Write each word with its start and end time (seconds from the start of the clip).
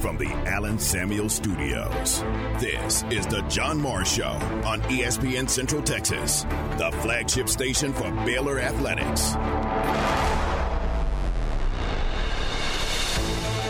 from 0.00 0.16
the 0.16 0.28
Allen 0.46 0.78
Samuel 0.78 1.28
Studios. 1.28 2.22
This 2.60 3.02
is 3.10 3.26
the 3.26 3.42
John 3.48 3.78
Morris 3.78 4.12
Show 4.12 4.38
on 4.64 4.80
ESPN 4.82 5.48
Central 5.48 5.82
Texas, 5.82 6.42
the 6.76 6.90
flagship 7.00 7.48
station 7.48 7.92
for 7.92 8.10
Baylor 8.24 8.60
Athletics. 8.60 9.32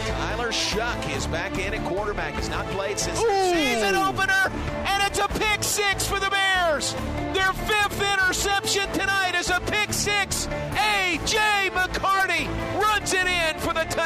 Tyler 0.06 0.50
Shough 0.50 1.16
is 1.16 1.26
back 1.26 1.58
in 1.58 1.74
at 1.74 1.84
quarterback. 1.86 2.34
He's 2.34 2.48
not 2.48 2.66
played 2.66 2.98
since 2.98 3.20
Ooh. 3.20 3.26
the 3.26 3.52
season 3.52 3.94
opener, 3.94 4.50
and 4.86 5.02
it's 5.02 5.18
a 5.18 5.28
pick 5.28 5.62
six 5.62 6.06
for 6.06 6.18
the 6.18 6.30
Bears. 6.30 6.94
Their 7.34 7.52
fifth 7.52 8.02
interception 8.02 8.90
tonight 8.92 9.34
is 9.34 9.50
a 9.50 9.60
pick 9.60 9.92
six. 9.92 10.46
A.J. 10.46 11.70
McCarty 11.72 12.46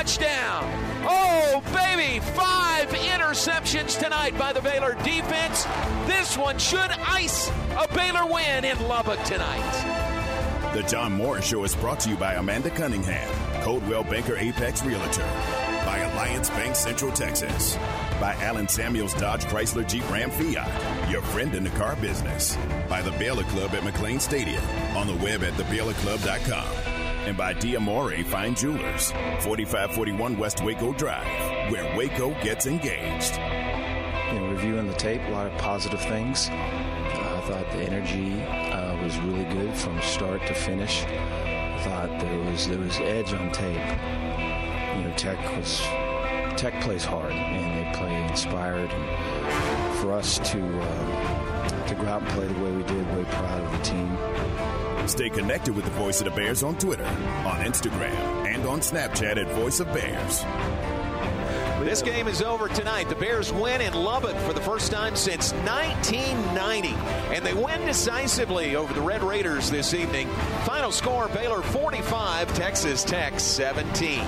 touchdown. 0.00 0.64
Oh, 1.06 1.62
baby, 1.74 2.20
five 2.20 2.88
interceptions 2.88 3.98
tonight 3.98 4.36
by 4.38 4.50
the 4.50 4.62
Baylor 4.62 4.94
defense. 5.02 5.66
This 6.06 6.38
one 6.38 6.58
should 6.58 6.90
ice 7.06 7.50
a 7.78 7.86
Baylor 7.94 8.24
win 8.24 8.64
in 8.64 8.88
Lubbock 8.88 9.22
tonight. 9.24 10.72
The 10.72 10.84
John 10.84 11.12
Morris 11.12 11.46
Show 11.46 11.64
is 11.64 11.74
brought 11.74 12.00
to 12.00 12.08
you 12.08 12.16
by 12.16 12.34
Amanda 12.34 12.70
Cunningham, 12.70 13.28
Coldwell 13.62 14.04
Banker 14.04 14.36
Apex 14.36 14.82
Realtor, 14.86 15.28
by 15.84 15.98
Alliance 15.98 16.48
Bank 16.48 16.76
Central 16.76 17.12
Texas, 17.12 17.76
by 18.18 18.34
Allen 18.40 18.68
Samuels 18.68 19.12
Dodge 19.14 19.44
Chrysler 19.44 19.86
Jeep 19.86 20.08
Ram 20.10 20.30
Fiat, 20.30 21.10
your 21.10 21.20
friend 21.20 21.54
in 21.54 21.62
the 21.62 21.70
car 21.70 21.94
business, 21.96 22.56
by 22.88 23.02
the 23.02 23.12
Baylor 23.12 23.44
Club 23.44 23.74
at 23.74 23.82
McLane 23.82 24.20
Stadium, 24.20 24.64
on 24.96 25.06
the 25.06 25.16
web 25.22 25.42
at 25.42 25.52
thebaylorclub.com 25.54 26.89
and 27.30 27.38
by 27.38 27.54
Diamore 27.54 28.24
Fine 28.24 28.56
Jewelers, 28.56 29.12
4541 29.42 30.36
West 30.36 30.64
Waco 30.64 30.92
Drive, 30.92 31.70
where 31.70 31.96
Waco 31.96 32.30
gets 32.42 32.66
engaged. 32.66 33.38
In 34.32 34.50
reviewing 34.50 34.88
the 34.88 34.94
tape, 34.94 35.20
a 35.28 35.30
lot 35.30 35.46
of 35.46 35.56
positive 35.56 36.00
things. 36.00 36.48
I 36.50 37.40
thought 37.46 37.70
the 37.70 37.84
energy 37.84 38.42
uh, 38.42 39.00
was 39.04 39.16
really 39.18 39.44
good 39.44 39.72
from 39.74 40.00
start 40.02 40.44
to 40.48 40.54
finish. 40.54 41.04
I 41.04 41.80
thought 41.84 42.08
there 42.20 42.50
was 42.50 42.66
there 42.66 42.80
was 42.80 42.98
edge 42.98 43.32
on 43.32 43.52
tape. 43.52 43.76
You 44.96 45.04
know, 45.04 45.14
Tech 45.16 45.38
was 45.56 45.80
Tech 46.60 46.80
plays 46.82 47.04
hard 47.04 47.30
and 47.30 47.78
they 47.78 47.96
play 47.96 48.24
inspired. 48.24 48.90
And 48.90 49.98
for 49.98 50.12
us 50.14 50.38
to 50.50 50.80
uh, 50.80 51.86
to 51.86 51.94
go 51.94 52.06
out 52.06 52.22
and 52.22 52.30
play 52.30 52.48
the 52.48 52.60
way 52.60 52.72
we 52.72 52.82
did, 52.82 53.06
we're 53.16 53.24
proud 53.24 53.62
of 53.62 53.70
the 53.70 53.84
team. 53.84 54.69
Stay 55.06 55.30
connected 55.30 55.74
with 55.74 55.84
the 55.84 55.90
Voice 55.92 56.20
of 56.20 56.26
the 56.26 56.30
Bears 56.30 56.62
on 56.62 56.76
Twitter, 56.76 57.04
on 57.04 57.64
Instagram, 57.64 58.14
and 58.46 58.64
on 58.66 58.80
Snapchat 58.80 59.36
at 59.36 59.50
Voice 59.52 59.80
of 59.80 59.86
Bears. 59.92 60.44
This 61.84 62.02
game 62.02 62.28
is 62.28 62.42
over 62.42 62.68
tonight. 62.68 63.08
The 63.08 63.14
Bears 63.14 63.52
win 63.52 63.80
in 63.80 63.94
Lubbock 63.94 64.36
for 64.46 64.52
the 64.52 64.60
first 64.60 64.92
time 64.92 65.16
since 65.16 65.52
1990, 65.52 66.88
and 67.34 67.44
they 67.44 67.54
win 67.54 67.84
decisively 67.86 68.76
over 68.76 68.92
the 68.92 69.00
Red 69.00 69.22
Raiders 69.22 69.70
this 69.70 69.94
evening. 69.94 70.28
Final 70.64 70.92
score 70.92 71.28
Baylor 71.28 71.62
45, 71.62 72.54
Texas 72.54 73.02
Tech 73.02 73.40
17. 73.40 74.22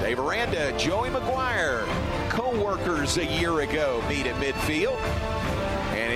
Dave 0.00 0.20
Aranda, 0.20 0.76
Joey 0.78 1.08
McGuire, 1.08 1.86
co 2.28 2.54
workers 2.62 3.16
a 3.16 3.24
year 3.24 3.60
ago, 3.60 4.04
meet 4.08 4.26
at 4.26 4.34
midfield. 4.36 5.00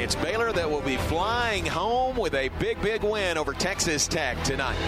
It's 0.01 0.15
Baylor 0.15 0.53
that 0.53 0.71
will 0.71 0.81
be 0.81 0.97
flying 0.97 1.67
home 1.67 2.17
with 2.17 2.33
a 2.35 2.51
big, 2.61 2.81
big 2.81 3.03
win 3.03 3.37
over 3.37 3.53
Texas 3.53 4.07
Tech 4.07 4.41
tonight. 4.45 4.79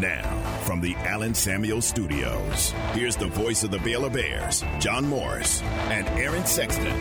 Now, 0.00 0.40
from 0.62 0.80
the 0.80 0.94
Allen 1.00 1.34
Samuel 1.34 1.82
Studios, 1.82 2.70
here's 2.94 3.16
the 3.16 3.26
voice 3.26 3.62
of 3.62 3.70
the 3.70 3.78
Baylor 3.80 4.08
Bears, 4.08 4.64
John 4.80 5.06
Morris, 5.06 5.60
and 5.90 6.08
Aaron 6.18 6.46
Sexton. 6.46 6.96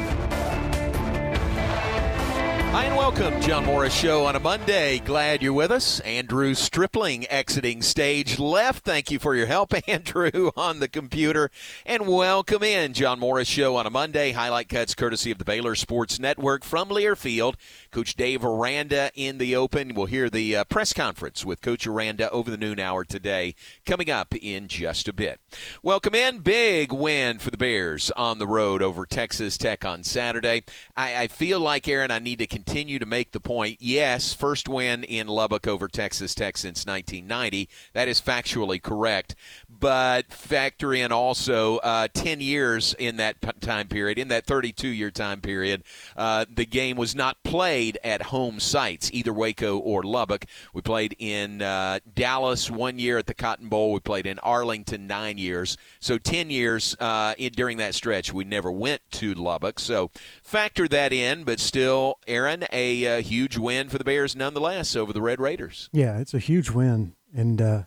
Hi 2.71 2.85
and 2.85 2.95
welcome, 2.95 3.41
John 3.41 3.65
Morris 3.65 3.93
Show 3.93 4.25
on 4.25 4.37
a 4.37 4.39
Monday. 4.39 4.99
Glad 4.99 5.43
you're 5.43 5.51
with 5.51 5.71
us. 5.71 5.99
Andrew 5.99 6.53
Stripling 6.53 7.27
exiting 7.27 7.81
stage 7.81 8.39
left. 8.39 8.85
Thank 8.85 9.11
you 9.11 9.19
for 9.19 9.35
your 9.35 9.47
help, 9.47 9.73
Andrew, 9.89 10.51
on 10.55 10.79
the 10.79 10.87
computer. 10.87 11.51
And 11.85 12.07
welcome 12.07 12.63
in, 12.63 12.93
John 12.93 13.19
Morris 13.19 13.49
Show 13.49 13.75
on 13.75 13.85
a 13.85 13.89
Monday. 13.89 14.31
Highlight 14.31 14.69
cuts 14.69 14.95
courtesy 14.95 15.31
of 15.31 15.37
the 15.37 15.43
Baylor 15.43 15.75
Sports 15.75 16.17
Network 16.17 16.63
from 16.63 16.87
Learfield. 16.87 17.55
Coach 17.91 18.15
Dave 18.15 18.45
Aranda 18.45 19.11
in 19.15 19.37
the 19.37 19.53
open. 19.53 19.93
We'll 19.93 20.05
hear 20.05 20.29
the 20.29 20.55
uh, 20.55 20.63
press 20.63 20.93
conference 20.93 21.43
with 21.43 21.61
Coach 21.61 21.85
Aranda 21.85 22.29
over 22.31 22.49
the 22.49 22.57
noon 22.57 22.79
hour 22.79 23.03
today, 23.03 23.53
coming 23.85 24.09
up 24.09 24.33
in 24.33 24.69
just 24.69 25.09
a 25.09 25.13
bit. 25.13 25.41
Welcome 25.83 26.15
in. 26.15 26.39
Big 26.39 26.93
win 26.93 27.37
for 27.39 27.51
the 27.51 27.57
Bears 27.57 28.09
on 28.11 28.39
the 28.39 28.47
road 28.47 28.81
over 28.81 29.05
Texas 29.05 29.57
Tech 29.57 29.83
on 29.83 30.05
Saturday. 30.05 30.63
I, 30.95 31.23
I 31.23 31.27
feel 31.27 31.59
like, 31.59 31.85
Aaron, 31.87 32.11
I 32.11 32.19
need 32.19 32.39
to 32.39 32.47
continue 32.47 32.97
to 32.97 33.05
make 33.05 33.33
the 33.33 33.41
point. 33.41 33.77
Yes, 33.81 34.33
first 34.33 34.69
win 34.69 35.03
in 35.03 35.27
Lubbock 35.27 35.67
over 35.67 35.89
Texas 35.89 36.33
Tech 36.33 36.57
since 36.57 36.85
1990. 36.85 37.67
That 37.91 38.07
is 38.07 38.21
factually 38.21 38.81
correct. 38.81 39.35
But 39.81 40.31
factor 40.31 40.93
in 40.93 41.11
also 41.11 41.77
uh, 41.77 42.07
10 42.13 42.39
years 42.39 42.93
in 42.99 43.17
that 43.17 43.37
time 43.61 43.87
period, 43.87 44.19
in 44.19 44.27
that 44.27 44.45
32 44.45 44.87
year 44.87 45.09
time 45.09 45.41
period, 45.41 45.83
uh, 46.15 46.45
the 46.53 46.67
game 46.67 46.97
was 46.97 47.15
not 47.15 47.41
played 47.43 47.97
at 48.03 48.21
home 48.21 48.59
sites, 48.59 49.09
either 49.11 49.33
Waco 49.33 49.79
or 49.79 50.03
Lubbock. 50.03 50.45
We 50.71 50.83
played 50.83 51.15
in 51.17 51.63
uh, 51.63 51.97
Dallas 52.13 52.69
one 52.69 52.99
year 52.99 53.17
at 53.17 53.25
the 53.25 53.33
Cotton 53.33 53.69
Bowl. 53.69 53.91
We 53.91 53.99
played 53.99 54.27
in 54.27 54.37
Arlington 54.39 55.07
nine 55.07 55.39
years. 55.39 55.77
So 55.99 56.19
10 56.19 56.51
years 56.51 56.95
uh, 56.99 57.33
in, 57.39 57.51
during 57.53 57.77
that 57.77 57.95
stretch, 57.95 58.31
we 58.31 58.43
never 58.43 58.71
went 58.71 59.01
to 59.13 59.33
Lubbock. 59.33 59.79
So 59.79 60.11
factor 60.43 60.87
that 60.89 61.11
in, 61.11 61.43
but 61.43 61.59
still, 61.59 62.19
Aaron 62.27 62.65
a, 62.71 62.81
a 63.03 63.17
uh, 63.17 63.21
huge 63.21 63.57
win 63.57 63.89
for 63.89 63.97
the 63.97 64.03
Bears 64.03 64.35
nonetheless 64.35 64.95
over 64.95 65.11
the 65.11 65.21
Red 65.21 65.39
Raiders. 65.39 65.89
Yeah, 65.91 66.19
it's 66.19 66.35
a 66.35 66.39
huge 66.39 66.69
win. 66.69 67.15
And, 67.33 67.59
uh, 67.59 67.83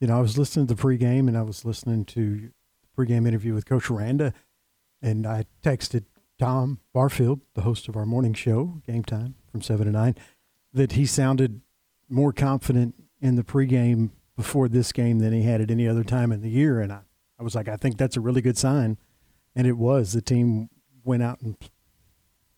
you 0.00 0.06
know, 0.06 0.18
I 0.18 0.20
was 0.20 0.36
listening 0.36 0.66
to 0.66 0.74
the 0.74 0.82
pregame 0.82 1.28
and 1.28 1.36
I 1.36 1.42
was 1.42 1.64
listening 1.64 2.04
to 2.06 2.50
the 2.82 3.02
pregame 3.02 3.26
interview 3.26 3.54
with 3.54 3.66
Coach 3.66 3.90
Randa, 3.90 4.32
and 5.00 5.26
I 5.26 5.44
texted 5.62 6.04
Tom 6.38 6.80
Barfield, 6.92 7.40
the 7.54 7.62
host 7.62 7.88
of 7.88 7.96
our 7.96 8.06
morning 8.06 8.34
show, 8.34 8.80
Game 8.86 9.04
Time 9.04 9.34
from 9.50 9.62
7 9.62 9.86
to 9.86 9.92
9, 9.92 10.14
that 10.72 10.92
he 10.92 11.06
sounded 11.06 11.60
more 12.08 12.32
confident 12.32 12.94
in 13.20 13.36
the 13.36 13.44
pregame 13.44 14.10
before 14.36 14.68
this 14.68 14.92
game 14.92 15.20
than 15.20 15.32
he 15.32 15.42
had 15.42 15.60
at 15.60 15.70
any 15.70 15.86
other 15.86 16.04
time 16.04 16.32
in 16.32 16.42
the 16.42 16.50
year. 16.50 16.80
And 16.80 16.92
I, 16.92 17.00
I 17.38 17.42
was 17.42 17.54
like, 17.54 17.68
I 17.68 17.76
think 17.76 17.96
that's 17.96 18.16
a 18.16 18.20
really 18.20 18.40
good 18.40 18.58
sign. 18.58 18.98
And 19.54 19.66
it 19.66 19.78
was. 19.78 20.12
The 20.12 20.22
team 20.22 20.68
went 21.04 21.22
out 21.22 21.40
and 21.40 21.56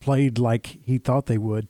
played 0.01 0.39
like 0.39 0.79
he 0.83 0.99
thought 0.99 1.27
they 1.27 1.39
would. 1.39 1.69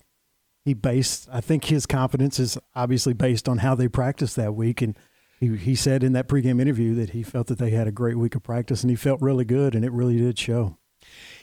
He 0.65 0.75
based, 0.75 1.29
I 1.33 1.41
think 1.41 1.65
his 1.65 1.87
confidence 1.87 2.39
is 2.39 2.59
obviously 2.75 3.13
based 3.13 3.49
on 3.49 3.59
how 3.59 3.75
they 3.75 3.89
practiced 3.89 4.37
that 4.37 4.55
week. 4.55 4.83
And 4.83 4.97
he, 5.39 5.57
he 5.57 5.75
said 5.75 6.03
in 6.03 6.13
that 6.13 6.29
pregame 6.29 6.61
interview 6.61 6.95
that 6.95 7.11
he 7.11 7.23
felt 7.23 7.47
that 7.49 7.59
they 7.59 7.71
had 7.71 7.87
a 7.87 7.93
great 7.93 8.17
week 8.17 8.35
of 8.35 8.43
practice 8.43 8.83
and 8.83 8.91
he 8.91 8.97
felt 8.97 9.21
really 9.21 9.45
good, 9.45 9.75
and 9.75 9.85
it 9.85 9.93
really 9.93 10.17
did 10.17 10.39
show 10.39 10.79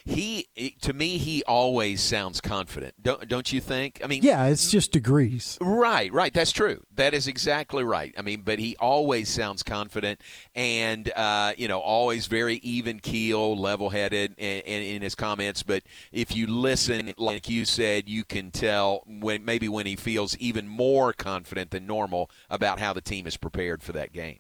he 0.06 0.48
to 0.82 0.92
me 0.92 1.18
he 1.18 1.44
always 1.46 2.02
sounds 2.02 2.42
confident. 2.42 2.94
Don't 3.02 3.28
don't 3.28 3.54
you 3.54 3.62
think? 3.62 4.02
I 4.04 4.08
mean 4.08 4.22
yeah 4.22 4.46
it's 4.48 4.70
just 4.70 4.92
degrees. 4.92 5.58
Right 5.62 6.12
right. 6.12 6.34
That's 6.34 6.52
true. 6.52 6.84
That 6.96 7.14
is 7.14 7.28
exactly 7.28 7.84
right. 7.84 8.14
I 8.18 8.22
mean 8.22 8.42
but 8.42 8.60
he 8.60 8.76
always 8.78 9.30
sounds 9.30 9.64
confident 9.64 10.20
and 10.56 11.12
uh, 11.16 11.54
you 11.58 11.70
know 11.70 11.80
always 11.80 12.28
very 12.28 12.56
even 12.58 13.00
keel 13.00 13.58
level 13.58 13.90
headed 13.92 14.36
in, 14.38 14.62
in, 14.62 15.02
his 15.02 15.16
comments. 15.16 15.64
But 15.64 15.84
if 16.12 16.36
you 16.36 16.48
listen 16.48 17.14
like 17.18 17.50
you 17.50 17.64
said 17.64 18.10
you 18.10 18.26
can 18.26 18.52
tell 18.52 19.04
when 19.08 19.46
maybe 19.46 19.70
when 19.70 19.86
he 19.86 19.96
feels 19.96 20.38
even 20.38 20.68
more 20.68 21.14
confident 21.14 21.72
than 21.72 21.88
normal 21.88 22.30
about 22.50 22.80
how 22.80 22.92
the 22.92 23.02
team 23.02 23.26
is 23.26 23.38
prepared 23.38 23.82
for 23.82 23.94
that 23.94 24.12
game. 24.12 24.40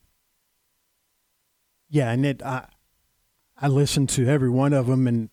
Yeah 1.90 2.12
and 2.12 2.26
it 2.26 2.44
I, 2.44 2.68
I 3.58 3.70
listened 3.70 4.10
to 4.10 4.28
every 4.28 4.50
one 4.50 4.74
of 4.74 4.88
them 4.88 5.08
and 5.08 5.30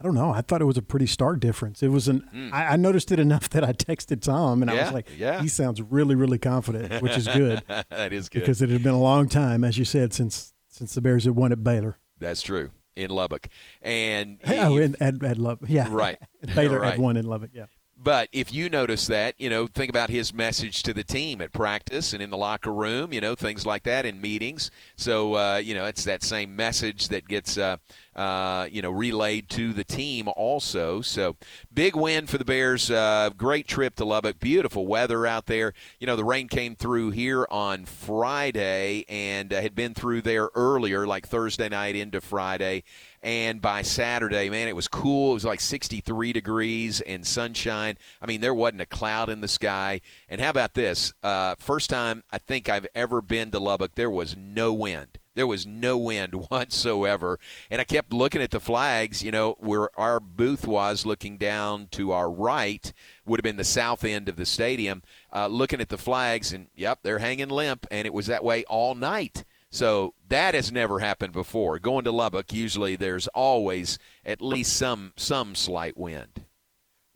I 0.00 0.04
don't 0.04 0.14
know. 0.14 0.30
I 0.30 0.40
thought 0.40 0.62
it 0.62 0.66
was 0.66 0.78
a 0.78 0.82
pretty 0.82 1.06
stark 1.06 1.40
difference. 1.40 1.82
It 1.82 1.88
was 1.88 2.08
an. 2.08 2.26
Mm. 2.34 2.52
I, 2.54 2.68
I, 2.68 2.76
noticed 2.76 3.12
it 3.12 3.20
enough 3.20 3.50
that 3.50 3.62
I 3.62 3.72
texted 3.72 4.22
Tom, 4.22 4.62
and 4.62 4.70
yeah, 4.70 4.78
I 4.78 4.82
was 4.84 4.92
like, 4.92 5.08
"Yeah, 5.16 5.42
he 5.42 5.48
sounds 5.48 5.82
really, 5.82 6.14
really 6.14 6.38
confident," 6.38 7.02
which 7.02 7.18
is 7.18 7.28
good. 7.28 7.62
that 7.68 8.12
is 8.12 8.30
good 8.30 8.40
because 8.40 8.62
it 8.62 8.70
had 8.70 8.82
been 8.82 8.94
a 8.94 9.00
long 9.00 9.28
time, 9.28 9.62
as 9.62 9.76
you 9.76 9.84
said, 9.84 10.14
since 10.14 10.54
since 10.68 10.94
the 10.94 11.02
Bears 11.02 11.24
had 11.24 11.36
won 11.36 11.52
at 11.52 11.62
Baylor. 11.62 11.98
That's 12.18 12.40
true 12.40 12.70
in 12.96 13.10
Lubbock, 13.10 13.48
and 13.82 14.38
oh, 14.46 14.78
in, 14.78 14.96
at, 15.00 15.22
at 15.22 15.36
Lubbock, 15.36 15.68
yeah, 15.68 15.88
right. 15.90 16.18
Baylor 16.54 16.80
right. 16.80 16.92
had 16.92 16.98
won 16.98 17.18
in 17.18 17.26
Lubbock, 17.26 17.50
yeah. 17.52 17.66
But 18.02 18.30
if 18.32 18.50
you 18.50 18.70
notice 18.70 19.08
that, 19.08 19.34
you 19.38 19.50
know, 19.50 19.66
think 19.66 19.90
about 19.90 20.08
his 20.08 20.32
message 20.32 20.82
to 20.84 20.94
the 20.94 21.04
team 21.04 21.42
at 21.42 21.52
practice 21.52 22.14
and 22.14 22.22
in 22.22 22.30
the 22.30 22.36
locker 22.38 22.72
room, 22.72 23.12
you 23.12 23.20
know, 23.20 23.34
things 23.34 23.66
like 23.66 23.82
that 23.82 24.06
in 24.06 24.22
meetings. 24.22 24.70
So, 24.96 25.34
uh, 25.34 25.56
you 25.56 25.74
know, 25.74 25.84
it's 25.84 26.04
that 26.04 26.22
same 26.22 26.56
message 26.56 27.08
that 27.08 27.28
gets 27.28 27.58
uh, 27.58 27.76
uh, 28.20 28.68
you 28.70 28.82
know, 28.82 28.90
relayed 28.90 29.48
to 29.48 29.72
the 29.72 29.82
team 29.82 30.28
also. 30.36 31.00
So 31.00 31.36
big 31.72 31.96
win 31.96 32.26
for 32.26 32.36
the 32.36 32.44
Bears. 32.44 32.90
Uh, 32.90 33.30
great 33.34 33.66
trip 33.66 33.96
to 33.96 34.04
Lubbock. 34.04 34.38
Beautiful 34.38 34.86
weather 34.86 35.26
out 35.26 35.46
there. 35.46 35.72
You 35.98 36.06
know, 36.06 36.16
the 36.16 36.24
rain 36.24 36.46
came 36.46 36.76
through 36.76 37.12
here 37.12 37.46
on 37.50 37.86
Friday 37.86 39.06
and 39.08 39.50
uh, 39.54 39.62
had 39.62 39.74
been 39.74 39.94
through 39.94 40.20
there 40.20 40.50
earlier, 40.54 41.06
like 41.06 41.26
Thursday 41.26 41.70
night 41.70 41.96
into 41.96 42.20
Friday. 42.20 42.84
And 43.22 43.62
by 43.62 43.80
Saturday, 43.80 44.50
man, 44.50 44.68
it 44.68 44.76
was 44.76 44.86
cool. 44.86 45.30
It 45.30 45.34
was 45.34 45.44
like 45.46 45.60
63 45.60 46.34
degrees 46.34 47.00
and 47.00 47.26
sunshine. 47.26 47.96
I 48.20 48.26
mean, 48.26 48.42
there 48.42 48.52
wasn't 48.52 48.82
a 48.82 48.86
cloud 48.86 49.30
in 49.30 49.40
the 49.40 49.48
sky. 49.48 50.02
And 50.28 50.42
how 50.42 50.50
about 50.50 50.74
this? 50.74 51.14
Uh, 51.22 51.54
first 51.58 51.88
time 51.88 52.22
I 52.30 52.36
think 52.36 52.68
I've 52.68 52.86
ever 52.94 53.22
been 53.22 53.50
to 53.52 53.58
Lubbock, 53.58 53.94
there 53.94 54.10
was 54.10 54.36
no 54.36 54.74
wind. 54.74 55.18
There 55.40 55.46
was 55.46 55.66
no 55.66 55.96
wind 55.96 56.34
whatsoever. 56.50 57.38
And 57.70 57.80
I 57.80 57.84
kept 57.84 58.12
looking 58.12 58.42
at 58.42 58.50
the 58.50 58.60
flags, 58.60 59.22
you 59.22 59.30
know, 59.30 59.56
where 59.58 59.88
our 59.98 60.20
booth 60.20 60.66
was 60.66 61.06
looking 61.06 61.38
down 61.38 61.88
to 61.92 62.12
our 62.12 62.30
right, 62.30 62.92
would 63.24 63.40
have 63.40 63.42
been 63.42 63.56
the 63.56 63.64
south 63.64 64.04
end 64.04 64.28
of 64.28 64.36
the 64.36 64.44
stadium, 64.44 65.02
uh, 65.34 65.46
looking 65.46 65.80
at 65.80 65.88
the 65.88 65.96
flags, 65.96 66.52
and 66.52 66.66
yep, 66.76 66.98
they're 67.02 67.20
hanging 67.20 67.48
limp. 67.48 67.86
And 67.90 68.04
it 68.04 68.12
was 68.12 68.26
that 68.26 68.44
way 68.44 68.64
all 68.64 68.94
night. 68.94 69.46
So 69.70 70.12
that 70.28 70.52
has 70.52 70.70
never 70.70 70.98
happened 70.98 71.32
before. 71.32 71.78
Going 71.78 72.04
to 72.04 72.12
Lubbock, 72.12 72.52
usually 72.52 72.96
there's 72.96 73.26
always 73.28 73.98
at 74.26 74.42
least 74.42 74.76
some 74.76 75.14
some 75.16 75.54
slight 75.54 75.96
wind. 75.96 76.44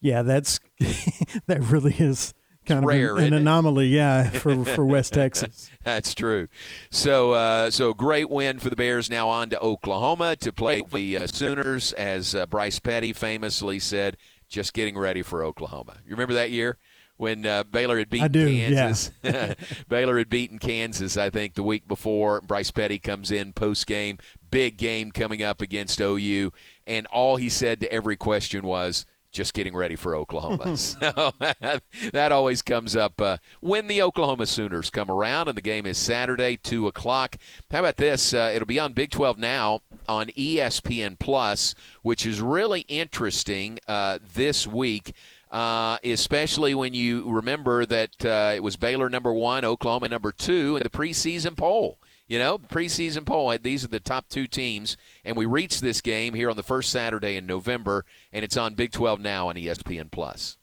Yeah, 0.00 0.23
that's 0.23 0.61
that 1.47 1.61
really 1.61 1.97
is 1.99 2.32
kind 2.65 2.85
it's 2.85 2.93
of 2.93 2.99
rare, 2.99 3.17
an, 3.17 3.25
an 3.25 3.33
anomaly. 3.35 3.87
Yeah, 3.87 4.29
for 4.31 4.65
for 4.65 4.85
West 4.85 5.15
Texas. 5.15 5.71
That's 5.83 6.15
true. 6.15 6.49
So, 6.91 7.33
uh, 7.33 7.71
so 7.71 7.95
great 7.95 8.31
win 8.31 8.59
for 8.59 8.71
the 8.71 8.77
Bears. 8.77 9.11
Now 9.11 9.29
on 9.29 9.51
to 9.51 9.61
Oklahoma 9.61 10.37
to 10.37 10.53
play 10.53 10.83
the 10.93 11.19
uh, 11.19 11.27
Sooners, 11.27 11.93
as 11.93 12.35
uh, 12.35 12.47
Bryce 12.47 12.79
Petty 12.79 13.13
famously 13.13 13.79
said, 13.79 14.17
"Just 14.49 14.75
getting 14.75 14.99
ready 14.99 15.23
for 15.23 15.45
Oklahoma." 15.45 15.99
You 16.05 16.13
remember 16.13 16.35
that 16.35 16.51
year? 16.51 16.79
when 17.17 17.47
uh, 17.47 17.63
Baylor 17.65 17.99
had 17.99 18.11
beaten 18.11 18.33
do, 18.33 18.47
Kansas. 18.47 19.13
Yeah. 19.23 19.55
Baylor 19.89 20.19
had 20.19 20.29
beaten 20.29 20.59
Kansas, 20.59 21.17
I 21.17 21.31
think, 21.31 21.55
the 21.55 21.63
week 21.63 21.87
before. 21.87 22.41
Bryce 22.41 22.71
Petty 22.71 22.99
comes 22.99 23.31
in 23.31 23.53
post 23.53 23.87
game, 23.87 24.19
big 24.51 24.77
game 24.77 25.13
coming 25.13 25.43
up 25.43 25.61
against 25.61 26.01
OU, 26.01 26.53
and 26.87 27.07
all 27.07 27.37
he 27.37 27.49
said 27.49 27.81
to 27.81 27.93
every 27.93 28.17
question 28.17 28.67
was, 28.67 29.07
just 29.35 29.53
getting 29.53 29.75
ready 29.75 29.97
for 29.97 30.17
Oklahoma. 30.17 30.77
so 30.77 31.33
that 32.13 32.33
always 32.33 32.63
comes 32.63 32.97
up 32.97 33.21
uh, 33.21 33.37
when 33.61 33.89
the 33.89 34.01
Oklahoma 34.01 34.47
Sooners 34.47 34.89
come 34.89 35.11
around, 35.11 35.49
and 35.49 35.57
the 35.57 35.63
game 35.63 35.85
is 35.85 35.99
Saturday, 35.99 36.57
2 36.57 36.87
o'clock. 36.87 37.37
How 37.71 37.81
about 37.81 37.97
this? 37.97 38.33
Uh, 38.33 38.53
it'll 38.55 38.67
be 38.67 38.79
on 38.79 38.93
Big 38.93 39.11
12 39.11 39.37
now 39.39 39.81
on 40.09 40.29
ESPN 40.29 41.19
Plus, 41.19 41.75
which 42.03 42.25
is 42.25 42.41
really 42.41 42.83
interesting 42.83 43.79
uh, 43.87 44.19
this 44.35 44.67
week. 44.67 45.15
Uh, 45.51 45.99
especially 46.03 46.75
when 46.75 46.95
you 46.95 47.31
remember 47.31 47.87
that 47.87 48.25
uh, 48.25 48.53
it 48.57 48.61
was 48.61 48.77
Baylor 48.77 49.09
number 49.09 49.33
one, 49.33 49.65
Oklahoma 49.65 50.09
number 50.09 50.33
two 50.33 50.77
in 50.77 50.83
the 50.83 50.91
preseason 50.91 51.57
poll. 51.57 51.99
You 52.26 52.38
know, 52.38 52.59
preseason 52.59 53.26
poll, 53.26 53.55
these 53.59 53.85
are 53.85 53.88
the 53.88 54.00
top 54.00 54.29
two 54.31 54.47
teams, 54.47 54.97
and 55.25 55.37
we 55.37 55.44
reached 55.44 55.82
this 55.82 56.00
game 56.00 56.32
here 56.32 56.49
on 56.49 56.56
the 56.56 56.62
first 56.62 56.91
Saturday 56.91 57.37
in 57.37 57.47
November, 57.47 58.06
and 58.32 58.43
it's 58.43 58.56
on 58.56 58.75
Big 58.75 58.93
12 58.93 59.21
now 59.21 59.49
on 59.49 59.56
ESPN 59.56 60.11
Plus. 60.11 60.56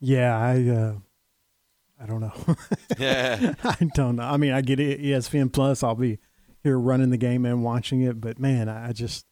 Yeah, 0.00 0.36
I, 0.36 0.68
uh, 0.68 0.94
I 2.02 2.06
don't 2.06 2.20
know. 2.20 2.32
yeah, 2.98 3.54
I 3.62 3.76
don't 3.94 4.16
know. 4.16 4.24
I 4.24 4.36
mean, 4.36 4.52
I 4.52 4.60
get 4.60 4.80
it, 4.80 5.00
ESPN 5.00 5.52
Plus. 5.52 5.84
I'll 5.84 5.94
be 5.94 6.18
here 6.64 6.78
running 6.80 7.10
the 7.10 7.16
game 7.16 7.46
and 7.46 7.62
watching 7.62 8.00
it, 8.00 8.20
but 8.20 8.40
man, 8.40 8.68
I 8.68 8.92
just, 8.92 9.26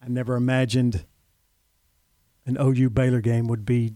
I 0.00 0.08
never 0.08 0.36
imagined 0.36 1.06
an 2.46 2.56
OU 2.60 2.90
Baylor 2.90 3.20
game 3.20 3.48
would 3.48 3.66
be, 3.66 3.94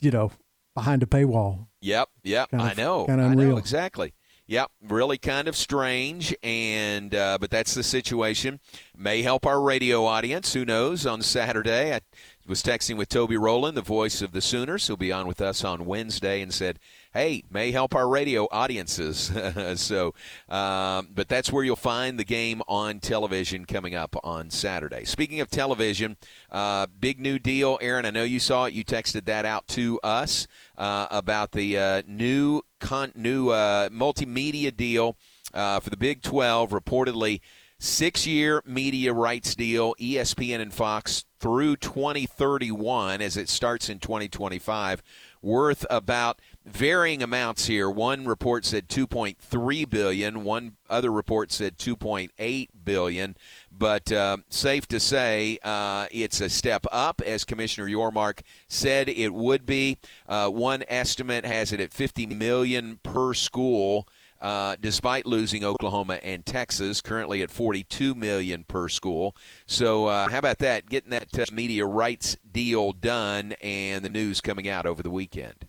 you 0.00 0.10
know, 0.10 0.32
behind 0.74 1.02
a 1.02 1.06
paywall. 1.06 1.66
Yep, 1.82 2.08
yep. 2.24 2.50
Kind 2.50 2.62
of, 2.62 2.70
I 2.70 2.74
know. 2.82 3.04
Kind 3.04 3.20
of 3.20 3.26
I 3.26 3.32
unreal. 3.32 3.50
know 3.50 3.56
exactly. 3.58 4.14
Yep, 4.50 4.70
really 4.88 5.18
kind 5.18 5.46
of 5.46 5.54
strange, 5.54 6.34
and 6.42 7.14
uh, 7.14 7.36
but 7.38 7.50
that's 7.50 7.74
the 7.74 7.82
situation. 7.82 8.60
May 8.96 9.20
help 9.20 9.44
our 9.44 9.60
radio 9.60 10.06
audience. 10.06 10.54
Who 10.54 10.64
knows? 10.64 11.04
On 11.04 11.20
Saturday, 11.20 11.94
I 11.94 12.00
was 12.46 12.62
texting 12.62 12.96
with 12.96 13.10
Toby 13.10 13.36
Rowland, 13.36 13.76
the 13.76 13.82
voice 13.82 14.22
of 14.22 14.32
the 14.32 14.40
Sooners, 14.40 14.86
who'll 14.86 14.96
be 14.96 15.12
on 15.12 15.26
with 15.26 15.42
us 15.42 15.64
on 15.64 15.84
Wednesday, 15.84 16.40
and 16.40 16.52
said, 16.52 16.78
"Hey, 17.12 17.42
may 17.50 17.70
help 17.70 17.94
our 17.94 18.08
radio 18.08 18.48
audiences." 18.50 19.32
so, 19.80 20.14
um, 20.48 21.08
but 21.14 21.28
that's 21.28 21.52
where 21.52 21.64
you'll 21.64 21.76
find 21.76 22.18
the 22.18 22.24
game 22.24 22.62
on 22.68 23.00
television 23.00 23.64
coming 23.64 23.94
up 23.94 24.16
on 24.24 24.50
Saturday. 24.50 25.04
Speaking 25.04 25.40
of 25.40 25.50
television, 25.50 26.16
uh, 26.50 26.86
big 27.00 27.20
new 27.20 27.38
deal, 27.38 27.78
Aaron. 27.80 28.04
I 28.04 28.10
know 28.10 28.24
you 28.24 28.40
saw 28.40 28.66
it. 28.66 28.74
You 28.74 28.84
texted 28.84 29.24
that 29.26 29.44
out 29.44 29.66
to 29.68 30.00
us 30.02 30.46
uh, 30.76 31.06
about 31.10 31.52
the 31.52 31.78
uh, 31.78 32.02
new 32.06 32.62
con- 32.80 33.12
new 33.14 33.50
uh, 33.50 33.88
multimedia 33.88 34.74
deal 34.74 35.16
uh, 35.54 35.80
for 35.80 35.90
the 35.90 35.96
Big 35.96 36.22
12. 36.22 36.70
Reportedly 36.70 37.40
six 37.78 38.26
year 38.26 38.62
media 38.66 39.12
rights 39.12 39.54
deal, 39.54 39.94
ESPN 40.00 40.60
and 40.60 40.74
Fox 40.74 41.24
through 41.40 41.76
2031 41.76 43.20
as 43.20 43.36
it 43.36 43.48
starts 43.48 43.88
in 43.88 43.98
2025, 44.00 45.02
worth 45.42 45.84
about 45.90 46.40
varying 46.64 47.22
amounts 47.22 47.66
here. 47.66 47.88
One 47.88 48.26
report 48.26 48.64
said 48.64 48.88
2.3 48.88 49.90
billion. 49.90 50.44
One 50.44 50.76
other 50.88 51.10
report 51.10 51.52
said 51.52 51.78
2.8 51.78 52.68
billion, 52.84 53.36
but 53.70 54.10
uh, 54.12 54.38
safe 54.48 54.86
to 54.88 55.00
say 55.00 55.58
uh, 55.62 56.06
it's 56.10 56.40
a 56.40 56.48
step 56.48 56.86
up, 56.90 57.20
as 57.24 57.44
Commissioner 57.44 57.86
Yormark 57.86 58.40
said 58.68 59.08
it 59.08 59.32
would 59.34 59.66
be. 59.66 59.98
Uh, 60.28 60.48
one 60.48 60.84
estimate 60.88 61.44
has 61.44 61.72
it 61.72 61.80
at 61.80 61.92
50 61.92 62.26
million 62.26 62.98
per 63.02 63.34
school. 63.34 64.06
Uh, 64.40 64.76
despite 64.80 65.26
losing 65.26 65.64
Oklahoma 65.64 66.20
and 66.22 66.46
Texas, 66.46 67.00
currently 67.00 67.42
at 67.42 67.50
42 67.50 68.14
million 68.14 68.62
per 68.62 68.88
school. 68.88 69.34
So 69.66 70.06
uh, 70.06 70.28
how 70.28 70.38
about 70.38 70.58
that? 70.58 70.88
Getting 70.88 71.10
that 71.10 71.36
uh, 71.36 71.44
media 71.52 71.84
rights 71.84 72.36
deal 72.50 72.92
done, 72.92 73.54
and 73.60 74.04
the 74.04 74.08
news 74.08 74.40
coming 74.40 74.68
out 74.68 74.86
over 74.86 75.02
the 75.02 75.10
weekend. 75.10 75.66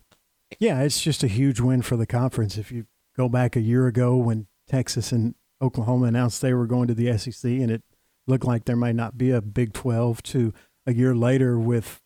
Yeah, 0.59 0.81
it's 0.81 1.01
just 1.01 1.23
a 1.23 1.27
huge 1.27 1.59
win 1.59 1.81
for 1.81 1.97
the 1.97 2.05
conference. 2.05 2.57
If 2.57 2.71
you 2.71 2.85
go 3.17 3.27
back 3.27 3.55
a 3.55 3.61
year 3.61 3.87
ago 3.87 4.15
when 4.15 4.47
Texas 4.67 5.11
and 5.11 5.33
Oklahoma 5.61 6.05
announced 6.05 6.41
they 6.41 6.53
were 6.53 6.67
going 6.67 6.87
to 6.87 6.93
the 6.93 7.17
SEC, 7.17 7.49
and 7.49 7.71
it 7.71 7.83
looked 8.27 8.45
like 8.45 8.65
there 8.65 8.75
might 8.75 8.95
not 8.95 9.17
be 9.17 9.31
a 9.31 9.41
Big 9.41 9.73
12, 9.73 10.21
to 10.23 10.53
a 10.85 10.93
year 10.93 11.15
later 11.15 11.59
with 11.59 12.01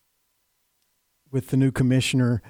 with 1.31 1.47
the 1.47 1.57
new 1.57 1.71
commissioner 1.71 2.41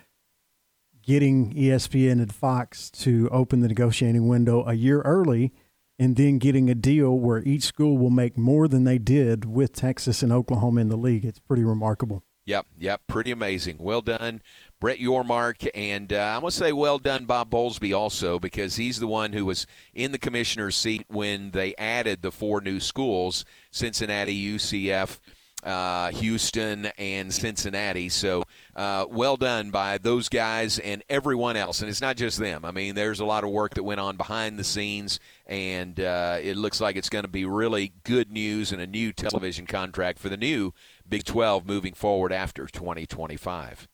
getting 1.03 1.53
ESPN 1.53 2.13
and 2.13 2.33
Fox 2.33 2.89
to 2.89 3.29
open 3.31 3.59
the 3.59 3.67
negotiating 3.67 4.27
window 4.27 4.65
a 4.65 4.73
year 4.73 5.01
early 5.01 5.53
and 5.99 6.15
then 6.15 6.39
getting 6.39 6.69
a 6.69 6.75
deal 6.75 7.17
where 7.17 7.43
each 7.43 7.63
school 7.63 7.97
will 7.97 8.09
make 8.09 8.37
more 8.37 8.67
than 8.67 8.83
they 8.83 8.97
did 8.97 9.45
with 9.45 9.73
Texas 9.73 10.23
and 10.23 10.31
Oklahoma 10.31 10.81
in 10.81 10.89
the 10.89 10.97
league. 10.97 11.25
It's 11.25 11.39
pretty 11.39 11.63
remarkable. 11.63 12.23
Yep, 12.45 12.65
yep, 12.77 13.01
pretty 13.07 13.31
amazing. 13.31 13.77
Well 13.79 14.01
done, 14.01 14.41
Brett 14.81 14.99
Yormark, 14.99 15.69
and 15.73 16.11
uh, 16.11 16.35
I 16.37 16.39
must 16.41 16.57
say, 16.57 16.73
well 16.73 16.99
done, 16.99 17.23
Bob 17.23 17.49
Bowlesby, 17.49 17.95
also, 17.97 18.37
because 18.37 18.75
he's 18.75 18.99
the 18.99 19.07
one 19.07 19.31
who 19.31 19.45
was 19.45 19.65
in 19.93 20.11
the 20.11 20.17
commissioner's 20.17 20.75
seat 20.75 21.05
when 21.07 21.51
they 21.51 21.73
added 21.77 22.21
the 22.21 22.31
four 22.31 22.59
new 22.59 22.81
schools 22.81 23.45
Cincinnati, 23.71 24.35
UCF, 24.55 25.19
uh, 25.63 26.09
Houston, 26.11 26.87
and 26.97 27.33
Cincinnati. 27.33 28.09
So 28.09 28.43
uh, 28.75 29.05
well 29.09 29.37
done 29.37 29.71
by 29.71 29.97
those 29.97 30.29
guys 30.29 30.79
and 30.79 31.03
everyone 31.09 31.55
else. 31.55 31.81
And 31.81 31.89
it's 31.89 32.01
not 32.01 32.17
just 32.17 32.37
them. 32.37 32.65
I 32.65 32.71
mean, 32.71 32.95
there's 32.95 33.19
a 33.19 33.25
lot 33.25 33.43
of 33.43 33.49
work 33.49 33.75
that 33.75 33.83
went 33.83 33.99
on 33.99 34.17
behind 34.17 34.57
the 34.57 34.63
scenes, 34.63 35.19
and 35.45 35.99
uh, 35.99 36.37
it 36.41 36.57
looks 36.57 36.81
like 36.81 36.95
it's 36.95 37.09
going 37.09 37.25
to 37.25 37.29
be 37.29 37.45
really 37.45 37.93
good 38.03 38.31
news 38.31 38.71
and 38.71 38.81
a 38.81 38.87
new 38.87 39.13
television 39.13 39.65
contract 39.65 40.19
for 40.19 40.29
the 40.29 40.37
new 40.37 40.73
Big 41.07 41.25
12 41.25 41.65
moving 41.65 41.93
forward 41.93 42.31
after 42.31 42.65
2025. 42.65 43.87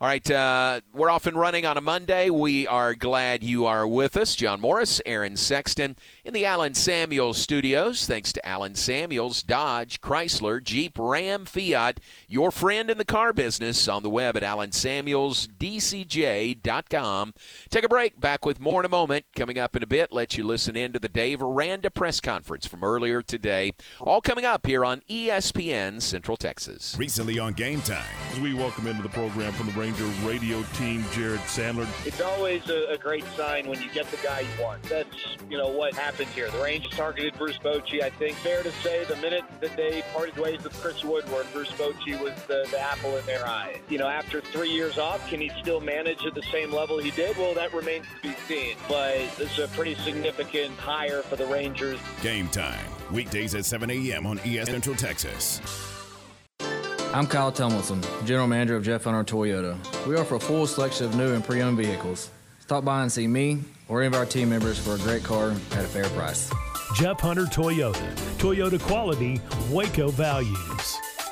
All 0.00 0.08
right, 0.08 0.30
uh, 0.30 0.80
we're 0.92 1.10
off 1.10 1.26
and 1.26 1.36
running 1.36 1.66
on 1.66 1.76
a 1.76 1.80
Monday. 1.80 2.30
We 2.30 2.66
are 2.66 2.94
glad 2.94 3.42
you 3.42 3.66
are 3.66 3.86
with 3.86 4.16
us. 4.16 4.36
John 4.36 4.60
Morris, 4.60 5.02
Aaron 5.04 5.36
Sexton 5.36 5.96
in 6.24 6.32
the 6.32 6.46
Allen 6.46 6.74
Samuels 6.74 7.36
studios. 7.36 8.06
Thanks 8.06 8.32
to 8.32 8.46
Allen 8.46 8.76
Samuels, 8.76 9.42
Dodge, 9.42 10.00
Chrysler, 10.00 10.62
Jeep, 10.62 10.92
Ram, 10.96 11.44
Fiat, 11.44 11.98
your 12.28 12.50
friend 12.50 12.90
in 12.90 12.98
the 12.98 13.04
car 13.04 13.32
business 13.32 13.88
on 13.88 13.98
on 13.98 14.02
the 14.04 14.08
web 14.08 14.36
at 14.36 14.44
alansamuelsdcj.com. 14.44 17.34
Take 17.68 17.84
a 17.84 17.88
break. 17.88 18.20
Back 18.20 18.46
with 18.46 18.60
more 18.60 18.80
in 18.80 18.86
a 18.86 18.88
moment. 18.88 19.24
Coming 19.34 19.58
up 19.58 19.74
in 19.74 19.82
a 19.82 19.88
bit, 19.88 20.12
let 20.12 20.38
you 20.38 20.44
listen 20.44 20.76
in 20.76 20.92
to 20.92 21.00
the 21.00 21.08
Dave 21.08 21.42
Aranda 21.42 21.90
press 21.90 22.20
conference 22.20 22.64
from 22.64 22.84
earlier 22.84 23.22
today. 23.22 23.72
All 24.00 24.20
coming 24.20 24.44
up 24.44 24.66
here 24.66 24.84
on 24.84 25.02
ESPN 25.10 26.00
Central 26.00 26.36
Texas. 26.36 26.94
Recently 26.96 27.40
on 27.40 27.54
Game 27.54 27.80
Time. 27.80 28.06
We 28.40 28.54
welcome 28.54 28.86
into 28.86 29.02
the 29.02 29.08
program 29.08 29.52
from 29.52 29.66
the 29.66 29.72
Ranger 29.88 30.04
radio 30.28 30.62
team, 30.74 31.02
Jared 31.12 31.40
Sandler. 31.40 31.86
It's 32.06 32.20
always 32.20 32.68
a, 32.68 32.90
a 32.90 32.98
great 32.98 33.24
sign 33.36 33.66
when 33.66 33.80
you 33.80 33.88
get 33.90 34.06
the 34.10 34.18
guy 34.18 34.40
you 34.40 34.62
want. 34.62 34.82
That's, 34.82 35.08
you 35.48 35.56
know, 35.56 35.68
what 35.68 35.94
happened 35.94 36.28
here. 36.28 36.50
The 36.50 36.58
Rangers 36.58 36.92
targeted 36.92 37.38
Bruce 37.38 37.56
Bochy. 37.56 38.02
I 38.02 38.10
think 38.10 38.36
fair 38.36 38.62
to 38.62 38.70
say 38.82 39.06
the 39.06 39.16
minute 39.16 39.44
that 39.62 39.74
they 39.78 40.02
parted 40.12 40.36
ways 40.36 40.62
with 40.62 40.74
Chris 40.82 41.02
Woodward, 41.02 41.46
Bruce 41.54 41.70
Bochy 41.70 42.20
was 42.20 42.34
the, 42.42 42.68
the 42.70 42.78
apple 42.78 43.16
in 43.16 43.24
their 43.24 43.46
eye. 43.46 43.80
You 43.88 43.96
know, 43.96 44.08
after 44.08 44.42
three 44.42 44.70
years 44.70 44.98
off, 44.98 45.26
can 45.30 45.40
he 45.40 45.50
still 45.62 45.80
manage 45.80 46.22
at 46.26 46.34
the 46.34 46.44
same 46.52 46.70
level 46.70 46.98
he 46.98 47.10
did? 47.12 47.38
Well, 47.38 47.54
that 47.54 47.72
remains 47.72 48.04
to 48.20 48.28
be 48.28 48.34
seen. 48.46 48.76
But 48.88 49.16
it's 49.38 49.58
a 49.58 49.68
pretty 49.68 49.94
significant 49.94 50.76
hire 50.76 51.22
for 51.22 51.36
the 51.36 51.46
Rangers. 51.46 51.98
Game 52.20 52.48
Time. 52.48 52.84
Weekdays 53.10 53.54
at 53.54 53.64
7 53.64 53.88
a.m. 53.88 54.26
on 54.26 54.38
ES 54.40 54.66
Central 54.66 54.96
Texas. 54.96 55.62
I'm 57.14 57.26
Kyle 57.26 57.50
Tomlinson, 57.50 58.02
General 58.26 58.46
Manager 58.46 58.76
of 58.76 58.84
Jeff 58.84 59.04
Hunter 59.04 59.24
Toyota. 59.24 59.78
We 60.06 60.16
offer 60.16 60.34
a 60.34 60.40
full 60.40 60.66
selection 60.66 61.06
of 61.06 61.16
new 61.16 61.32
and 61.32 61.42
pre-owned 61.42 61.78
vehicles. 61.78 62.28
Stop 62.60 62.84
by 62.84 63.00
and 63.00 63.10
see 63.10 63.26
me 63.26 63.60
or 63.88 64.00
any 64.02 64.08
of 64.08 64.14
our 64.14 64.26
team 64.26 64.50
members 64.50 64.78
for 64.78 64.94
a 64.94 64.98
great 64.98 65.24
car 65.24 65.52
at 65.72 65.84
a 65.84 65.88
fair 65.88 66.04
price. 66.10 66.50
Jeff 66.94 67.18
Hunter 67.18 67.46
Toyota. 67.46 68.14
Toyota 68.36 68.78
quality, 68.78 69.40
Waco 69.70 70.08
values. 70.10 70.98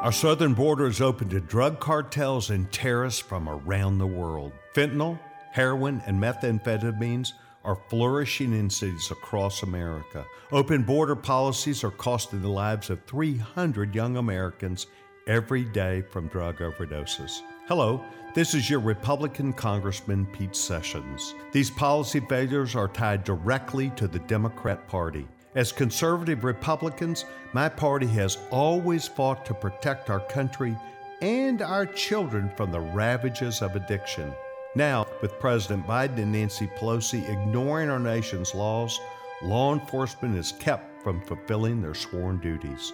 Our 0.00 0.12
southern 0.12 0.54
border 0.54 0.86
is 0.86 1.02
open 1.02 1.28
to 1.28 1.40
drug 1.40 1.78
cartels 1.78 2.48
and 2.48 2.72
terrorists 2.72 3.20
from 3.20 3.46
around 3.46 3.98
the 3.98 4.06
world. 4.06 4.52
Fentanyl, 4.74 5.18
heroin, 5.52 6.02
and 6.06 6.18
methamphetamines 6.18 7.34
are 7.66 7.78
flourishing 7.90 8.54
in 8.54 8.70
cities 8.70 9.10
across 9.10 9.62
America. 9.62 10.24
Open 10.52 10.84
border 10.84 11.14
policies 11.14 11.84
are 11.84 11.90
costing 11.90 12.40
the 12.40 12.48
lives 12.48 12.88
of 12.88 13.04
300 13.04 13.94
young 13.94 14.16
Americans 14.16 14.86
every 15.26 15.64
day 15.64 16.00
from 16.00 16.28
drug 16.28 16.60
overdoses. 16.60 17.42
Hello, 17.68 18.02
this 18.34 18.54
is 18.54 18.70
your 18.70 18.80
Republican 18.80 19.52
Congressman 19.52 20.24
Pete 20.32 20.56
Sessions. 20.56 21.34
These 21.52 21.70
policy 21.70 22.20
failures 22.20 22.74
are 22.74 22.88
tied 22.88 23.22
directly 23.22 23.90
to 23.96 24.08
the 24.08 24.20
Democrat 24.20 24.88
Party. 24.88 25.28
As 25.54 25.72
conservative 25.72 26.44
Republicans, 26.44 27.24
my 27.52 27.68
party 27.68 28.06
has 28.08 28.38
always 28.50 29.08
fought 29.08 29.44
to 29.46 29.54
protect 29.54 30.08
our 30.08 30.20
country 30.20 30.76
and 31.20 31.60
our 31.60 31.86
children 31.86 32.52
from 32.56 32.70
the 32.70 32.80
ravages 32.80 33.60
of 33.60 33.74
addiction. 33.74 34.32
Now, 34.76 35.08
with 35.20 35.40
President 35.40 35.84
Biden 35.86 36.18
and 36.18 36.30
Nancy 36.30 36.68
Pelosi 36.78 37.28
ignoring 37.28 37.90
our 37.90 37.98
nation's 37.98 38.54
laws, 38.54 39.00
law 39.42 39.74
enforcement 39.74 40.36
is 40.36 40.52
kept 40.52 41.02
from 41.02 41.20
fulfilling 41.22 41.82
their 41.82 41.94
sworn 41.94 42.38
duties. 42.38 42.92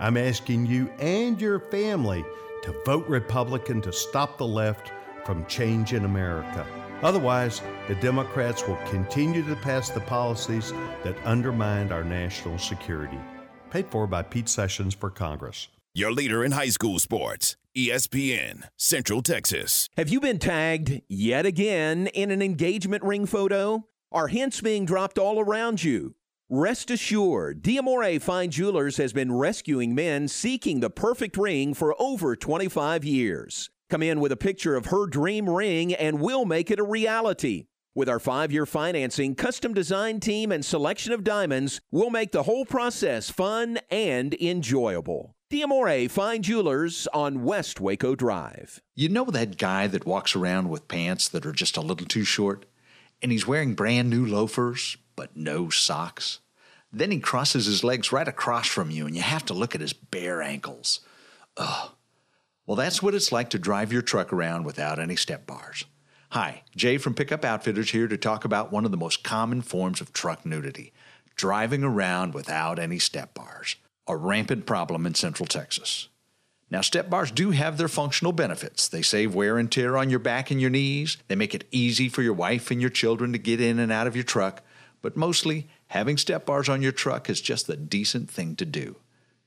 I'm 0.00 0.16
asking 0.16 0.64
you 0.64 0.90
and 0.98 1.38
your 1.38 1.60
family 1.60 2.24
to 2.62 2.82
vote 2.86 3.06
Republican 3.06 3.82
to 3.82 3.92
stop 3.92 4.38
the 4.38 4.46
left 4.46 4.92
from 5.24 5.46
change 5.46 5.92
in 5.92 6.04
America. 6.04 6.66
Otherwise, 7.02 7.62
the 7.86 7.94
Democrats 7.96 8.66
will 8.66 8.78
continue 8.88 9.44
to 9.44 9.54
pass 9.56 9.88
the 9.88 10.00
policies 10.00 10.72
that 11.04 11.16
undermine 11.24 11.92
our 11.92 12.02
national 12.02 12.58
security. 12.58 13.18
Paid 13.70 13.86
for 13.90 14.06
by 14.06 14.22
Pete 14.22 14.48
Sessions 14.48 14.94
for 14.94 15.10
Congress. 15.10 15.68
Your 15.94 16.12
leader 16.12 16.44
in 16.44 16.52
high 16.52 16.68
school 16.68 16.98
sports, 16.98 17.56
ESPN, 17.76 18.64
Central 18.76 19.22
Texas. 19.22 19.88
Have 19.96 20.08
you 20.08 20.20
been 20.20 20.38
tagged 20.38 21.02
yet 21.08 21.46
again 21.46 22.08
in 22.08 22.30
an 22.30 22.42
engagement 22.42 23.04
ring 23.04 23.26
photo? 23.26 23.86
Are 24.10 24.28
hints 24.28 24.60
being 24.60 24.84
dropped 24.84 25.18
all 25.18 25.38
around 25.38 25.84
you? 25.84 26.14
Rest 26.50 26.90
assured, 26.90 27.62
Diamore 27.62 28.20
Fine 28.22 28.50
Jewelers 28.50 28.96
has 28.96 29.12
been 29.12 29.36
rescuing 29.36 29.94
men 29.94 30.28
seeking 30.28 30.80
the 30.80 30.88
perfect 30.88 31.36
ring 31.36 31.74
for 31.74 31.94
over 32.00 32.34
25 32.34 33.04
years. 33.04 33.68
Come 33.90 34.02
in 34.02 34.20
with 34.20 34.32
a 34.32 34.36
picture 34.36 34.76
of 34.76 34.86
her 34.86 35.06
dream 35.06 35.48
ring 35.48 35.94
and 35.94 36.20
we'll 36.20 36.44
make 36.44 36.70
it 36.70 36.78
a 36.78 36.84
reality. 36.84 37.68
With 37.94 38.06
our 38.06 38.20
five 38.20 38.52
year 38.52 38.66
financing, 38.66 39.34
custom 39.34 39.72
design 39.72 40.20
team, 40.20 40.52
and 40.52 40.62
selection 40.62 41.14
of 41.14 41.24
diamonds, 41.24 41.80
we'll 41.90 42.10
make 42.10 42.32
the 42.32 42.42
whole 42.42 42.66
process 42.66 43.30
fun 43.30 43.78
and 43.90 44.34
enjoyable. 44.34 45.34
Diamore 45.50 46.10
Fine 46.10 46.42
Jewelers 46.42 47.08
on 47.14 47.44
West 47.44 47.80
Waco 47.80 48.14
Drive. 48.14 48.82
You 48.94 49.08
know 49.08 49.24
that 49.24 49.56
guy 49.56 49.86
that 49.86 50.04
walks 50.04 50.36
around 50.36 50.68
with 50.68 50.86
pants 50.86 51.26
that 51.30 51.46
are 51.46 51.52
just 51.52 51.78
a 51.78 51.80
little 51.80 52.06
too 52.06 52.24
short? 52.24 52.66
And 53.22 53.32
he's 53.32 53.46
wearing 53.46 53.74
brand 53.74 54.10
new 54.10 54.26
loafers, 54.26 54.98
but 55.16 55.34
no 55.34 55.70
socks? 55.70 56.40
Then 56.92 57.10
he 57.10 57.20
crosses 57.20 57.64
his 57.64 57.82
legs 57.82 58.12
right 58.12 58.28
across 58.28 58.68
from 58.68 58.90
you, 58.90 59.06
and 59.06 59.16
you 59.16 59.22
have 59.22 59.46
to 59.46 59.54
look 59.54 59.74
at 59.74 59.80
his 59.80 59.94
bare 59.94 60.42
ankles. 60.42 61.00
Ugh. 61.56 61.92
Well, 62.68 62.76
that's 62.76 63.02
what 63.02 63.14
it's 63.14 63.32
like 63.32 63.48
to 63.50 63.58
drive 63.58 63.94
your 63.94 64.02
truck 64.02 64.30
around 64.30 64.64
without 64.64 64.98
any 64.98 65.16
step 65.16 65.46
bars. 65.46 65.86
Hi, 66.32 66.64
Jay 66.76 66.98
from 66.98 67.14
Pickup 67.14 67.42
Outfitters 67.42 67.92
here 67.92 68.06
to 68.06 68.18
talk 68.18 68.44
about 68.44 68.70
one 68.70 68.84
of 68.84 68.90
the 68.90 68.98
most 68.98 69.24
common 69.24 69.62
forms 69.62 70.02
of 70.02 70.12
truck 70.12 70.44
nudity 70.44 70.92
driving 71.34 71.82
around 71.82 72.34
without 72.34 72.78
any 72.78 72.98
step 72.98 73.32
bars, 73.32 73.76
a 74.06 74.14
rampant 74.18 74.66
problem 74.66 75.06
in 75.06 75.14
Central 75.14 75.46
Texas. 75.46 76.08
Now, 76.70 76.82
step 76.82 77.08
bars 77.08 77.30
do 77.30 77.52
have 77.52 77.78
their 77.78 77.88
functional 77.88 78.32
benefits. 78.32 78.86
They 78.86 79.00
save 79.00 79.34
wear 79.34 79.56
and 79.56 79.72
tear 79.72 79.96
on 79.96 80.10
your 80.10 80.18
back 80.18 80.50
and 80.50 80.60
your 80.60 80.68
knees, 80.68 81.16
they 81.28 81.36
make 81.36 81.54
it 81.54 81.64
easy 81.70 82.10
for 82.10 82.20
your 82.20 82.34
wife 82.34 82.70
and 82.70 82.82
your 82.82 82.90
children 82.90 83.32
to 83.32 83.38
get 83.38 83.62
in 83.62 83.78
and 83.78 83.90
out 83.90 84.06
of 84.06 84.14
your 84.14 84.24
truck, 84.24 84.62
but 85.00 85.16
mostly, 85.16 85.68
having 85.86 86.18
step 86.18 86.44
bars 86.44 86.68
on 86.68 86.82
your 86.82 86.92
truck 86.92 87.30
is 87.30 87.40
just 87.40 87.66
the 87.66 87.78
decent 87.78 88.28
thing 88.28 88.54
to 88.56 88.66
do. 88.66 88.96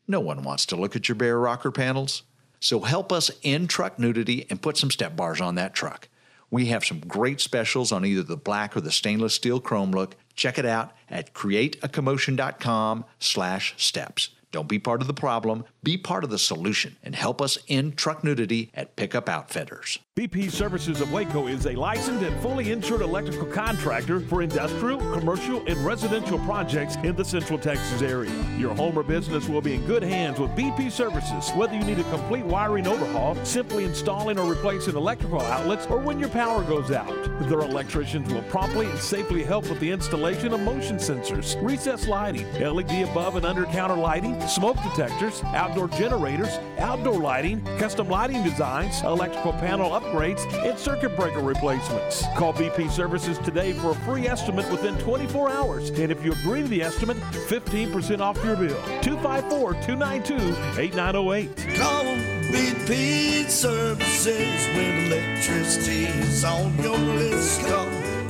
No 0.08 0.20
one 0.20 0.42
wants 0.42 0.66
to 0.66 0.76
look 0.76 0.96
at 0.96 1.08
your 1.08 1.16
bare 1.16 1.38
rocker 1.38 1.70
panels. 1.70 2.24
So 2.62 2.80
help 2.82 3.12
us 3.12 3.32
end 3.44 3.70
truck 3.70 4.00
nudity 4.00 4.46
and 4.50 4.62
put 4.62 4.78
some 4.78 4.92
step 4.92 5.18
bars 5.18 5.42
on 5.42 5.56
that 5.56 5.74
truck. 5.74 6.08
We 6.50 6.68
have 6.68 6.86
some 6.86 7.00
great 7.00 7.42
specials 7.42 7.92
on 7.92 8.06
either 8.06 8.24
the 8.24 8.38
black 8.38 8.78
or 8.78 8.82
the 8.82 8.92
stainless 8.92 9.34
steel 9.34 9.60
chrome 9.60 9.92
look. 9.92 10.16
Check 10.36 10.58
it 10.58 10.66
out 10.66 10.92
at 11.10 11.34
createacommotion.com 11.34 13.06
slash 13.20 13.74
steps. 13.78 14.30
Don't 14.52 14.68
be 14.68 14.80
part 14.80 15.02
of 15.02 15.08
the 15.08 15.14
problem, 15.14 15.64
be 15.82 15.98
part 15.98 16.26
of 16.26 16.30
the 16.30 16.38
solution, 16.38 16.98
and 17.04 17.16
help 17.16 17.42
us 17.42 17.58
end 17.70 17.98
truck 17.98 18.22
nudity 18.22 18.70
at 18.74 18.98
Pickup 18.98 19.30
Outfitters. 19.30 20.00
BP 20.18 20.52
Services 20.52 21.00
of 21.00 21.10
Waco 21.14 21.48
is 21.48 21.66
a 21.66 21.72
licensed 21.74 22.22
and 22.26 22.38
fully 22.42 22.74
insured 22.74 23.00
electrical 23.00 23.46
contractor 23.46 24.20
for 24.20 24.42
industrial, 24.42 25.00
commercial, 25.14 25.66
and 25.68 25.78
residential 25.86 26.38
projects 26.40 26.98
in 26.98 27.16
the 27.16 27.24
Central 27.24 27.58
Texas 27.58 28.02
area. 28.02 28.30
Your 28.58 28.76
home 28.76 28.98
or 28.98 29.04
business 29.04 29.48
will 29.48 29.62
be 29.62 29.76
in 29.76 29.86
good 29.88 30.04
hands 30.04 30.38
with 30.38 30.52
BP 30.52 30.92
Services, 30.92 31.50
whether 31.52 31.74
you 31.74 31.84
need 31.86 32.00
a 32.00 32.04
complete 32.12 32.44
wiring 32.44 32.88
overhaul, 32.88 33.36
simply 33.46 33.86
installing 33.86 34.38
or 34.38 34.50
replacing 34.50 34.98
electrical 34.98 35.42
outlets, 35.42 35.88
or 35.88 35.98
when 35.98 36.20
your 36.20 36.30
power 36.30 36.62
goes 36.66 36.92
out. 36.92 37.08
Their 37.48 37.62
electricians 37.62 38.32
will 38.34 38.44
promptly 38.44 38.88
and 38.88 39.00
safely 39.00 39.44
help 39.44 39.70
with 39.70 39.80
the 39.80 39.92
installation 39.92 40.54
of 40.54 40.60
motion 40.60 40.98
sensors, 40.98 41.56
recessed 41.66 42.10
lighting, 42.10 42.52
LED 42.60 43.10
above 43.10 43.38
and 43.38 43.46
under 43.46 43.66
counter 43.68 43.96
lighting, 43.96 44.41
smoke 44.48 44.78
detectors, 44.84 45.44
outdoor 45.56 45.88
generators, 45.90 46.60
outdoor 46.80 47.20
lighting, 47.20 47.64
custom 47.78 48.10
lighting 48.10 48.44
designs, 48.44 49.02
electrical 49.04 49.54
panel 49.54 49.92
upgrades, 49.92 50.42
and 50.64 50.78
circuit 50.78 51.16
breaker 51.16 51.42
replacements. 51.42 52.24
Call 52.36 52.54
BP 52.54 52.90
Services 52.92 53.38
today 53.40 53.74
for 53.74 53.92
a 53.92 53.96
free 53.96 54.28
estimate 54.28 54.70
within 54.72 54.98
24 55.00 55.50
hours. 55.52 55.90
And 55.90 56.12
if 56.12 56.24
you 56.24 56.32
agree 56.34 56.62
to 56.62 56.68
the 56.68 56.82
estimate, 56.82 57.18
15% 57.48 58.20
off 58.20 58.44
your 58.44 58.56
bill. 58.56 58.82
254 59.02 59.74
292 59.82 60.36
8908. 60.80 61.58
Call 61.78 62.04
BP 62.52 63.50
Services 63.50 64.68
when 64.76 65.12
electricity 65.12 66.06
is 66.06 66.44
on 66.44 66.76
your 66.82 66.98
list. 66.98 67.62
Call 67.62 67.86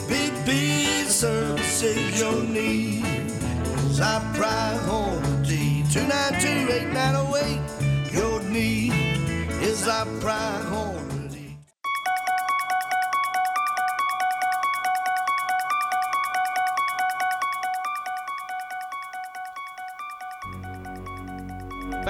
BP 0.08 1.06
Services 1.06 2.20
your 2.20 2.44
need. 2.44 3.02
I 4.04 4.20
priority 4.36 5.71
292 5.92 6.72
8908. 6.72 8.14
Your 8.14 8.42
need 8.44 8.94
is 9.62 9.90
our 9.90 10.06
priority. 10.22 11.01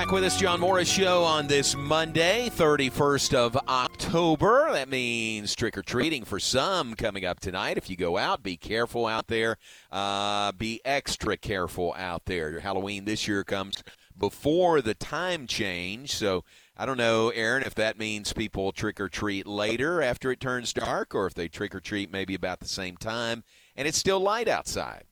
Back 0.01 0.11
with 0.11 0.23
us, 0.23 0.39
John 0.39 0.59
Morris 0.59 0.89
Show 0.89 1.23
on 1.23 1.45
this 1.45 1.75
Monday, 1.75 2.49
31st 2.49 3.35
of 3.35 3.55
October. 3.55 4.69
That 4.71 4.89
means 4.89 5.53
trick 5.53 5.77
or 5.77 5.83
treating 5.83 6.25
for 6.25 6.39
some 6.39 6.95
coming 6.95 7.23
up 7.23 7.39
tonight. 7.39 7.77
If 7.77 7.87
you 7.87 7.95
go 7.95 8.17
out, 8.17 8.41
be 8.41 8.57
careful 8.57 9.05
out 9.05 9.27
there. 9.27 9.57
Uh, 9.91 10.53
be 10.53 10.81
extra 10.83 11.37
careful 11.37 11.93
out 11.95 12.25
there. 12.25 12.61
Halloween 12.61 13.05
this 13.05 13.27
year 13.27 13.43
comes 13.43 13.83
before 14.17 14.81
the 14.81 14.95
time 14.95 15.45
change, 15.45 16.15
so 16.15 16.45
I 16.75 16.87
don't 16.87 16.97
know, 16.97 17.29
Aaron, 17.29 17.61
if 17.61 17.75
that 17.75 17.99
means 17.99 18.33
people 18.33 18.71
trick 18.71 18.99
or 18.99 19.07
treat 19.07 19.45
later 19.45 20.01
after 20.01 20.31
it 20.31 20.39
turns 20.39 20.73
dark, 20.73 21.13
or 21.13 21.27
if 21.27 21.35
they 21.35 21.47
trick 21.47 21.75
or 21.75 21.79
treat 21.79 22.11
maybe 22.11 22.33
about 22.33 22.59
the 22.59 22.67
same 22.67 22.97
time 22.97 23.43
and 23.75 23.87
it's 23.87 23.99
still 23.99 24.19
light 24.19 24.47
outside. 24.47 25.03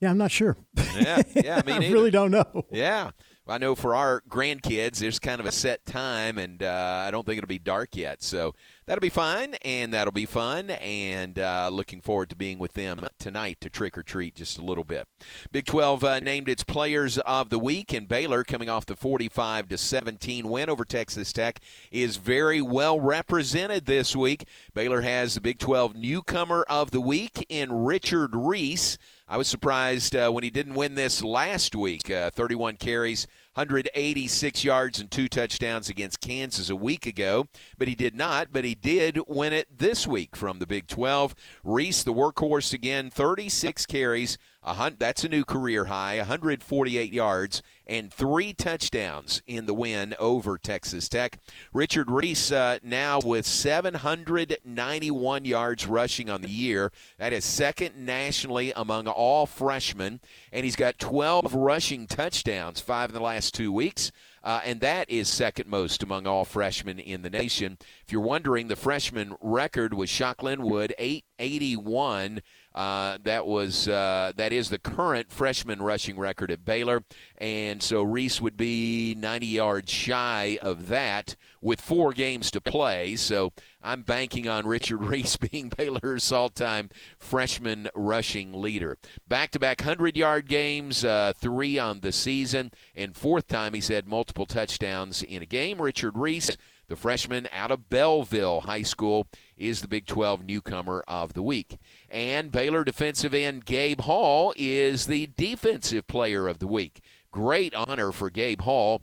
Yeah, 0.00 0.10
I'm 0.10 0.18
not 0.18 0.30
sure. 0.30 0.56
Yeah, 0.98 1.22
yeah, 1.34 1.62
I 1.66 1.78
really 1.78 2.10
don't 2.10 2.30
know. 2.30 2.64
Yeah. 2.70 3.10
I 3.50 3.58
know 3.58 3.74
for 3.74 3.96
our 3.96 4.22
grandkids, 4.28 4.98
there's 4.98 5.18
kind 5.18 5.40
of 5.40 5.46
a 5.46 5.50
set 5.50 5.84
time, 5.84 6.38
and 6.38 6.62
uh, 6.62 7.04
I 7.04 7.10
don't 7.10 7.26
think 7.26 7.38
it'll 7.38 7.48
be 7.48 7.58
dark 7.58 7.96
yet. 7.96 8.22
So 8.22 8.54
that'll 8.86 9.00
be 9.00 9.08
fine, 9.08 9.54
and 9.62 9.92
that'll 9.92 10.12
be 10.12 10.26
fun, 10.26 10.70
and 10.70 11.36
uh, 11.36 11.68
looking 11.72 12.00
forward 12.00 12.30
to 12.30 12.36
being 12.36 12.60
with 12.60 12.74
them 12.74 13.04
tonight 13.18 13.60
to 13.62 13.68
trick 13.68 13.98
or 13.98 14.04
treat 14.04 14.36
just 14.36 14.58
a 14.58 14.62
little 14.62 14.84
bit. 14.84 15.08
Big 15.50 15.66
12 15.66 16.04
uh, 16.04 16.20
named 16.20 16.48
its 16.48 16.62
Players 16.62 17.18
of 17.18 17.50
the 17.50 17.58
Week, 17.58 17.92
and 17.92 18.06
Baylor, 18.06 18.44
coming 18.44 18.68
off 18.68 18.86
the 18.86 18.94
45 18.94 19.68
to 19.68 19.78
17 19.78 20.48
win 20.48 20.70
over 20.70 20.84
Texas 20.84 21.32
Tech, 21.32 21.58
is 21.90 22.18
very 22.18 22.62
well 22.62 23.00
represented 23.00 23.86
this 23.86 24.14
week. 24.14 24.46
Baylor 24.74 25.00
has 25.00 25.34
the 25.34 25.40
Big 25.40 25.58
12 25.58 25.96
Newcomer 25.96 26.64
of 26.68 26.92
the 26.92 27.00
Week 27.00 27.44
in 27.48 27.72
Richard 27.72 28.30
Reese. 28.36 28.96
I 29.32 29.36
was 29.36 29.46
surprised 29.46 30.16
uh, 30.16 30.28
when 30.32 30.42
he 30.42 30.50
didn't 30.50 30.74
win 30.74 30.96
this 30.96 31.22
last 31.22 31.76
week. 31.76 32.10
Uh, 32.10 32.30
31 32.30 32.78
carries, 32.78 33.28
186 33.54 34.64
yards, 34.64 34.98
and 34.98 35.08
two 35.08 35.28
touchdowns 35.28 35.88
against 35.88 36.20
Kansas 36.20 36.68
a 36.68 36.74
week 36.74 37.06
ago. 37.06 37.46
But 37.78 37.86
he 37.86 37.94
did 37.94 38.16
not, 38.16 38.48
but 38.50 38.64
he 38.64 38.74
did 38.74 39.20
win 39.28 39.52
it 39.52 39.68
this 39.78 40.04
week 40.04 40.34
from 40.34 40.58
the 40.58 40.66
Big 40.66 40.88
12. 40.88 41.36
Reese, 41.62 42.02
the 42.02 42.12
workhorse 42.12 42.72
again, 42.72 43.08
36 43.08 43.86
carries. 43.86 44.36
A 44.64 44.74
hun- 44.74 44.96
that's 44.98 45.22
a 45.22 45.28
new 45.28 45.44
career 45.44 45.84
high, 45.84 46.16
148 46.16 47.12
yards, 47.12 47.62
and 47.90 48.12
three 48.12 48.52
touchdowns 48.52 49.42
in 49.48 49.66
the 49.66 49.74
win 49.74 50.14
over 50.20 50.56
Texas 50.56 51.08
Tech. 51.08 51.40
Richard 51.72 52.08
Reese 52.08 52.52
uh, 52.52 52.78
now 52.84 53.18
with 53.18 53.44
791 53.44 55.44
yards 55.44 55.86
rushing 55.88 56.30
on 56.30 56.40
the 56.40 56.48
year. 56.48 56.92
That 57.18 57.32
is 57.32 57.44
second 57.44 57.96
nationally 57.96 58.72
among 58.76 59.08
all 59.08 59.44
freshmen, 59.44 60.20
and 60.52 60.64
he's 60.64 60.76
got 60.76 61.00
12 61.00 61.52
rushing 61.52 62.06
touchdowns, 62.06 62.80
five 62.80 63.10
in 63.10 63.14
the 63.14 63.20
last 63.20 63.54
two 63.54 63.72
weeks. 63.72 64.12
Uh, 64.42 64.60
and 64.64 64.80
that 64.80 65.10
is 65.10 65.28
second 65.28 65.68
most 65.68 66.02
among 66.02 66.26
all 66.26 66.44
freshmen 66.44 66.98
in 66.98 67.22
the 67.22 67.28
nation. 67.28 67.76
If 68.06 68.12
you're 68.12 68.22
wondering, 68.22 68.68
the 68.68 68.76
freshman 68.76 69.34
record 69.40 69.92
was 69.92 70.08
Shock 70.08 70.42
Linwood, 70.42 70.94
881. 70.96 72.40
Uh, 72.74 73.18
that 73.24 73.46
was 73.46 73.88
uh, 73.88 74.32
that 74.36 74.52
is 74.52 74.70
the 74.70 74.78
current 74.78 75.32
freshman 75.32 75.82
rushing 75.82 76.16
record 76.16 76.52
at 76.52 76.64
Baylor, 76.64 77.02
and 77.36 77.82
so 77.82 78.02
Reese 78.02 78.40
would 78.40 78.56
be 78.56 79.14
90 79.18 79.46
yards 79.46 79.90
shy 79.90 80.56
of 80.62 80.86
that 80.86 81.34
with 81.60 81.80
four 81.80 82.12
games 82.12 82.48
to 82.52 82.60
play. 82.60 83.16
So 83.16 83.52
I'm 83.82 84.02
banking 84.02 84.46
on 84.46 84.68
Richard 84.68 84.98
Reese 85.02 85.36
being 85.36 85.72
Baylor's 85.76 86.30
all-time 86.30 86.90
freshman 87.18 87.88
rushing 87.94 88.52
leader. 88.52 88.98
Back-to-back 89.26 89.78
100-yard 89.78 90.46
games, 90.46 91.04
uh, 91.04 91.32
three 91.36 91.76
on 91.76 92.00
the 92.00 92.12
season, 92.12 92.70
and 92.94 93.16
fourth 93.16 93.48
time 93.48 93.74
he's 93.74 93.88
had 93.88 94.06
multiple 94.06 94.46
touchdowns 94.46 95.22
in 95.24 95.42
a 95.42 95.46
game. 95.46 95.82
Richard 95.82 96.16
Reese. 96.16 96.56
The 96.90 96.96
freshman 96.96 97.48
out 97.52 97.70
of 97.70 97.88
Bellville 97.88 98.62
High 98.62 98.82
School 98.82 99.28
is 99.56 99.80
the 99.80 99.86
Big 99.86 100.06
12 100.06 100.44
newcomer 100.44 101.04
of 101.06 101.34
the 101.34 101.42
week. 101.42 101.78
And 102.10 102.50
Baylor 102.50 102.82
defensive 102.82 103.32
end 103.32 103.64
Gabe 103.64 104.00
Hall 104.00 104.52
is 104.56 105.06
the 105.06 105.28
defensive 105.36 106.08
player 106.08 106.48
of 106.48 106.58
the 106.58 106.66
week. 106.66 107.00
Great 107.30 107.76
honor 107.76 108.10
for 108.10 108.28
Gabe 108.28 108.62
Hall 108.62 109.02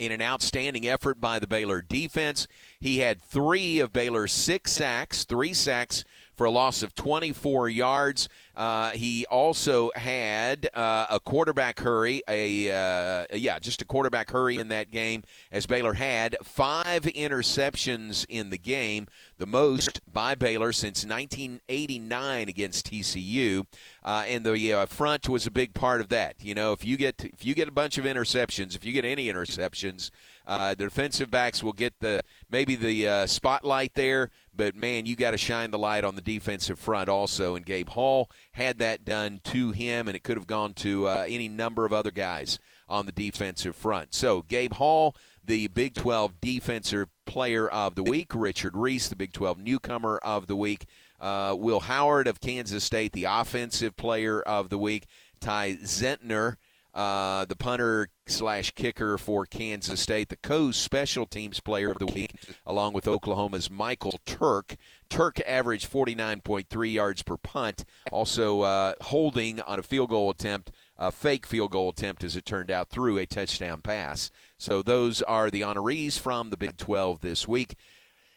in 0.00 0.10
an 0.10 0.20
outstanding 0.20 0.88
effort 0.88 1.20
by 1.20 1.38
the 1.38 1.46
Baylor 1.46 1.80
defense. 1.80 2.48
He 2.80 2.98
had 2.98 3.22
three 3.22 3.78
of 3.78 3.92
Baylor's 3.92 4.32
six 4.32 4.72
sacks, 4.72 5.24
three 5.24 5.54
sacks 5.54 6.02
for 6.36 6.44
a 6.44 6.50
loss 6.50 6.82
of 6.82 6.94
24 6.94 7.68
yards. 7.68 8.28
Uh, 8.56 8.90
he 8.90 9.26
also 9.26 9.90
had 9.94 10.68
uh, 10.72 11.06
a 11.10 11.20
quarterback 11.20 11.80
hurry, 11.80 12.22
a 12.26 12.70
uh, 12.70 13.26
yeah, 13.34 13.58
just 13.58 13.82
a 13.82 13.84
quarterback 13.84 14.30
hurry 14.30 14.56
in 14.56 14.68
that 14.68 14.90
game, 14.90 15.22
as 15.52 15.66
Baylor 15.66 15.92
had 15.92 16.36
five 16.42 17.02
interceptions 17.02 18.24
in 18.30 18.48
the 18.48 18.56
game, 18.56 19.08
the 19.36 19.46
most 19.46 20.00
by 20.10 20.34
Baylor 20.34 20.72
since 20.72 21.04
1989 21.04 22.48
against 22.48 22.90
TCU, 22.90 23.66
uh, 24.02 24.24
and 24.26 24.44
the 24.44 24.72
uh, 24.72 24.86
front 24.86 25.28
was 25.28 25.46
a 25.46 25.50
big 25.50 25.74
part 25.74 26.00
of 26.00 26.08
that. 26.08 26.36
You 26.40 26.54
know, 26.54 26.72
if 26.72 26.82
you 26.82 26.96
get 26.96 27.24
if 27.24 27.44
you 27.44 27.54
get 27.54 27.68
a 27.68 27.72
bunch 27.72 27.98
of 27.98 28.06
interceptions, 28.06 28.74
if 28.74 28.84
you 28.84 28.92
get 28.92 29.04
any 29.04 29.26
interceptions. 29.26 30.10
Uh, 30.48 30.76
the 30.76 30.84
defensive 30.84 31.28
backs 31.28 31.60
will 31.60 31.72
get 31.72 31.92
the 31.98 32.22
maybe 32.48 32.76
the 32.76 33.26
spotlight 33.26 33.92
there, 33.94 34.30
but 34.56 34.74
man, 34.74 35.06
you 35.06 35.16
got 35.16 35.32
to 35.32 35.38
shine 35.38 35.70
the 35.70 35.78
light 35.78 36.04
on 36.04 36.14
the 36.14 36.22
defensive 36.22 36.78
front 36.78 37.08
also. 37.08 37.54
And 37.54 37.64
Gabe 37.64 37.90
Hall 37.90 38.30
had 38.52 38.78
that 38.78 39.04
done 39.04 39.40
to 39.44 39.72
him, 39.72 40.08
and 40.08 40.16
it 40.16 40.22
could 40.22 40.36
have 40.36 40.46
gone 40.46 40.74
to 40.74 41.08
uh, 41.08 41.24
any 41.28 41.48
number 41.48 41.84
of 41.84 41.92
other 41.92 42.10
guys 42.10 42.58
on 42.88 43.06
the 43.06 43.12
defensive 43.12 43.76
front. 43.76 44.14
So 44.14 44.42
Gabe 44.42 44.74
Hall, 44.74 45.16
the 45.44 45.68
Big 45.68 45.94
12 45.94 46.40
Defensive 46.40 47.08
Player 47.24 47.68
of 47.68 47.94
the 47.94 48.02
Week, 48.02 48.32
Richard 48.34 48.76
Reese, 48.76 49.08
the 49.08 49.16
Big 49.16 49.32
12 49.32 49.58
Newcomer 49.58 50.18
of 50.18 50.46
the 50.46 50.56
Week, 50.56 50.86
uh, 51.20 51.54
Will 51.58 51.80
Howard 51.80 52.26
of 52.26 52.40
Kansas 52.40 52.84
State, 52.84 53.12
the 53.12 53.24
Offensive 53.24 53.96
Player 53.96 54.40
of 54.42 54.68
the 54.68 54.78
Week, 54.78 55.06
Ty 55.40 55.78
Zentner. 55.82 56.56
Uh, 56.94 57.44
the 57.44 57.56
punter 57.56 58.08
slash 58.26 58.72
kicker 58.72 59.18
for 59.18 59.46
Kansas 59.46 60.00
State, 60.00 60.28
the 60.28 60.36
co 60.36 60.70
special 60.70 61.26
teams 61.26 61.60
player 61.60 61.90
of 61.90 61.98
the 61.98 62.06
week, 62.06 62.34
along 62.66 62.92
with 62.92 63.08
Oklahoma's 63.08 63.70
Michael 63.70 64.18
Turk. 64.26 64.76
Turk 65.08 65.40
averaged 65.46 65.90
49.3 65.90 66.92
yards 66.92 67.22
per 67.22 67.36
punt, 67.36 67.84
also 68.10 68.62
uh, 68.62 68.94
holding 69.02 69.60
on 69.60 69.78
a 69.78 69.82
field 69.82 70.10
goal 70.10 70.30
attempt, 70.30 70.72
a 70.98 71.12
fake 71.12 71.46
field 71.46 71.70
goal 71.70 71.90
attempt, 71.90 72.24
as 72.24 72.36
it 72.36 72.44
turned 72.44 72.70
out, 72.70 72.88
through 72.88 73.18
a 73.18 73.26
touchdown 73.26 73.80
pass. 73.80 74.30
So 74.58 74.82
those 74.82 75.22
are 75.22 75.50
the 75.50 75.60
honorees 75.60 76.18
from 76.18 76.50
the 76.50 76.56
Big 76.56 76.76
12 76.76 77.20
this 77.20 77.46
week. 77.46 77.76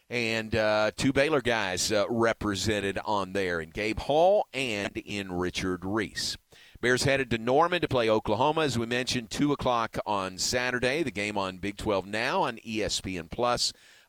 And 0.08 0.56
uh, 0.56 0.90
two 0.96 1.12
Baylor 1.12 1.40
guys 1.40 1.92
uh, 1.92 2.04
represented 2.08 2.98
on 3.04 3.32
there 3.32 3.60
in 3.60 3.70
Gabe 3.70 4.00
Hall 4.00 4.48
and 4.52 4.96
in 4.96 5.30
Richard 5.30 5.84
Reese. 5.84 6.36
Bears 6.80 7.02
headed 7.02 7.30
to 7.30 7.36
Norman 7.36 7.82
to 7.82 7.88
play 7.88 8.08
Oklahoma, 8.08 8.62
as 8.62 8.78
we 8.78 8.86
mentioned, 8.86 9.28
2 9.30 9.52
o'clock 9.52 9.98
on 10.06 10.38
Saturday. 10.38 11.02
The 11.02 11.10
game 11.10 11.36
on 11.36 11.58
Big 11.58 11.76
12 11.76 12.06
now 12.06 12.42
on 12.42 12.56
ESPN 12.56 13.28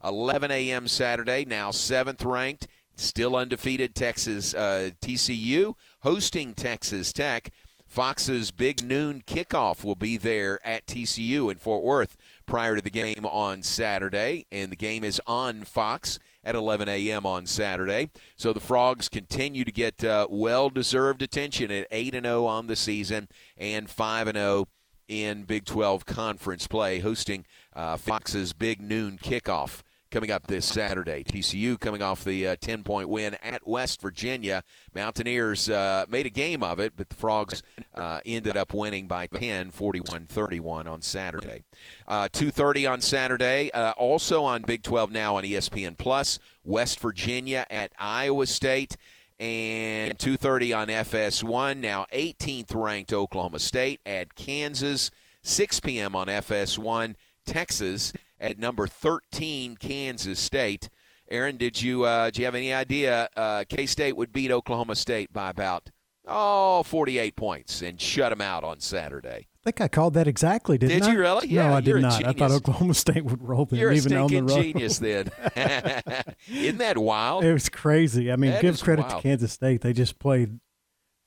11 0.03 0.51
a.m. 0.51 0.87
Saturday, 0.87 1.43
now 1.43 1.71
seventh 1.71 2.23
ranked, 2.23 2.67
still 2.95 3.35
undefeated 3.35 3.93
Texas 3.93 4.53
uh, 4.53 4.91
TCU 5.01 5.75
hosting 5.99 6.53
Texas 6.53 7.11
Tech. 7.11 7.51
Fox's 7.85 8.51
big 8.51 8.81
noon 8.81 9.21
kickoff 9.27 9.83
will 9.83 9.95
be 9.95 10.15
there 10.15 10.65
at 10.65 10.87
TCU 10.87 11.51
in 11.51 11.57
Fort 11.57 11.83
Worth 11.83 12.15
prior 12.45 12.77
to 12.77 12.81
the 12.81 12.89
game 12.89 13.25
on 13.25 13.63
Saturday, 13.63 14.45
and 14.49 14.71
the 14.71 14.77
game 14.77 15.03
is 15.03 15.19
on 15.27 15.65
Fox 15.65 16.19
at 16.43 16.55
11 16.55 16.89
a.m. 16.89 17.25
on 17.25 17.45
Saturday. 17.45 18.09
So 18.35 18.53
the 18.53 18.59
Frogs 18.59 19.09
continue 19.09 19.63
to 19.63 19.71
get 19.71 20.03
uh, 20.03 20.27
well-deserved 20.29 21.21
attention 21.21 21.71
at 21.71 21.87
8 21.91 22.15
and 22.15 22.25
0 22.25 22.45
on 22.45 22.67
the 22.67 22.75
season 22.75 23.27
and 23.57 23.89
5 23.89 24.27
and 24.27 24.37
0 24.37 24.67
in 25.07 25.43
Big 25.43 25.65
12 25.65 26.05
conference 26.05 26.67
play, 26.67 26.99
hosting 26.99 27.45
uh, 27.75 27.97
Fox's 27.97 28.53
big 28.53 28.79
noon 28.81 29.19
kickoff 29.21 29.81
coming 30.11 30.29
up 30.29 30.45
this 30.47 30.65
Saturday. 30.65 31.23
TCU 31.23 31.79
coming 31.79 32.01
off 32.01 32.23
the 32.23 32.49
uh, 32.49 32.55
10 32.59 32.83
point 32.83 33.07
win 33.09 33.35
at 33.41 33.65
West 33.65 34.01
Virginia. 34.01 34.63
Mountaineers 34.93 35.69
uh, 35.69 36.05
made 36.09 36.25
a 36.25 36.29
game 36.29 36.61
of 36.61 36.79
it, 36.79 36.93
but 36.97 37.09
the 37.09 37.15
Frogs 37.15 37.63
uh, 37.95 38.19
ended 38.25 38.57
up 38.57 38.73
winning 38.73 39.07
by 39.07 39.27
10, 39.27 39.71
41 39.71 40.27
31 40.27 40.87
on 40.87 41.01
Saturday. 41.01 41.63
Uh, 42.07 42.27
2.30 42.27 42.91
on 42.91 43.01
Saturday, 43.01 43.71
uh, 43.71 43.91
also 43.91 44.43
on 44.43 44.61
Big 44.63 44.83
12 44.83 45.11
now 45.11 45.37
on 45.37 45.43
ESPN 45.43 45.97
Plus, 45.97 46.37
West 46.65 46.99
Virginia 46.99 47.65
at 47.69 47.91
Iowa 47.97 48.45
State. 48.45 48.97
And 49.39 50.19
2.30 50.19 50.77
on 50.77 50.87
FS1, 50.89 51.77
now 51.77 52.05
18th 52.13 52.75
ranked 52.75 53.11
Oklahoma 53.11 53.57
State 53.57 53.99
at 54.05 54.35
Kansas. 54.35 55.09
6 55.41 55.79
p.m. 55.79 56.15
on 56.15 56.27
FS1, 56.27 57.15
Texas 57.47 58.13
at 58.41 58.59
number 58.59 58.87
13 58.87 59.77
Kansas 59.77 60.39
State. 60.39 60.89
Aaron, 61.29 61.55
did 61.55 61.81
you 61.81 62.03
uh, 62.03 62.25
did 62.25 62.39
you 62.39 62.45
have 62.45 62.55
any 62.55 62.73
idea 62.73 63.29
uh, 63.37 63.63
K 63.69 63.85
State 63.85 64.17
would 64.17 64.33
beat 64.33 64.51
Oklahoma 64.51 64.95
State 64.95 65.31
by 65.31 65.49
about 65.49 65.89
oh 66.27 66.83
48 66.83 67.35
points 67.37 67.81
and 67.81 68.01
shut 68.01 68.31
them 68.31 68.41
out 68.41 68.65
on 68.65 68.81
Saturday? 68.81 69.47
I 69.53 69.63
think 69.63 69.79
I 69.79 69.87
called 69.87 70.15
that 70.15 70.27
exactly, 70.27 70.77
didn't 70.77 70.99
did 71.01 71.07
I? 71.07 71.11
you 71.13 71.19
really? 71.19 71.47
Yeah, 71.47 71.69
no, 71.69 71.75
I 71.75 71.81
did 71.81 71.95
a 71.95 71.99
not. 72.01 72.25
I 72.25 72.33
thought. 72.33 72.51
Oklahoma 72.51 72.93
State 72.95 73.23
would 73.23 73.41
roll 73.47 73.65
them 73.65 73.77
You're 73.79 73.91
a 73.91 73.95
even 73.95 74.17
on 74.17 74.27
the 74.27 74.41
road. 74.41 74.61
genius, 74.61 74.97
then. 74.99 75.29
Isn't 76.49 76.79
that 76.79 76.97
wild? 76.97 77.45
It 77.45 77.53
was 77.53 77.69
crazy. 77.69 78.31
I 78.31 78.35
mean, 78.37 78.51
That 78.51 78.61
give 78.63 78.81
credit 78.81 79.03
wild. 79.03 79.17
to 79.17 79.21
Kansas 79.21 79.53
State. 79.53 79.81
They 79.81 79.93
just 79.93 80.17
played 80.19 80.59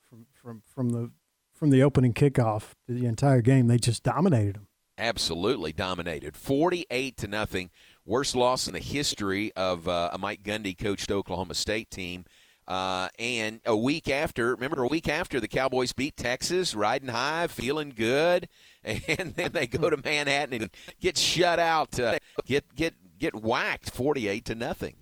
from 0.09 0.25
from 0.33 0.61
from 0.67 0.89
the 0.89 1.11
from 1.53 1.69
the 1.71 1.81
opening 1.81 2.13
kickoff 2.13 2.73
to 2.87 2.93
the 2.93 3.05
entire 3.05 3.41
game. 3.41 3.67
They 3.67 3.77
just 3.77 4.03
dominated 4.03 4.55
them. 4.55 4.67
Absolutely 4.97 5.73
dominated, 5.73 6.37
forty-eight 6.37 7.17
to 7.17 7.27
nothing. 7.27 7.69
Worst 8.05 8.35
loss 8.35 8.67
in 8.67 8.73
the 8.73 8.79
history 8.79 9.51
of 9.55 9.87
uh, 9.87 10.11
a 10.13 10.17
Mike 10.17 10.43
Gundy 10.43 10.77
coached 10.77 11.11
Oklahoma 11.11 11.55
State 11.55 11.89
team. 11.89 12.25
Uh, 12.67 13.09
and 13.19 13.59
a 13.65 13.75
week 13.75 14.09
after, 14.09 14.55
remember, 14.55 14.83
a 14.83 14.87
week 14.87 15.07
after 15.07 15.39
the 15.39 15.47
Cowboys 15.47 15.93
beat 15.93 16.17
Texas, 16.17 16.73
riding 16.73 17.09
high, 17.09 17.45
feeling 17.47 17.93
good, 17.95 18.47
and 18.83 19.35
then 19.35 19.51
they 19.51 19.67
go 19.67 19.89
to 19.89 19.97
Manhattan 19.97 20.61
and 20.61 20.71
get 20.99 21.17
shut 21.17 21.59
out, 21.59 21.99
uh, 21.99 22.17
get 22.45 22.73
get 22.75 22.95
get 23.19 23.35
whacked, 23.35 23.91
forty-eight 23.91 24.45
to 24.45 24.55
nothing. 24.55 24.95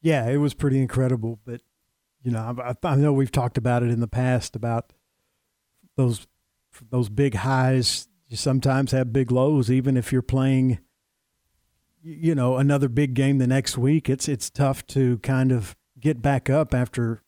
Yeah, 0.00 0.28
it 0.28 0.36
was 0.36 0.54
pretty 0.54 0.80
incredible. 0.80 1.40
But 1.44 1.62
you 2.22 2.30
know, 2.30 2.56
I, 2.62 2.74
I 2.86 2.96
know 2.96 3.12
we've 3.12 3.32
talked 3.32 3.58
about 3.58 3.82
it 3.82 3.90
in 3.90 4.00
the 4.00 4.08
past 4.08 4.54
about 4.54 4.92
those 5.96 6.26
those 6.90 7.08
big 7.08 7.34
highs. 7.34 8.08
You 8.28 8.36
sometimes 8.36 8.92
have 8.92 9.12
big 9.12 9.30
lows, 9.30 9.70
even 9.70 9.96
if 9.96 10.12
you're 10.12 10.22
playing. 10.22 10.78
You 12.02 12.34
know, 12.34 12.56
another 12.56 12.88
big 12.88 13.14
game 13.14 13.38
the 13.38 13.46
next 13.46 13.76
week. 13.76 14.08
It's 14.08 14.28
it's 14.28 14.50
tough 14.50 14.86
to 14.88 15.18
kind 15.18 15.50
of 15.52 15.76
get 15.98 16.22
back 16.22 16.48
up 16.48 16.72
after 16.74 17.22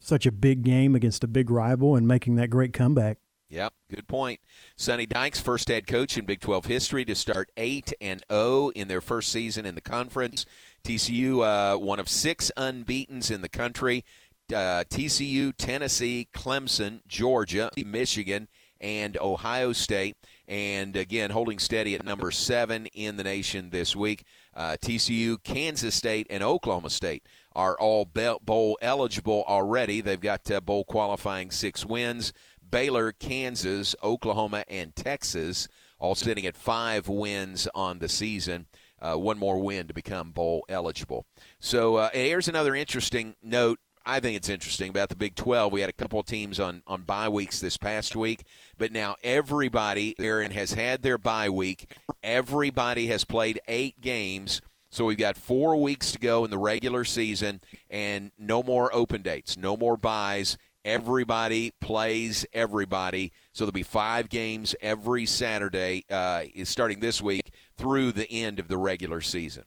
such 0.00 0.26
a 0.26 0.32
big 0.32 0.62
game 0.62 0.94
against 0.94 1.24
a 1.24 1.28
big 1.28 1.50
rival 1.50 1.96
and 1.96 2.06
making 2.06 2.36
that 2.36 2.50
great 2.50 2.72
comeback. 2.72 3.18
Yep, 3.48 3.72
good 3.90 4.08
point. 4.08 4.40
Sonny 4.76 5.06
Dykes, 5.06 5.40
first 5.40 5.68
head 5.68 5.86
coach 5.86 6.18
in 6.18 6.24
Big 6.24 6.40
12 6.40 6.66
history 6.66 7.04
to 7.04 7.14
start 7.14 7.50
8 7.56 7.92
and 8.00 8.24
0 8.30 8.70
in 8.74 8.88
their 8.88 9.00
first 9.00 9.30
season 9.30 9.64
in 9.64 9.76
the 9.76 9.80
conference. 9.80 10.46
TCU, 10.84 11.44
uh, 11.44 11.78
one 11.78 12.00
of 12.00 12.08
six 12.08 12.50
unbeatens 12.56 13.30
in 13.30 13.42
the 13.42 13.48
country. 13.48 14.04
Uh, 14.52 14.84
TCU, 14.88 15.52
Tennessee, 15.56 16.28
Clemson, 16.34 17.00
Georgia, 17.06 17.70
Michigan, 17.76 18.48
and 18.80 19.16
Ohio 19.18 19.72
State. 19.72 20.16
And 20.48 20.96
again, 20.96 21.30
holding 21.30 21.58
steady 21.58 21.94
at 21.94 22.04
number 22.04 22.30
seven 22.30 22.86
in 22.86 23.16
the 23.16 23.24
nation 23.24 23.70
this 23.70 23.96
week. 23.96 24.24
Uh, 24.54 24.76
TCU, 24.80 25.42
Kansas 25.42 25.94
State, 25.94 26.26
and 26.30 26.42
Oklahoma 26.42 26.90
State 26.90 27.24
are 27.54 27.78
all 27.78 28.04
bowl 28.04 28.78
eligible 28.80 29.44
already. 29.48 30.00
They've 30.00 30.20
got 30.20 30.50
uh, 30.50 30.60
bowl 30.60 30.84
qualifying 30.84 31.50
six 31.50 31.84
wins. 31.84 32.32
Baylor, 32.68 33.12
Kansas, 33.12 33.94
Oklahoma, 34.02 34.64
and 34.68 34.94
Texas 34.94 35.68
all 35.98 36.14
sitting 36.14 36.46
at 36.46 36.56
five 36.56 37.08
wins 37.08 37.68
on 37.74 37.98
the 37.98 38.08
season. 38.08 38.66
Uh, 39.00 39.14
one 39.14 39.38
more 39.38 39.58
win 39.58 39.86
to 39.86 39.94
become 39.94 40.32
bowl 40.32 40.64
eligible. 40.68 41.26
So 41.60 41.96
uh, 41.96 42.10
here's 42.12 42.48
another 42.48 42.74
interesting 42.74 43.34
note. 43.42 43.78
I 44.06 44.20
think 44.20 44.36
it's 44.36 44.48
interesting 44.48 44.88
about 44.88 45.08
the 45.08 45.16
Big 45.16 45.34
12. 45.34 45.72
We 45.72 45.80
had 45.80 45.90
a 45.90 45.92
couple 45.92 46.20
of 46.20 46.26
teams 46.26 46.60
on, 46.60 46.82
on 46.86 47.02
bye 47.02 47.28
weeks 47.28 47.58
this 47.58 47.76
past 47.76 48.14
week, 48.14 48.44
but 48.78 48.92
now 48.92 49.16
everybody, 49.24 50.14
Aaron, 50.20 50.52
has 50.52 50.74
had 50.74 51.02
their 51.02 51.18
bye 51.18 51.50
week. 51.50 51.90
Everybody 52.22 53.08
has 53.08 53.24
played 53.24 53.60
eight 53.66 54.00
games. 54.00 54.62
So 54.90 55.04
we've 55.04 55.18
got 55.18 55.36
four 55.36 55.82
weeks 55.82 56.12
to 56.12 56.20
go 56.20 56.44
in 56.44 56.50
the 56.52 56.58
regular 56.58 57.04
season, 57.04 57.60
and 57.90 58.30
no 58.38 58.62
more 58.62 58.94
open 58.94 59.22
dates, 59.22 59.58
no 59.58 59.76
more 59.76 59.96
buys. 59.96 60.56
Everybody 60.84 61.72
plays 61.80 62.46
everybody. 62.52 63.32
So 63.52 63.64
there'll 63.64 63.72
be 63.72 63.82
five 63.82 64.28
games 64.28 64.76
every 64.80 65.26
Saturday, 65.26 66.04
uh, 66.08 66.44
starting 66.62 67.00
this 67.00 67.20
week 67.20 67.50
through 67.76 68.12
the 68.12 68.30
end 68.30 68.60
of 68.60 68.68
the 68.68 68.78
regular 68.78 69.20
season. 69.20 69.64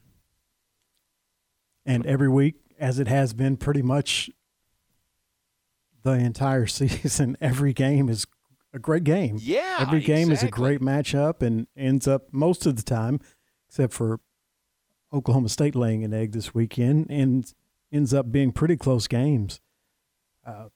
And 1.85 2.05
every 2.05 2.29
week, 2.29 2.55
as 2.79 2.99
it 2.99 3.07
has 3.07 3.33
been 3.33 3.57
pretty 3.57 3.81
much 3.81 4.29
the 6.03 6.11
entire 6.11 6.65
season, 6.67 7.37
every 7.41 7.73
game 7.73 8.09
is 8.09 8.25
a 8.73 8.79
great 8.79 9.03
game. 9.03 9.37
Yeah, 9.39 9.77
Every 9.79 9.99
game 10.01 10.31
is 10.31 10.43
a 10.43 10.49
great 10.49 10.79
matchup 10.79 11.41
and 11.41 11.67
ends 11.75 12.07
up 12.07 12.27
most 12.31 12.65
of 12.65 12.75
the 12.75 12.83
time, 12.83 13.19
except 13.67 13.93
for 13.93 14.19
Oklahoma 15.11 15.49
State 15.49 15.75
laying 15.75 16.03
an 16.03 16.13
egg 16.13 16.33
this 16.33 16.53
weekend, 16.53 17.07
and 17.09 17.51
ends 17.91 18.13
up 18.13 18.31
being 18.31 18.51
pretty 18.51 18.77
close 18.77 19.07
games. 19.07 19.59
Uh, 20.45 20.69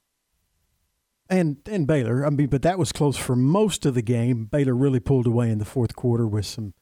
and 1.30 1.58
and 1.66 1.86
Baylor, 1.86 2.26
I 2.26 2.30
mean, 2.30 2.48
but 2.48 2.62
that 2.62 2.78
was 2.78 2.92
close 2.92 3.16
for 3.16 3.36
most 3.36 3.86
of 3.86 3.94
the 3.94 4.02
game. 4.02 4.44
Baylor 4.46 4.74
really 4.74 5.00
pulled 5.00 5.26
away 5.26 5.50
in 5.50 5.58
the 5.58 5.64
fourth 5.64 5.94
quarter 5.96 6.26
with 6.26 6.46
some 6.46 6.74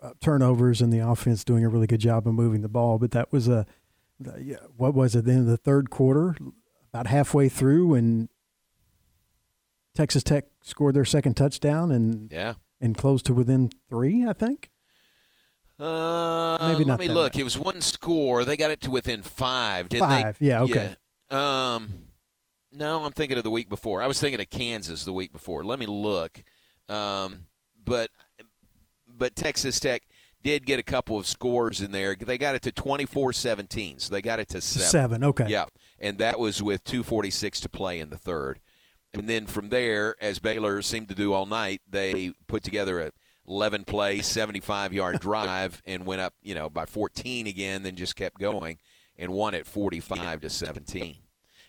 uh, 0.00 0.12
turnovers 0.20 0.80
and 0.80 0.92
the 0.92 1.00
offense 1.00 1.44
doing 1.44 1.64
a 1.64 1.68
really 1.68 1.86
good 1.86 2.00
job 2.00 2.26
of 2.26 2.34
moving 2.34 2.62
the 2.62 2.68
ball. 2.68 2.98
But 2.98 3.10
that 3.10 3.32
was 3.32 3.48
a 3.48 3.66
the, 4.20 4.42
yeah, 4.42 4.56
what 4.76 4.94
was 4.94 5.14
it? 5.14 5.24
Then 5.24 5.46
the 5.46 5.56
third 5.56 5.90
quarter, 5.90 6.36
about 6.92 7.06
halfway 7.06 7.48
through, 7.48 7.94
and 7.94 8.28
Texas 9.94 10.22
Tech 10.22 10.44
scored 10.62 10.94
their 10.94 11.04
second 11.04 11.34
touchdown 11.36 11.90
and 11.90 12.30
Yeah. 12.32 12.54
and 12.80 12.96
closed 12.96 13.26
to 13.26 13.34
within 13.34 13.70
three. 13.88 14.26
I 14.26 14.32
think. 14.32 14.70
Uh, 15.78 16.72
Maybe 16.72 16.84
let 16.84 17.00
me 17.00 17.08
look. 17.08 17.36
It 17.36 17.42
was 17.42 17.58
one 17.58 17.80
score. 17.80 18.44
They 18.44 18.56
got 18.56 18.70
it 18.70 18.80
to 18.82 18.90
within 18.90 19.22
five, 19.22 19.88
didn't 19.88 20.08
Five, 20.08 20.38
they? 20.38 20.46
yeah, 20.46 20.62
okay. 20.62 20.94
Yeah. 21.30 21.74
Um, 21.74 21.92
no, 22.72 23.04
I'm 23.04 23.12
thinking 23.12 23.38
of 23.38 23.44
the 23.44 23.50
week 23.50 23.68
before. 23.68 24.00
I 24.00 24.06
was 24.06 24.20
thinking 24.20 24.40
of 24.40 24.48
Kansas 24.50 25.04
the 25.04 25.12
week 25.12 25.32
before. 25.32 25.64
Let 25.64 25.78
me 25.80 25.86
look. 25.86 26.42
Um, 26.88 27.46
but 27.84 28.10
but 29.08 29.34
Texas 29.34 29.80
Tech 29.80 30.02
did 30.44 30.66
get 30.66 30.78
a 30.78 30.82
couple 30.84 31.18
of 31.18 31.26
scores 31.26 31.80
in 31.80 31.90
there. 31.90 32.14
They 32.14 32.38
got 32.38 32.54
it 32.54 32.62
to 32.62 32.70
24-17, 32.70 34.00
so 34.00 34.14
they 34.14 34.22
got 34.22 34.38
it 34.38 34.48
to 34.50 34.60
seven. 34.60 34.88
Seven, 34.88 35.24
okay. 35.24 35.46
Yeah, 35.48 35.64
and 35.98 36.18
that 36.18 36.38
was 36.38 36.62
with 36.62 36.84
2:46 36.84 37.60
to 37.62 37.68
play 37.68 37.98
in 37.98 38.10
the 38.10 38.18
third. 38.18 38.60
And 39.14 39.28
then 39.28 39.46
from 39.46 39.70
there, 39.70 40.16
as 40.20 40.38
Baylor 40.38 40.82
seemed 40.82 41.08
to 41.08 41.14
do 41.14 41.32
all 41.32 41.46
night, 41.46 41.80
they 41.88 42.32
put 42.46 42.62
together 42.62 43.00
a 43.00 43.10
11 43.48 43.84
play, 43.84 44.20
75 44.20 44.92
yard 44.92 45.20
drive 45.20 45.82
and 45.86 46.06
went 46.06 46.20
up, 46.20 46.34
you 46.42 46.54
know, 46.54 46.68
by 46.68 46.86
14 46.86 47.46
again, 47.46 47.82
then 47.82 47.96
just 47.96 48.16
kept 48.16 48.38
going 48.38 48.78
and 49.16 49.32
won 49.32 49.54
it 49.54 49.66
45 49.66 50.40
to 50.42 50.50
17. 50.50 51.16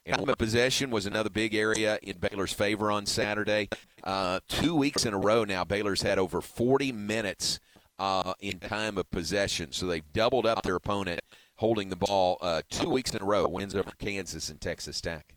And 0.08 0.18
time 0.18 0.30
of 0.30 0.38
possession 0.38 0.92
was 0.92 1.06
another 1.06 1.30
big 1.30 1.56
area 1.56 1.98
in 2.02 2.18
Baylor's 2.18 2.54
favor 2.54 2.92
on 2.92 3.06
Saturday. 3.06 3.70
Uh, 4.04 4.40
two 4.48 4.76
weeks 4.76 5.06
in 5.06 5.14
a 5.14 5.18
row 5.18 5.44
now, 5.44 5.64
Baylor's 5.64 6.04
had 6.04 6.20
over 6.20 6.42
40 6.42 6.92
minutes 6.92 7.60
uh, 8.00 8.34
in 8.40 8.60
time 8.60 8.98
of 8.98 9.10
possession. 9.12 9.72
So 9.72 9.86
they've 9.86 10.14
doubled 10.14 10.46
up 10.46 10.64
their 10.64 10.76
opponent 10.76 11.22
holding 11.56 11.90
the 11.90 11.96
ball 11.96 12.38
uh, 12.42 12.62
two 12.70 12.90
weeks 12.90 13.14
in 13.14 13.22
a 13.22 13.26
row, 13.26 13.48
wins 13.48 13.76
over 13.76 13.92
Kansas 13.98 14.50
and 14.50 14.60
Texas 14.60 15.00
Tech. 15.02 15.36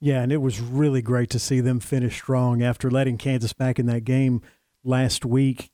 Yeah, 0.00 0.22
and 0.22 0.30
it 0.30 0.38
was 0.38 0.60
really 0.60 1.02
great 1.02 1.30
to 1.30 1.38
see 1.38 1.60
them 1.60 1.80
finish 1.80 2.14
strong 2.14 2.62
after 2.62 2.90
letting 2.90 3.16
Kansas 3.16 3.52
back 3.52 3.78
in 3.78 3.86
that 3.86 4.04
game 4.04 4.42
last 4.84 5.24
week. 5.24 5.70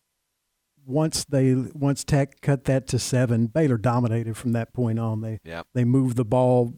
Once 0.85 1.25
they 1.25 1.55
once 1.55 2.03
Tech 2.03 2.41
cut 2.41 2.65
that 2.65 2.87
to 2.89 2.99
seven, 2.99 3.47
Baylor 3.47 3.77
dominated 3.79 4.37
from 4.37 4.53
that 4.53 4.73
point 4.73 4.99
on. 4.99 5.21
They 5.21 5.39
Yep. 5.45 5.67
they 5.75 5.85
moved 5.85 6.17
the 6.17 6.25
ball 6.25 6.75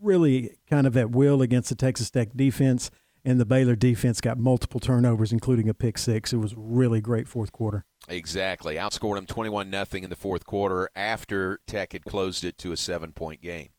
really 0.00 0.56
kind 0.68 0.86
of 0.86 0.96
at 0.96 1.10
will 1.10 1.42
against 1.42 1.68
the 1.68 1.74
Texas 1.74 2.10
Tech 2.10 2.28
defense, 2.34 2.90
and 3.24 3.40
the 3.40 3.44
Baylor 3.44 3.76
defense 3.76 4.20
got 4.20 4.38
multiple 4.38 4.80
turnovers, 4.80 5.32
including 5.32 5.68
a 5.68 5.74
pick 5.74 5.98
six. 5.98 6.32
It 6.32 6.38
was 6.38 6.54
really 6.56 7.00
great 7.00 7.28
fourth 7.28 7.52
quarter. 7.52 7.84
Exactly. 8.08 8.76
Outscored 8.76 9.16
them 9.16 9.26
21 9.26 9.70
nothing 9.70 10.04
in 10.04 10.10
the 10.10 10.16
fourth 10.16 10.44
quarter 10.44 10.88
after 10.94 11.60
Tech 11.66 11.92
had 11.92 12.04
closed 12.04 12.44
it 12.44 12.58
to 12.58 12.72
a 12.72 12.76
seven 12.76 13.12
point 13.12 13.42
game. 13.42 13.70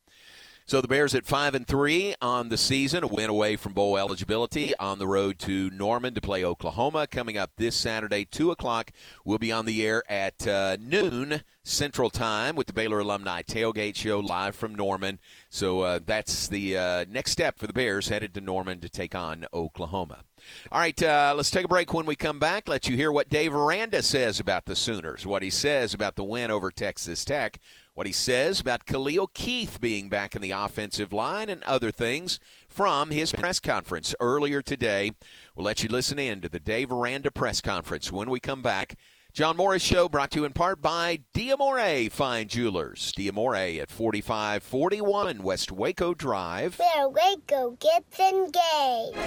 So 0.65 0.79
the 0.79 0.87
Bears 0.87 1.13
at 1.15 1.25
five 1.25 1.53
and 1.53 1.67
three 1.67 2.15
on 2.21 2.49
the 2.49 2.57
season, 2.57 3.03
a 3.03 3.07
win 3.07 3.29
away 3.29 3.55
from 3.55 3.73
bowl 3.73 3.97
eligibility 3.97 4.73
on 4.77 4.99
the 4.99 5.07
road 5.07 5.37
to 5.39 5.69
Norman 5.71 6.13
to 6.13 6.21
play 6.21 6.45
Oklahoma. 6.45 7.07
Coming 7.07 7.37
up 7.37 7.51
this 7.57 7.75
Saturday, 7.75 8.25
two 8.25 8.51
o'clock. 8.51 8.91
We'll 9.25 9.37
be 9.37 9.51
on 9.51 9.65
the 9.65 9.85
air 9.85 10.03
at 10.09 10.47
uh, 10.47 10.77
noon 10.79 11.43
Central 11.63 12.09
Time 12.09 12.55
with 12.55 12.67
the 12.67 12.73
Baylor 12.73 12.99
Alumni 12.99 13.41
Tailgate 13.41 13.95
Show 13.95 14.19
live 14.19 14.55
from 14.55 14.73
Norman. 14.73 15.19
So 15.49 15.81
uh, 15.81 15.99
that's 16.05 16.47
the 16.47 16.77
uh, 16.77 17.05
next 17.09 17.31
step 17.31 17.59
for 17.59 17.67
the 17.67 17.73
Bears 17.73 18.07
headed 18.07 18.33
to 18.35 18.41
Norman 18.41 18.79
to 18.79 18.89
take 18.89 19.13
on 19.13 19.45
Oklahoma. 19.53 20.23
All 20.71 20.79
right, 20.79 21.01
uh, 21.03 21.33
let's 21.35 21.51
take 21.51 21.65
a 21.65 21.67
break. 21.67 21.93
When 21.93 22.05
we 22.05 22.15
come 22.15 22.39
back, 22.39 22.67
let 22.67 22.87
you 22.87 22.95
hear 22.95 23.11
what 23.11 23.29
Dave 23.29 23.53
Aranda 23.53 24.01
says 24.01 24.39
about 24.39 24.65
the 24.65 24.75
Sooners, 24.75 25.25
what 25.25 25.43
he 25.43 25.49
says 25.49 25.93
about 25.93 26.15
the 26.15 26.23
win 26.23 26.49
over 26.49 26.71
Texas 26.71 27.23
Tech 27.25 27.59
what 27.93 28.07
he 28.07 28.13
says 28.13 28.59
about 28.59 28.85
Khalil 28.85 29.27
Keith 29.33 29.79
being 29.81 30.09
back 30.09 30.35
in 30.35 30.41
the 30.41 30.51
offensive 30.51 31.11
line 31.11 31.49
and 31.49 31.63
other 31.63 31.91
things 31.91 32.39
from 32.67 33.11
his 33.11 33.31
press 33.31 33.59
conference 33.59 34.15
earlier 34.19 34.61
today. 34.61 35.11
We'll 35.55 35.65
let 35.65 35.83
you 35.83 35.89
listen 35.89 36.17
in 36.17 36.41
to 36.41 36.49
the 36.49 36.59
Dave 36.59 36.91
Aranda 36.91 37.31
press 37.31 37.61
conference 37.61 38.11
when 38.11 38.29
we 38.29 38.39
come 38.39 38.61
back. 38.61 38.95
John 39.33 39.55
Morris 39.55 39.81
Show 39.81 40.09
brought 40.09 40.31
to 40.31 40.39
you 40.39 40.45
in 40.45 40.51
part 40.51 40.81
by 40.81 41.19
Diamore 41.33 42.11
Fine 42.11 42.49
Jewelers. 42.49 43.13
Diamore 43.13 43.81
at 43.81 43.89
4541 43.89 45.41
West 45.41 45.71
Waco 45.71 46.13
Drive. 46.13 46.77
Where 46.79 47.07
Waco 47.07 47.77
gets 47.79 48.19
engaged. 48.19 49.17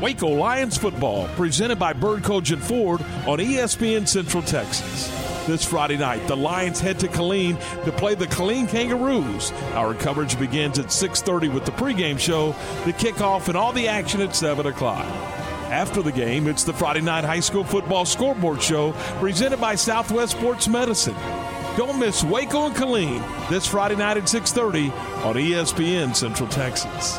Waco 0.00 0.28
Lions 0.28 0.78
football, 0.78 1.26
presented 1.36 1.78
by 1.78 1.92
Bird 1.92 2.22
Kultgen 2.22 2.60
Ford 2.60 3.02
on 3.26 3.40
ESPN 3.40 4.06
Central 4.06 4.42
Texas. 4.42 5.27
This 5.48 5.64
Friday 5.64 5.96
night, 5.96 6.28
the 6.28 6.36
Lions 6.36 6.78
head 6.78 6.98
to 6.98 7.08
Killeen 7.08 7.58
to 7.86 7.90
play 7.90 8.14
the 8.14 8.26
Killeen 8.26 8.68
Kangaroos. 8.68 9.50
Our 9.72 9.94
coverage 9.94 10.38
begins 10.38 10.78
at 10.78 10.92
6:30 10.92 11.48
with 11.48 11.64
the 11.64 11.72
pregame 11.72 12.18
show, 12.18 12.54
the 12.84 12.92
kickoff, 12.92 13.48
and 13.48 13.56
all 13.56 13.72
the 13.72 13.88
action 13.88 14.20
at 14.20 14.36
7 14.36 14.66
o'clock. 14.66 15.06
After 15.70 16.02
the 16.02 16.12
game, 16.12 16.48
it's 16.48 16.64
the 16.64 16.74
Friday 16.74 17.00
Night 17.00 17.24
High 17.24 17.40
School 17.40 17.64
Football 17.64 18.04
Scoreboard 18.04 18.62
Show 18.62 18.92
presented 19.20 19.58
by 19.58 19.74
Southwest 19.74 20.32
Sports 20.36 20.68
Medicine. 20.68 21.16
Don't 21.78 21.98
miss 21.98 22.22
Waco 22.22 22.66
and 22.66 22.76
Killeen 22.76 23.48
this 23.48 23.66
Friday 23.66 23.96
night 23.96 24.18
at 24.18 24.28
6:30 24.28 24.92
on 25.24 25.38
ESPN 25.38 26.14
Central 26.14 26.50
Texas. 26.50 27.18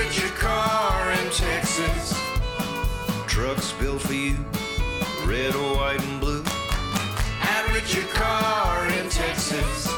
Average 0.00 0.22
your 0.22 0.30
car 0.30 1.12
in 1.12 1.30
Texas. 1.30 2.18
Trucks 3.26 3.72
built 3.72 4.00
for 4.00 4.14
you, 4.14 4.34
red, 5.26 5.52
white, 5.54 6.02
and 6.02 6.18
blue. 6.18 6.42
Average 7.42 7.96
your 7.96 8.06
car 8.06 8.88
in 8.88 9.10
Texas. 9.10 9.92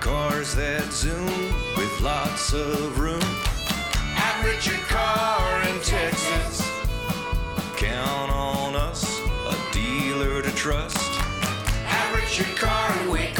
Cars 0.00 0.54
that 0.54 0.92
zoom 0.92 1.24
with 1.78 2.00
lots 2.02 2.52
of 2.52 3.00
room. 3.00 3.22
Average 4.16 4.66
your 4.66 4.80
car 4.80 5.62
in 5.62 5.80
Texas. 5.80 6.60
Count 7.78 8.30
on 8.30 8.76
us, 8.76 9.18
a 9.48 9.72
dealer 9.72 10.42
to 10.42 10.50
trust. 10.54 10.98
Average 11.86 12.38
your 12.38 12.54
car 12.58 12.92
in 13.00 13.08
Texas. 13.14 13.39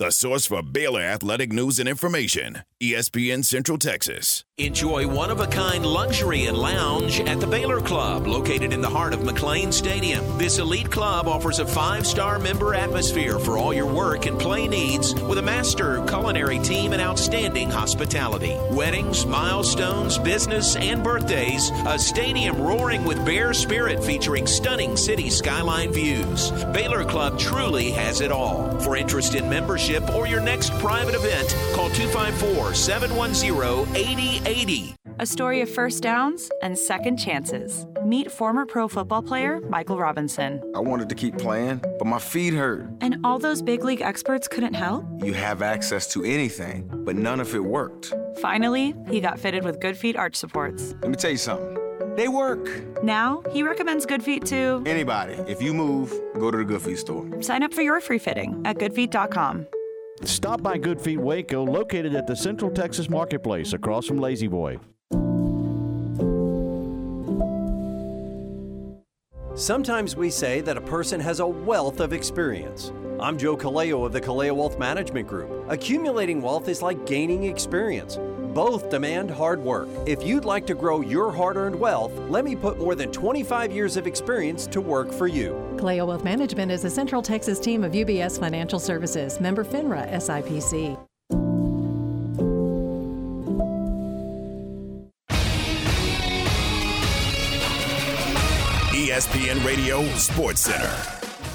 The 0.00 0.12
source 0.12 0.46
for 0.46 0.62
Baylor 0.62 1.02
athletic 1.02 1.50
news 1.50 1.80
and 1.80 1.88
information, 1.88 2.62
ESPN 2.80 3.44
Central 3.44 3.78
Texas. 3.78 4.44
Enjoy 4.56 5.08
one 5.08 5.28
of 5.28 5.40
a 5.40 5.46
kind 5.48 5.84
luxury 5.84 6.46
and 6.46 6.56
lounge 6.56 7.18
at 7.18 7.40
the 7.40 7.46
Baylor 7.48 7.80
Club, 7.80 8.28
located 8.28 8.72
in 8.72 8.80
the 8.80 8.88
heart 8.88 9.12
of 9.12 9.20
McLane 9.20 9.72
Stadium. 9.72 10.38
This 10.38 10.58
elite 10.58 10.90
club 10.90 11.26
offers 11.26 11.58
a 11.58 11.66
five 11.66 12.06
star 12.06 12.38
member 12.38 12.74
atmosphere 12.74 13.40
for 13.40 13.58
all 13.58 13.74
your 13.74 13.92
work 13.92 14.26
and 14.26 14.38
play 14.38 14.68
needs 14.68 15.14
with 15.22 15.38
a 15.38 15.42
master 15.42 16.04
culinary 16.06 16.60
team 16.60 16.92
and 16.92 17.02
outstanding 17.02 17.68
hospitality. 17.68 18.56
Weddings, 18.70 19.26
milestones, 19.26 20.16
business, 20.18 20.76
and 20.76 21.02
birthdays, 21.02 21.70
a 21.86 21.98
stadium 21.98 22.60
roaring 22.60 23.04
with 23.04 23.24
bear 23.26 23.52
spirit 23.52 24.04
featuring 24.04 24.46
stunning 24.46 24.96
city 24.96 25.28
skyline 25.28 25.90
views. 25.90 26.52
Baylor 26.72 27.04
Club 27.04 27.36
truly 27.36 27.90
has 27.90 28.20
it 28.20 28.30
all. 28.30 28.78
For 28.78 28.96
interest 28.96 29.34
in 29.34 29.48
membership 29.48 29.87
or 29.96 30.26
your 30.26 30.40
next 30.40 30.70
private 30.78 31.14
event, 31.14 31.48
call 31.74 31.88
254 31.90 32.74
710 32.74 33.96
8080. 33.96 34.94
A 35.20 35.26
story 35.26 35.62
of 35.62 35.70
first 35.70 36.02
downs 36.02 36.50
and 36.62 36.78
second 36.78 37.16
chances. 37.16 37.86
Meet 38.04 38.30
former 38.30 38.66
pro 38.66 38.86
football 38.86 39.22
player 39.22 39.60
Michael 39.62 39.98
Robinson. 39.98 40.62
I 40.76 40.80
wanted 40.80 41.08
to 41.08 41.14
keep 41.14 41.36
playing, 41.38 41.80
but 41.98 42.06
my 42.06 42.18
feet 42.18 42.54
hurt. 42.54 42.88
And 43.00 43.16
all 43.24 43.38
those 43.38 43.60
big 43.60 43.82
league 43.82 44.00
experts 44.00 44.46
couldn't 44.46 44.74
help? 44.74 45.04
You 45.24 45.32
have 45.32 45.62
access 45.62 46.06
to 46.12 46.22
anything, 46.22 46.88
but 47.04 47.16
none 47.16 47.40
of 47.40 47.54
it 47.54 47.64
worked. 47.64 48.14
Finally, 48.40 48.94
he 49.08 49.20
got 49.20 49.40
fitted 49.40 49.64
with 49.64 49.80
Good 49.80 49.96
Feet 49.96 50.16
arch 50.16 50.36
supports. 50.36 50.94
Let 51.00 51.10
me 51.10 51.16
tell 51.16 51.32
you 51.32 51.36
something. 51.36 51.76
They 52.14 52.28
work. 52.28 52.68
Now, 53.02 53.42
he 53.52 53.62
recommends 53.62 54.04
Good 54.06 54.22
Feet 54.22 54.44
to 54.46 54.82
anybody. 54.86 55.34
If 55.48 55.62
you 55.62 55.72
move, 55.72 56.10
go 56.34 56.50
to 56.50 56.58
the 56.58 56.64
Good 56.64 56.82
Feet 56.82 56.98
store. 56.98 57.42
Sign 57.42 57.62
up 57.62 57.72
for 57.72 57.82
your 57.82 58.00
free 58.00 58.18
fitting 58.18 58.60
at 58.64 58.76
goodfeet.com. 58.78 59.66
Stop 60.24 60.62
by 60.62 60.78
Good 60.78 61.00
Feet 61.00 61.18
Waco, 61.18 61.64
located 61.64 62.14
at 62.14 62.26
the 62.26 62.34
Central 62.34 62.70
Texas 62.70 63.08
Marketplace 63.08 63.72
across 63.72 64.06
from 64.06 64.18
La-Z-Boy. 64.18 64.78
Sometimes 69.54 70.16
we 70.16 70.30
say 70.30 70.60
that 70.60 70.76
a 70.76 70.80
person 70.80 71.20
has 71.20 71.40
a 71.40 71.46
wealth 71.46 72.00
of 72.00 72.12
experience. 72.12 72.92
I'm 73.20 73.38
Joe 73.38 73.56
Kaleo 73.56 74.06
of 74.06 74.12
the 74.12 74.20
Kaleo 74.20 74.54
Wealth 74.54 74.78
Management 74.78 75.26
Group. 75.26 75.66
Accumulating 75.68 76.40
wealth 76.40 76.68
is 76.68 76.82
like 76.82 77.06
gaining 77.06 77.44
experience. 77.44 78.18
Both 78.58 78.90
demand 78.90 79.30
hard 79.30 79.60
work. 79.60 79.88
If 80.04 80.24
you'd 80.24 80.44
like 80.44 80.66
to 80.66 80.74
grow 80.74 81.00
your 81.00 81.30
hard 81.30 81.56
earned 81.56 81.78
wealth, 81.78 82.10
let 82.28 82.44
me 82.44 82.56
put 82.56 82.76
more 82.76 82.96
than 82.96 83.12
25 83.12 83.70
years 83.70 83.96
of 83.96 84.04
experience 84.04 84.66
to 84.66 84.80
work 84.80 85.12
for 85.12 85.28
you. 85.28 85.52
Kaleo 85.76 86.08
Wealth 86.08 86.24
Management 86.24 86.72
is 86.72 86.84
a 86.84 86.90
Central 86.90 87.22
Texas 87.22 87.60
team 87.60 87.84
of 87.84 87.92
UBS 87.92 88.36
Financial 88.36 88.80
Services, 88.80 89.38
member 89.38 89.64
FINRA 89.64 90.10
SIPC. 90.10 90.98
ESPN 98.92 99.64
Radio 99.64 100.04
Sports 100.16 100.62
Center. 100.62 100.92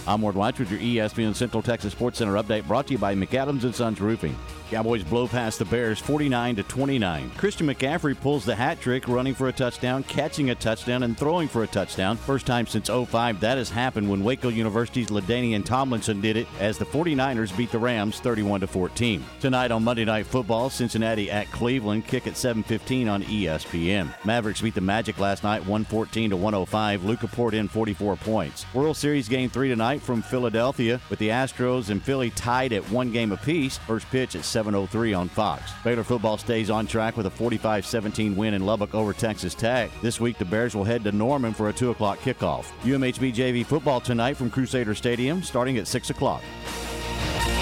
I'm 0.07 0.21
Ward 0.21 0.35
White 0.35 0.57
with 0.57 0.71
your 0.71 0.79
ESPN 0.79 1.35
Central 1.35 1.61
Texas 1.61 1.91
Sports 1.91 2.19
Center 2.19 2.35
update 2.41 2.65
brought 2.65 2.87
to 2.87 2.93
you 2.93 2.97
by 2.97 3.13
McAdams 3.13 3.65
and 3.65 3.75
Sons 3.75 3.99
Roofing. 3.99 4.37
Cowboys 4.73 5.03
blow 5.03 5.27
past 5.27 5.59
the 5.59 5.65
Bears 5.65 5.99
49 5.99 6.55
to 6.55 6.63
29. 6.63 7.29
Christian 7.37 7.67
McCaffrey 7.67 8.19
pulls 8.19 8.43
the 8.43 8.55
hat 8.55 8.81
trick, 8.81 9.07
running 9.07 9.35
for 9.35 9.47
a 9.47 9.53
touchdown, 9.53 10.01
catching 10.05 10.49
a 10.49 10.55
touchdown, 10.55 11.03
and 11.03 11.15
throwing 11.15 11.47
for 11.47 11.61
a 11.61 11.67
touchdown. 11.67 12.17
First 12.17 12.47
time 12.47 12.65
since 12.65 12.89
05 12.89 13.39
that 13.39 13.59
has 13.59 13.69
happened 13.69 14.09
when 14.09 14.23
Waco 14.23 14.49
University's 14.49 15.09
LaDainian 15.09 15.63
Tomlinson 15.63 16.21
did 16.21 16.37
it 16.37 16.47
as 16.59 16.79
the 16.79 16.85
49ers 16.85 17.55
beat 17.55 17.71
the 17.71 17.77
Rams 17.77 18.19
31 18.19 18.61
to 18.61 18.67
14. 18.67 19.23
Tonight 19.39 19.69
on 19.69 19.83
Monday 19.83 20.05
Night 20.05 20.25
Football, 20.25 20.71
Cincinnati 20.71 21.29
at 21.29 21.51
Cleveland, 21.51 22.07
kick 22.07 22.25
at 22.25 22.33
7:15 22.33 23.07
on 23.07 23.21
ESPN. 23.25 24.11
Mavericks 24.25 24.61
beat 24.61 24.73
the 24.73 24.81
Magic 24.81 25.19
last 25.19 25.43
night 25.43 25.61
114 25.67 26.31
to 26.31 26.35
105. 26.35 27.05
Luka 27.05 27.27
poured 27.27 27.53
in 27.53 27.67
44 27.67 28.15
points. 28.15 28.65
World 28.73 28.97
Series 28.97 29.29
game 29.29 29.51
3 29.51 29.69
tonight 29.69 30.01
from 30.01 30.23
Philadelphia 30.23 30.99
with 31.11 31.19
the 31.19 31.29
Astros 31.29 31.91
and 31.91 32.01
Philly 32.01 32.31
tied 32.31 32.73
at 32.73 32.89
one 32.89 33.11
game 33.11 33.31
apiece. 33.31 33.77
First 33.77 34.09
pitch 34.09 34.35
at 34.35 34.43
7:03 34.63 35.17
on 35.17 35.29
Fox. 35.29 35.71
Baylor 35.83 36.03
football 36.03 36.37
stays 36.37 36.69
on 36.69 36.87
track 36.87 37.17
with 37.17 37.25
a 37.25 37.29
45-17 37.29 38.35
win 38.35 38.53
in 38.53 38.65
Lubbock 38.65 38.95
over 38.95 39.13
Texas 39.13 39.53
Tech. 39.53 39.91
This 40.01 40.19
week, 40.19 40.37
the 40.37 40.45
Bears 40.45 40.75
will 40.75 40.83
head 40.83 41.03
to 41.03 41.11
Norman 41.11 41.53
for 41.53 41.69
a 41.69 41.73
2 41.73 41.91
o'clock 41.91 42.19
kickoff. 42.19 42.65
UMHB 42.83 43.33
JV 43.33 43.65
football 43.65 43.99
tonight 43.99 44.37
from 44.37 44.49
Crusader 44.49 44.95
Stadium, 44.95 45.43
starting 45.43 45.77
at 45.77 45.87
6 45.87 46.09
o'clock. 46.09 46.41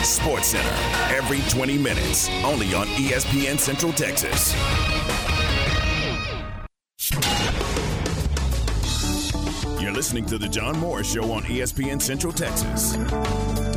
Sports 0.03 0.47
Center 0.47 1.15
every 1.15 1.41
20 1.49 1.77
minutes, 1.77 2.29
only 2.43 2.73
on 2.73 2.87
ESPN 2.87 3.59
Central 3.59 3.93
Texas. 3.93 4.55
You're 9.81 9.91
listening 9.91 10.25
to 10.27 10.37
The 10.37 10.47
John 10.47 10.77
Moore 10.79 11.03
Show 11.03 11.31
on 11.31 11.43
ESPN 11.43 12.01
Central 12.01 12.33
Texas. 12.33 13.70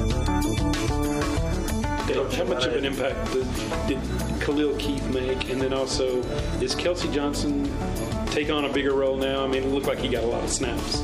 How 2.12 2.44
much 2.44 2.66
of 2.66 2.74
an 2.74 2.84
impact 2.84 3.32
did, 3.32 3.46
did 3.86 4.40
Khalil 4.40 4.76
Keith 4.76 5.06
make? 5.08 5.48
And 5.48 5.60
then 5.60 5.72
also, 5.72 6.22
is 6.60 6.74
Kelsey 6.74 7.10
Johnson 7.10 7.72
take 8.26 8.50
on 8.50 8.66
a 8.66 8.72
bigger 8.72 8.92
role 8.92 9.16
now? 9.16 9.42
I 9.42 9.46
mean, 9.46 9.62
it 9.62 9.68
looked 9.68 9.86
like 9.86 9.98
he 9.98 10.08
got 10.08 10.22
a 10.22 10.26
lot 10.26 10.44
of 10.44 10.50
snaps. 10.50 11.00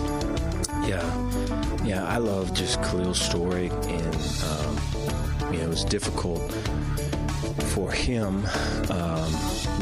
Yeah, 0.87 1.03
yeah, 1.85 2.05
I 2.07 2.19
love 2.19 2.53
just 2.53 2.83
Khalil's 2.83 3.21
story, 3.21 3.69
and 3.69 4.15
um, 4.45 5.53
you 5.53 5.59
know, 5.59 5.65
it 5.65 5.69
was 5.69 5.85
difficult 5.85 6.41
for 7.71 7.91
him, 7.93 8.45
um, 8.91 9.33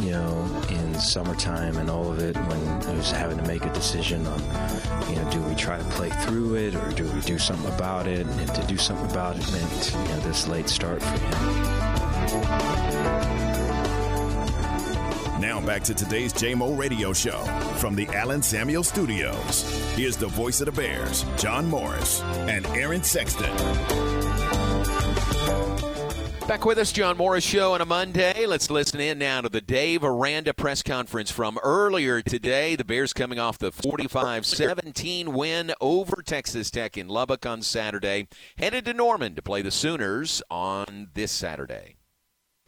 you 0.01 0.11
know, 0.11 0.63
in 0.69 0.99
summertime 1.01 1.77
and 1.79 1.91
all 1.91 2.11
of 2.11 2.19
it 2.19 2.37
when 2.37 2.61
he 2.83 2.97
was 2.97 3.11
having 3.11 3.39
to 3.39 3.45
make 3.45 3.65
a 3.65 3.73
decision 3.73 4.27
on, 4.27 4.41
you 5.09 5.17
know, 5.17 5.31
do 5.31 5.41
we 5.43 5.55
try 5.55 5.79
to 5.79 5.85
play 5.85 6.11
through 6.11 6.55
it 6.57 6.75
or 6.75 6.91
do 6.93 7.11
we 7.11 7.21
do 7.23 7.39
something 7.39 7.73
about 7.73 8.07
it? 8.07 8.27
And 8.27 8.55
to 8.55 8.67
do 8.67 8.77
something 8.77 9.11
about 9.11 9.37
it 9.37 9.53
meant, 9.53 9.93
you 9.93 10.15
know, 10.15 10.21
this 10.21 10.47
late 10.47 10.69
start 10.69 11.03
for 11.03 11.19
him. 11.19 11.31
Now 15.41 15.61
back 15.65 15.83
to 15.85 15.95
today's 15.95 16.33
JMO 16.35 16.77
Radio 16.77 17.13
Show 17.13 17.43
from 17.79 17.95
the 17.95 18.07
Allen 18.09 18.43
Samuel 18.43 18.85
Studios. 18.85 19.65
Here's 19.95 20.17
the 20.17 20.29
voice 20.29 20.61
of 20.61 20.67
the 20.67 20.73
Bears, 20.73 21.25
John 21.37 21.67
Morris 21.69 22.21
and 22.23 22.67
Aaron 22.67 23.03
Sexton. 23.03 24.58
Back 26.49 26.65
with 26.65 26.79
us, 26.79 26.93
John 26.93 27.19
Morris 27.19 27.45
Show 27.45 27.75
on 27.75 27.83
a 27.83 27.85
Monday. 27.85 28.47
Let's 28.47 28.71
listen 28.71 29.01
in 29.01 29.19
now 29.19 29.43
to 29.43 29.51
the 29.51 29.61
Dave 29.61 30.03
Aranda 30.03 30.55
press 30.55 30.83
conference 30.83 31.31
from 31.31 31.59
earlier 31.63 32.23
today. 32.23 32.75
The 32.75 32.87
Bears 32.87 33.13
coming 33.13 33.39
off 33.39 33.59
the 33.59 33.71
45 33.71 34.47
17 34.47 35.35
win 35.35 35.75
over 35.79 36.23
Texas 36.23 36.71
Tech 36.71 36.97
in 36.97 37.07
Lubbock 37.07 37.45
on 37.45 37.61
Saturday, 37.61 38.29
headed 38.57 38.87
to 38.87 38.95
Norman 38.95 39.35
to 39.35 39.43
play 39.43 39.61
the 39.61 39.71
Sooners 39.71 40.41
on 40.51 41.11
this 41.13 41.33
Saturday. 41.33 41.97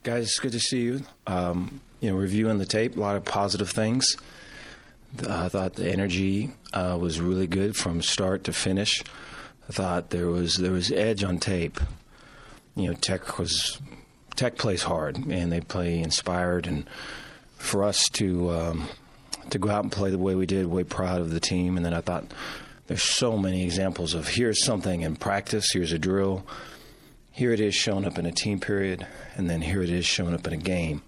Guys, 0.03 0.25
it's 0.25 0.39
good 0.39 0.53
to 0.53 0.61
see 0.61 0.83
you. 0.83 1.01
Um, 1.27 1.81
you 2.01 2.11
know, 2.11 2.19
reviewing 2.19 2.59
the 2.59 2.67
tape, 2.67 2.99
a 2.99 3.01
lot 3.01 3.17
of 3.17 3.25
positive 3.25 3.71
things. 3.71 4.15
I 5.27 5.49
thought 5.49 5.77
the 5.77 5.91
energy 5.91 6.51
uh, 6.75 6.99
was 7.01 7.19
really 7.19 7.47
good 7.47 7.75
from 7.77 8.03
start 8.03 8.45
to 8.45 8.53
finish. 8.53 9.03
I 9.71 9.73
thought 9.73 10.11
there 10.11 10.27
was 10.27 10.57
there 10.57 10.73
was 10.73 10.93
edge 10.93 11.25
on 11.25 11.39
tape. 11.39 11.81
You 12.81 12.91
know, 12.91 12.95
Tech 12.95 13.39
was 13.39 13.81
Tech 14.37 14.57
plays 14.57 14.83
hard 14.83 15.17
and 15.17 15.53
they 15.53 15.61
play 15.61 16.01
inspired, 16.01 16.67
and 16.67 16.89
for 17.57 17.85
us 17.85 18.09
to 18.13 18.51
um, 18.51 18.89
to 19.51 19.59
go 19.59 19.71
out 19.71 19.83
and 19.83 19.93
play 19.93 20.11
the 20.11 20.19
way 20.19 20.35
we 20.35 20.47
did, 20.47 20.67
way 20.67 20.85
proud 20.85 21.21
of 21.21 21.31
the 21.31 21.41
team. 21.41 21.77
And 21.77 21.85
then 21.85 21.95
I 21.95 22.01
thought 22.01 22.33
there's 22.87 23.03
so 23.03 23.37
many 23.37 23.65
examples 23.65 24.15
of 24.15 24.29
here's 24.29 24.65
something 24.65 25.03
in 25.03 25.17
practice, 25.17 25.71
here's 25.73 25.93
a 25.93 25.99
drill, 25.99 26.47
here 27.31 27.53
it 27.53 27.61
is 27.61 27.75
showing 27.75 28.05
up 28.05 28.19
in 28.19 28.27
a 28.27 28.33
team 28.33 28.61
period, 28.61 29.07
and 29.37 29.49
then 29.49 29.63
here 29.63 29.83
it 29.83 29.91
is 29.91 30.07
showing 30.07 30.35
up 30.35 30.47
in 30.47 30.53
a 30.53 30.59
game 30.59 31.03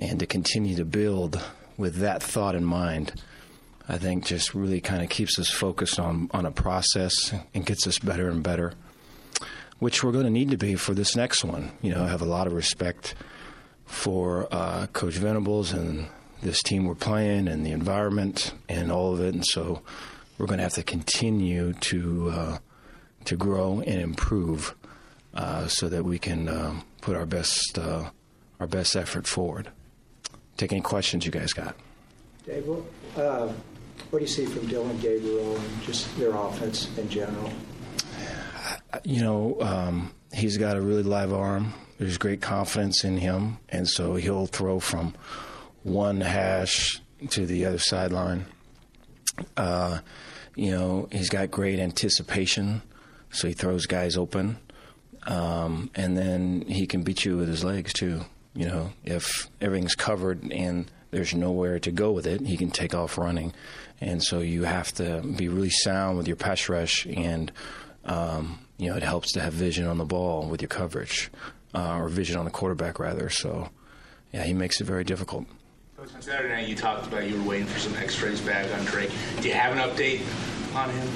and 0.00 0.18
to 0.18 0.26
continue 0.26 0.74
to 0.76 0.84
build 0.84 1.40
with 1.76 1.96
that 1.96 2.22
thought 2.22 2.54
in 2.54 2.64
mind, 2.64 3.12
I 3.88 3.98
think 3.98 4.24
just 4.24 4.54
really 4.54 4.80
kind 4.80 5.02
of 5.02 5.10
keeps 5.10 5.38
us 5.38 5.50
focused 5.50 6.00
on, 6.00 6.30
on 6.32 6.46
a 6.46 6.50
process 6.50 7.34
and 7.54 7.66
gets 7.66 7.86
us 7.86 7.98
better 7.98 8.30
and 8.30 8.42
better, 8.42 8.72
which 9.80 10.04
we're 10.04 10.12
going 10.12 10.24
to 10.24 10.30
need 10.30 10.50
to 10.50 10.56
be 10.56 10.76
for 10.76 10.94
this 10.94 11.16
next 11.16 11.44
one. 11.44 11.72
You 11.82 11.92
know, 11.92 12.04
I 12.04 12.08
have 12.08 12.22
a 12.22 12.26
lot 12.26 12.46
of 12.46 12.52
respect 12.52 13.14
for 13.84 14.46
uh, 14.52 14.86
Coach 14.92 15.14
Venables 15.14 15.72
and 15.72 16.06
this 16.42 16.62
team 16.62 16.84
we're 16.84 16.94
playing 16.94 17.48
and 17.48 17.66
the 17.66 17.72
environment 17.72 18.54
and 18.68 18.92
all 18.92 19.12
of 19.12 19.20
it, 19.20 19.34
and 19.34 19.44
so 19.44 19.82
we're 20.38 20.46
going 20.46 20.58
to 20.58 20.62
have 20.62 20.74
to 20.74 20.82
continue 20.82 21.74
to 21.74 22.30
uh, 22.30 22.58
to 23.26 23.36
grow 23.36 23.80
and 23.80 24.00
improve 24.00 24.74
uh, 25.34 25.66
so 25.66 25.88
that 25.88 26.04
we 26.04 26.18
can 26.18 26.48
uh, 26.48 26.80
put 27.02 27.16
our 27.16 27.26
best 27.26 27.78
uh, 27.78 28.08
our 28.58 28.66
best 28.66 28.96
effort 28.96 29.26
forward 29.26 29.70
take 30.60 30.72
any 30.72 30.82
questions 30.82 31.24
you 31.24 31.32
guys 31.32 31.52
got. 31.52 31.74
Dave, 32.46 32.66
what, 32.66 32.82
uh, 33.16 33.52
what 34.10 34.18
do 34.18 34.24
you 34.24 34.30
see 34.30 34.44
from 34.44 34.66
Dillon 34.66 34.98
Gabriel 34.98 35.56
and 35.56 35.82
just 35.82 36.16
their 36.18 36.34
offense 36.34 36.96
in 36.98 37.08
general? 37.08 37.50
You 39.04 39.22
know, 39.22 39.56
um, 39.60 40.12
he's 40.32 40.56
got 40.56 40.76
a 40.76 40.80
really 40.80 41.02
live 41.02 41.32
arm. 41.32 41.74
There's 41.98 42.18
great 42.18 42.40
confidence 42.40 43.04
in 43.04 43.18
him, 43.18 43.58
and 43.68 43.88
so 43.88 44.14
he'll 44.14 44.46
throw 44.46 44.80
from 44.80 45.14
one 45.82 46.20
hash 46.20 47.00
to 47.30 47.46
the 47.46 47.66
other 47.66 47.78
sideline. 47.78 48.46
Uh, 49.56 50.00
you 50.54 50.70
know, 50.70 51.08
he's 51.12 51.28
got 51.28 51.50
great 51.50 51.78
anticipation, 51.78 52.82
so 53.30 53.48
he 53.48 53.54
throws 53.54 53.86
guys 53.86 54.16
open. 54.16 54.58
Um, 55.26 55.90
and 55.94 56.16
then 56.16 56.62
he 56.62 56.86
can 56.86 57.02
beat 57.02 57.24
you 57.24 57.36
with 57.36 57.48
his 57.48 57.62
legs, 57.62 57.92
too. 57.92 58.22
You 58.54 58.66
know, 58.66 58.92
if 59.04 59.48
everything's 59.60 59.94
covered 59.94 60.50
and 60.50 60.90
there's 61.10 61.34
nowhere 61.34 61.78
to 61.80 61.90
go 61.90 62.12
with 62.12 62.26
it, 62.26 62.40
he 62.40 62.56
can 62.56 62.70
take 62.70 62.94
off 62.94 63.18
running. 63.18 63.52
And 64.00 64.22
so 64.22 64.40
you 64.40 64.64
have 64.64 64.92
to 64.94 65.20
be 65.20 65.48
really 65.48 65.70
sound 65.70 66.16
with 66.16 66.26
your 66.26 66.36
pass 66.36 66.68
rush, 66.68 67.06
and 67.06 67.52
um, 68.04 68.58
you 68.78 68.90
know 68.90 68.96
it 68.96 69.02
helps 69.02 69.32
to 69.32 69.40
have 69.40 69.52
vision 69.52 69.86
on 69.86 69.98
the 69.98 70.04
ball 70.04 70.46
with 70.46 70.62
your 70.62 70.68
coverage, 70.68 71.30
uh, 71.74 71.96
or 71.96 72.08
vision 72.08 72.36
on 72.36 72.44
the 72.44 72.50
quarterback 72.50 72.98
rather. 72.98 73.28
So, 73.30 73.70
yeah, 74.32 74.44
he 74.44 74.54
makes 74.54 74.80
it 74.80 74.84
very 74.84 75.04
difficult. 75.04 75.46
Coach, 75.96 76.14
on 76.14 76.22
Saturday 76.22 76.54
night 76.54 76.68
you 76.68 76.74
talked 76.74 77.06
about 77.06 77.28
you 77.28 77.36
were 77.36 77.48
waiting 77.48 77.66
for 77.66 77.78
some 77.78 77.94
X-rays 77.96 78.40
back 78.40 78.72
on 78.74 78.84
Drake. 78.86 79.10
Do 79.40 79.48
you 79.48 79.54
have 79.54 79.76
an 79.76 79.78
update 79.78 80.22
on 80.74 80.90
him? 80.90 81.08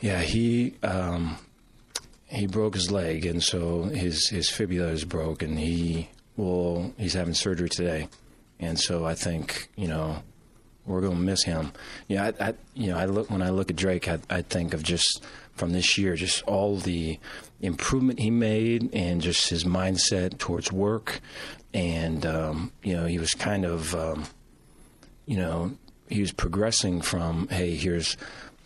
Yeah, 0.00 0.20
he 0.20 0.74
um, 0.82 1.38
he 2.26 2.46
broke 2.46 2.74
his 2.74 2.90
leg, 2.90 3.26
and 3.26 3.42
so 3.42 3.84
his 3.84 4.28
his 4.28 4.50
fibula 4.50 4.88
is 4.88 5.04
broke, 5.04 5.42
and 5.42 5.58
he 5.58 6.10
well, 6.36 6.92
he's 6.98 7.14
having 7.14 7.34
surgery 7.34 7.68
today, 7.68 8.08
and 8.60 8.78
so 8.78 9.04
I 9.04 9.14
think 9.14 9.68
you 9.76 9.88
know 9.88 10.22
we're 10.84 11.00
going 11.00 11.16
to 11.16 11.22
miss 11.22 11.42
him. 11.42 11.72
Yeah, 12.08 12.30
I, 12.38 12.48
I, 12.48 12.54
you 12.74 12.88
know, 12.88 12.98
I 12.98 13.06
look 13.06 13.30
when 13.30 13.42
I 13.42 13.50
look 13.50 13.70
at 13.70 13.76
Drake, 13.76 14.08
I, 14.08 14.18
I 14.30 14.42
think 14.42 14.74
of 14.74 14.82
just 14.82 15.24
from 15.56 15.72
this 15.72 15.98
year, 15.98 16.14
just 16.14 16.42
all 16.44 16.76
the 16.76 17.18
improvement 17.60 18.18
he 18.20 18.30
made, 18.30 18.90
and 18.94 19.20
just 19.20 19.48
his 19.48 19.64
mindset 19.64 20.38
towards 20.38 20.70
work, 20.70 21.20
and 21.74 22.24
um, 22.24 22.72
you 22.82 22.94
know, 22.94 23.06
he 23.06 23.18
was 23.18 23.32
kind 23.32 23.64
of, 23.64 23.94
um, 23.94 24.24
you 25.26 25.36
know, 25.36 25.72
he 26.08 26.20
was 26.20 26.32
progressing 26.32 27.00
from 27.00 27.48
hey, 27.48 27.74
here's 27.74 28.16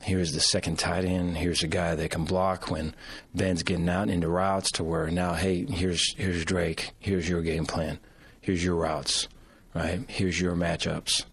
here's 0.03 0.33
the 0.33 0.40
second 0.40 0.79
tight 0.79 1.05
end. 1.05 1.37
Here's 1.37 1.62
a 1.62 1.68
guy 1.68 1.94
that 1.94 2.11
can 2.11 2.24
block 2.24 2.70
when 2.70 2.94
Ben's 3.35 3.62
getting 3.62 3.88
out 3.88 4.09
into 4.09 4.29
routes 4.29 4.70
to 4.72 4.85
where 4.85 5.11
now, 5.11 5.35
hey, 5.35 5.64
here's 5.66 6.14
here's 6.16 6.44
Drake. 6.44 6.92
Here's 6.98 7.29
your 7.29 7.42
game 7.42 7.66
plan. 7.66 7.98
Here's 8.40 8.64
your 8.64 8.76
routes. 8.76 9.29
Right. 9.74 10.00
Here's 10.09 10.40
your 10.40 10.55
matchups. 10.55 11.24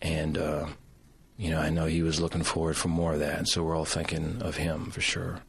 And 0.00 0.38
uh, 0.38 0.66
you 1.38 1.50
know, 1.50 1.60
I 1.60 1.70
know 1.70 1.86
he 1.86 2.02
was 2.02 2.20
looking 2.20 2.42
forward 2.42 2.76
for 2.76 2.88
more 2.88 3.14
of 3.14 3.20
that, 3.20 3.38
and 3.38 3.48
so 3.48 3.62
we're 3.62 3.76
all 3.76 3.84
thinking 3.84 4.40
of 4.40 4.56
him 4.56 4.90
for 4.90 5.00
sure. 5.00 5.40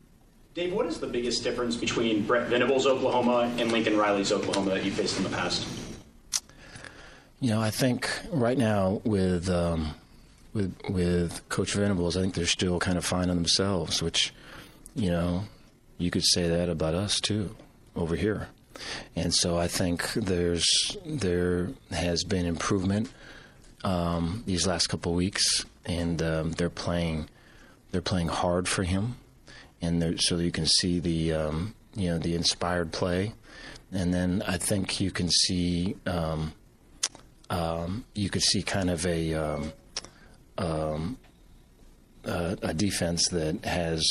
Dave, 0.53 0.73
what 0.73 0.87
is 0.87 0.99
the 0.99 1.07
biggest 1.07 1.43
difference 1.43 1.75
between 1.75 2.23
Brent 2.25 2.49
Venables' 2.49 2.87
Oklahoma 2.87 3.53
and 3.57 3.71
Lincoln 3.71 3.95
Riley's 3.95 4.31
Oklahoma 4.31 4.71
that 4.71 4.83
you 4.83 4.91
faced 4.91 5.17
in 5.17 5.23
the 5.23 5.29
past? 5.29 5.67
You 7.39 7.51
know, 7.51 7.61
I 7.61 7.69
think 7.69 8.09
right 8.31 8.57
now 8.57 9.01
with 9.03 9.49
um, 9.49 9.93
with 10.53 10.75
with 10.89 11.47
Coach 11.49 11.73
Venables, 11.73 12.17
I 12.17 12.21
think 12.21 12.33
they're 12.33 12.47
still 12.47 12.79
kind 12.79 12.97
of 12.97 13.05
finding 13.05 13.35
themselves, 13.35 14.01
which, 14.01 14.33
you 14.95 15.11
know, 15.11 15.43
you 15.99 16.09
could 16.09 16.25
say 16.25 16.47
that 16.47 16.69
about 16.69 16.95
us 16.95 17.19
too, 17.19 17.55
over 17.95 18.15
here. 18.15 18.49
And 19.15 19.33
so 19.33 19.57
I 19.57 19.67
think 19.67 20.11
there's 20.13 20.97
there 21.05 21.69
has 21.91 22.23
been 22.23 22.45
improvement 22.47 23.11
um, 23.83 24.43
these 24.45 24.65
last 24.65 24.87
couple 24.87 25.11
of 25.11 25.15
weeks, 25.17 25.65
and 25.87 26.21
um, 26.21 26.51
they're 26.51 26.69
playing 26.69 27.27
they're 27.91 28.01
playing 28.01 28.27
hard 28.27 28.67
for 28.67 28.83
him, 28.83 29.15
and 29.81 30.19
so 30.21 30.37
you 30.37 30.51
can 30.51 30.67
see 30.67 30.99
the 30.99 31.33
um, 31.33 31.73
you 31.95 32.09
know 32.09 32.19
the 32.19 32.35
inspired 32.35 32.91
play, 32.91 33.33
and 33.91 34.13
then 34.13 34.43
I 34.47 34.57
think 34.57 34.99
you 34.99 35.09
can 35.09 35.29
see 35.29 35.95
um, 36.05 36.53
um, 37.49 38.05
you 38.13 38.29
could 38.29 38.43
see 38.43 38.61
kind 38.61 38.89
of 38.89 39.05
a 39.07 39.33
uh, 39.33 39.63
a 42.61 42.73
defense 42.73 43.29
that 43.29 43.63
has 43.63 44.03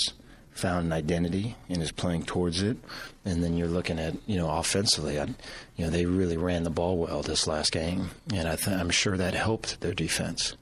found 0.52 0.86
an 0.86 0.92
identity 0.92 1.54
and 1.68 1.82
is 1.82 1.92
playing 1.92 2.24
towards 2.24 2.62
it. 2.62 2.78
And 3.24 3.44
then 3.44 3.56
you're 3.56 3.68
looking 3.68 3.98
at, 3.98 4.14
you 4.26 4.38
know, 4.38 4.48
offensively, 4.50 5.20
I, 5.20 5.26
you 5.76 5.84
know, 5.84 5.90
they 5.90 6.06
really 6.06 6.36
ran 6.38 6.62
the 6.62 6.70
ball 6.70 6.96
well 6.96 7.22
this 7.22 7.46
last 7.46 7.72
game, 7.72 8.10
and 8.32 8.48
I 8.48 8.56
I'm 8.66 8.90
sure 8.90 9.16
that 9.16 9.34
helped 9.34 9.80
their 9.80 9.92
defense. 9.92 10.56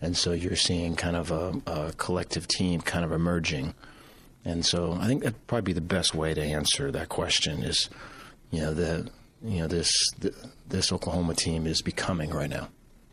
And 0.00 0.16
so 0.16 0.32
you're 0.32 0.56
seeing 0.56 0.96
kind 0.96 1.16
of 1.16 1.30
a, 1.30 1.60
a 1.66 1.92
collective 1.96 2.48
team 2.48 2.80
kind 2.80 3.04
of 3.04 3.12
emerging. 3.12 3.74
And 4.44 4.64
so 4.64 4.96
I 4.98 5.06
think 5.06 5.22
that'd 5.22 5.46
probably 5.46 5.62
be 5.62 5.72
the 5.74 5.80
best 5.80 6.14
way 6.14 6.32
to 6.32 6.40
answer 6.40 6.90
that 6.90 7.08
question 7.08 7.62
is, 7.62 7.90
you 8.50 8.60
know, 8.60 8.74
the 8.74 9.10
you 9.42 9.60
know 9.60 9.66
this 9.68 9.92
the, 10.18 10.34
this 10.68 10.92
Oklahoma 10.92 11.34
team 11.34 11.66
is 11.66 11.82
becoming 11.82 12.30
right 12.30 12.50
now. 12.50 12.68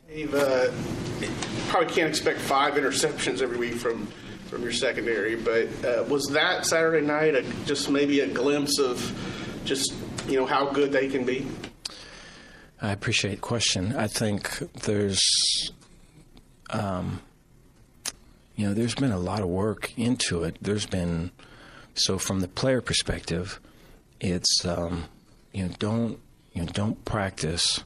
Dave, 0.07 0.33
uh, 0.33 0.71
probably 1.67 1.93
can't 1.93 2.09
expect 2.09 2.39
five 2.39 2.75
interceptions 2.75 3.41
every 3.41 3.57
week 3.57 3.75
from 3.75 4.07
from 4.47 4.63
your 4.63 4.71
secondary. 4.71 5.35
But 5.35 5.67
uh, 5.85 6.03
was 6.07 6.27
that 6.27 6.65
Saturday 6.65 7.05
night 7.05 7.35
a, 7.35 7.43
just 7.65 7.89
maybe 7.89 8.21
a 8.21 8.27
glimpse 8.27 8.79
of 8.79 8.99
just 9.65 9.93
you 10.27 10.39
know 10.39 10.45
how 10.45 10.71
good 10.71 10.91
they 10.91 11.07
can 11.07 11.25
be? 11.25 11.45
I 12.81 12.91
appreciate 12.91 13.35
the 13.35 13.41
question. 13.41 13.95
I 13.95 14.07
think 14.07 14.59
there's, 14.83 15.21
um, 16.69 17.21
you 18.55 18.67
know, 18.67 18.73
there's 18.73 18.95
been 18.95 19.11
a 19.11 19.19
lot 19.19 19.41
of 19.41 19.47
work 19.47 19.97
into 19.97 20.43
it. 20.43 20.57
There's 20.61 20.85
been, 20.85 21.31
so 21.93 22.17
from 22.17 22.39
the 22.39 22.47
player 22.47 22.81
perspective, 22.81 23.59
it's, 24.19 24.65
um, 24.65 25.05
you 25.53 25.63
know, 25.63 25.73
don't, 25.79 26.19
you 26.53 26.63
know, 26.63 26.71
don't 26.71 27.05
practice 27.05 27.83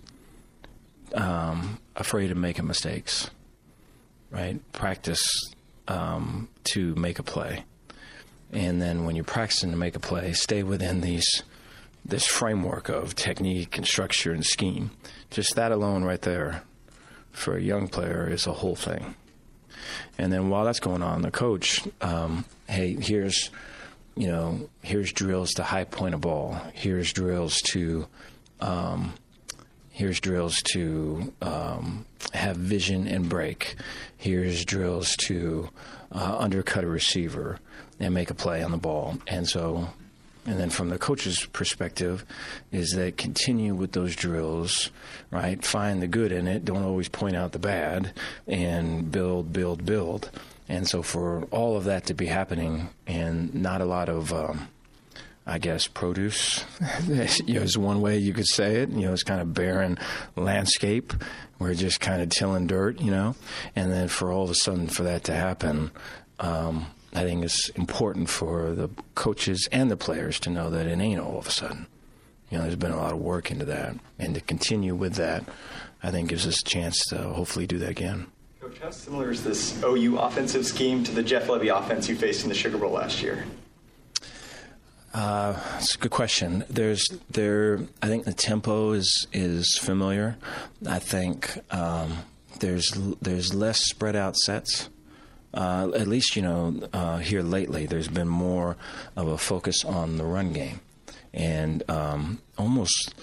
um, 1.14 1.80
afraid 1.96 2.32
of 2.32 2.38
making 2.38 2.68
mistakes, 2.68 3.30
right? 4.30 4.60
Practice 4.72 5.24
um, 5.88 6.48
to 6.66 6.96
make 6.96 7.20
a 7.20 7.24
play. 7.24 7.66
And 8.54 8.82
then 8.82 9.06
when 9.06 9.16
you're 9.16 9.26
practicing 9.26 9.72
to 9.72 9.78
make 9.78 9.96
a 9.96 10.00
play, 10.00 10.34
stay 10.34 10.64
within 10.64 11.02
these 11.02 11.44
this 12.04 12.26
framework 12.26 12.90
of 12.90 13.16
technique 13.16 13.78
and 13.78 13.86
structure 13.86 14.32
and 14.32 14.44
scheme. 14.44 14.90
Just 15.30 15.56
that 15.56 15.72
alone, 15.72 16.04
right 16.04 16.22
there, 16.22 16.64
for 17.32 17.56
a 17.56 17.62
young 17.62 17.88
player, 17.88 18.28
is 18.30 18.48
a 18.48 18.54
whole 18.54 18.76
thing. 18.76 19.16
And 20.18 20.32
then 20.32 20.50
while 20.50 20.66
that's 20.66 20.80
going 20.80 21.02
on, 21.02 21.22
the 21.22 21.32
coach, 21.32 21.88
um, 22.02 22.46
hey, 22.68 22.96
here's, 22.96 23.50
you 24.16 24.28
know, 24.28 24.70
here's 24.82 25.12
drills 25.12 25.52
to 25.54 25.64
high 25.64 25.86
point 25.86 26.16
a 26.16 26.18
ball. 26.18 26.60
Here's 26.74 27.14
drills 27.14 27.58
to, 27.72 28.08
um, 28.60 29.14
here's 29.90 30.20
drills 30.20 30.62
to 30.74 31.34
um, 31.42 32.06
have 32.34 32.58
vision 32.58 33.08
and 33.08 33.30
break. 33.30 33.76
Here's 34.18 34.64
drills 34.66 35.16
to 35.28 35.70
uh, 36.12 36.38
undercut 36.38 36.84
a 36.84 36.88
receiver 36.88 37.60
and 38.00 38.14
make 38.14 38.30
a 38.30 38.36
play 38.36 38.62
on 38.64 38.72
the 38.72 38.78
ball. 38.78 39.18
And 39.28 39.48
so 39.48 39.90
and 40.46 40.60
then 40.60 40.70
from 40.70 40.90
the 40.90 40.98
coach's 40.98 41.46
perspective, 41.48 42.26
is 42.72 42.92
that 42.92 43.18
continue 43.18 43.76
with 43.76 43.92
those 43.92 44.16
drills, 44.16 44.90
right? 45.30 45.64
Find 45.64 46.02
the 46.02 46.08
good 46.08 46.32
in 46.32 46.48
it. 46.48 46.66
Don't 46.66 46.84
always 46.84 47.10
point 47.10 47.36
out 47.36 47.52
the 47.52 47.60
bad, 47.60 48.12
and 48.48 49.12
build, 49.12 49.54
build, 49.54 49.86
build. 49.86 50.32
And 50.68 50.88
so 50.88 51.04
for 51.04 51.44
all 51.52 51.78
of 51.78 51.84
that 51.84 52.06
to 52.06 52.14
be 52.14 52.26
happening, 52.26 52.90
and 53.06 53.54
not 53.54 53.82
a 53.82 53.86
lot 53.86 54.10
of, 54.10 54.34
um, 54.34 54.70
I 55.46 55.60
guess, 55.60 55.86
produce, 55.86 56.66
you 57.46 57.56
know, 57.56 57.62
is 57.62 57.78
one 57.78 58.02
way 58.02 58.18
you 58.18 58.34
could 58.34 58.48
say 58.48 58.78
it. 58.78 58.90
You 58.90 59.08
know, 59.08 59.14
it's 59.14 59.24
kind 59.24 59.42
of 59.42 59.54
barren 59.54 60.00
landscape. 60.36 61.14
We're 61.60 61.76
just 61.76 62.00
kind 62.00 62.22
of 62.22 62.30
tilling 62.30 62.66
dirt, 62.66 63.00
you 63.00 63.12
know. 63.12 63.36
And 63.76 63.92
then 63.92 64.08
for 64.08 64.32
all 64.32 64.44
of 64.44 64.50
a 64.50 64.56
sudden 64.56 64.88
for 64.88 65.04
that 65.04 65.26
to 65.26 65.34
happen. 65.34 65.92
Um, 66.40 66.88
I 67.14 67.24
think 67.24 67.44
it's 67.44 67.70
important 67.70 68.30
for 68.30 68.72
the 68.72 68.90
coaches 69.16 69.68
and 69.72 69.92
the 69.92 69.98
players 69.98 70.40
to 70.42 70.50
know 70.50 70.70
that 70.70 70.88
it 70.88 71.00
ain't 71.00 71.20
all 71.20 71.38
of 71.38 71.48
a 71.48 71.52
sudden. 71.52 71.88
You 72.50 72.58
know, 72.58 72.64
there's 72.64 72.76
been 72.76 72.92
a 72.92 72.98
lot 72.98 73.14
of 73.14 73.20
work 73.20 73.52
into 73.52 73.66
that, 73.66 73.96
and 74.20 74.36
to 74.36 74.42
continue 74.42 74.96
with 74.96 75.16
that, 75.16 75.44
I 76.04 76.12
think 76.12 76.30
gives 76.30 76.48
us 76.48 76.62
a 76.62 76.66
chance 76.66 77.06
to 77.08 77.18
hopefully 77.18 77.68
do 77.68 77.78
that 77.80 77.90
again. 77.90 78.28
Coach, 78.60 78.80
how 78.80 78.92
similar 78.92 79.32
is 79.32 79.44
this 79.44 79.82
OU 79.84 80.20
offensive 80.20 80.66
scheme 80.66 81.04
to 81.04 81.12
the 81.12 81.24
Jeff 81.24 81.48
Lebby 81.48 81.76
offense 81.76 82.08
you 82.08 82.16
faced 82.16 82.44
in 82.44 82.50
the 82.50 82.56
Sugar 82.56 82.78
Bowl 82.78 82.92
last 82.92 83.22
year? 83.22 83.46
Uh, 85.14 85.60
it's 85.78 85.96
a 85.96 85.98
good 85.98 86.12
question. 86.12 86.64
There's 86.70 87.06
there. 87.30 87.80
I 88.02 88.08
think 88.08 88.26
the 88.26 88.34
tempo 88.34 88.92
is 88.92 89.28
is 89.34 89.78
familiar. 89.78 90.38
I 90.88 91.00
think 91.00 91.58
um, 91.74 92.20
there's 92.60 92.92
there's 93.22 93.54
less 93.54 93.80
spread 93.86 94.16
out 94.16 94.38
sets. 94.38 94.90
Uh, 95.54 95.92
at 95.96 96.08
least 96.08 96.36
you 96.36 96.42
know 96.42 96.80
uh, 96.94 97.18
here 97.18 97.42
lately, 97.42 97.86
there's 97.86 98.08
been 98.08 98.28
more 98.28 98.78
of 99.16 99.28
a 99.28 99.38
focus 99.38 99.84
on 99.84 100.18
the 100.18 100.24
run 100.24 100.54
game, 100.54 100.80
and 101.34 101.84
um, 101.90 102.42
almost 102.58 103.14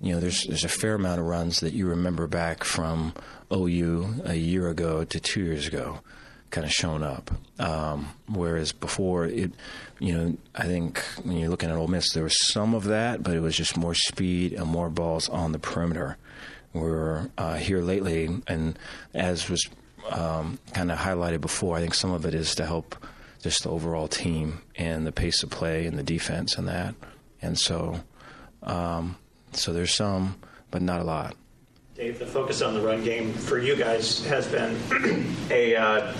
you 0.00 0.12
know 0.12 0.20
there's 0.20 0.44
there's 0.44 0.64
a 0.64 0.68
fair 0.68 0.94
amount 0.94 1.20
of 1.20 1.26
runs 1.26 1.60
that 1.60 1.72
you 1.72 1.86
remember 1.86 2.26
back 2.26 2.62
from 2.64 3.14
OU 3.52 4.22
a 4.24 4.34
year 4.34 4.68
ago 4.68 5.04
to 5.04 5.18
two 5.18 5.42
years 5.42 5.66
ago, 5.66 6.00
kind 6.50 6.66
of 6.66 6.72
shown 6.72 7.02
up. 7.02 7.30
Um, 7.58 8.10
whereas 8.28 8.72
before 8.72 9.24
it, 9.24 9.52
you 9.98 10.14
know, 10.14 10.36
I 10.54 10.64
think 10.64 10.98
when 11.22 11.38
you're 11.38 11.48
looking 11.48 11.70
at 11.70 11.76
Ole 11.76 11.88
Miss, 11.88 12.12
there 12.12 12.24
was 12.24 12.48
some 12.52 12.74
of 12.74 12.84
that, 12.84 13.22
but 13.22 13.34
it 13.34 13.40
was 13.40 13.56
just 13.56 13.76
more 13.76 13.94
speed 13.94 14.52
and 14.52 14.66
more 14.66 14.90
balls 14.90 15.28
on 15.28 15.52
the 15.52 15.58
perimeter. 15.58 16.18
We're 16.74 17.30
uh, 17.38 17.54
here 17.54 17.80
lately, 17.80 18.28
and 18.46 18.78
as 19.14 19.48
was 19.48 19.66
um, 20.10 20.58
kind 20.72 20.90
of 20.90 20.98
highlighted 20.98 21.40
before. 21.40 21.76
I 21.76 21.80
think 21.80 21.94
some 21.94 22.12
of 22.12 22.24
it 22.24 22.34
is 22.34 22.54
to 22.56 22.66
help 22.66 22.96
just 23.40 23.64
the 23.64 23.70
overall 23.70 24.08
team 24.08 24.62
and 24.76 25.06
the 25.06 25.12
pace 25.12 25.42
of 25.42 25.50
play 25.50 25.86
and 25.86 25.98
the 25.98 26.02
defense 26.02 26.56
and 26.56 26.68
that. 26.68 26.94
And 27.40 27.58
so, 27.58 28.00
um, 28.62 29.16
so 29.52 29.72
there's 29.72 29.94
some, 29.94 30.40
but 30.70 30.82
not 30.82 31.00
a 31.00 31.04
lot. 31.04 31.36
Dave, 31.94 32.18
the 32.18 32.26
focus 32.26 32.62
on 32.62 32.74
the 32.74 32.80
run 32.80 33.02
game 33.02 33.32
for 33.32 33.58
you 33.58 33.74
guys 33.74 34.24
has 34.26 34.46
been 34.46 34.76
a 35.50 35.74
uh, 35.74 36.14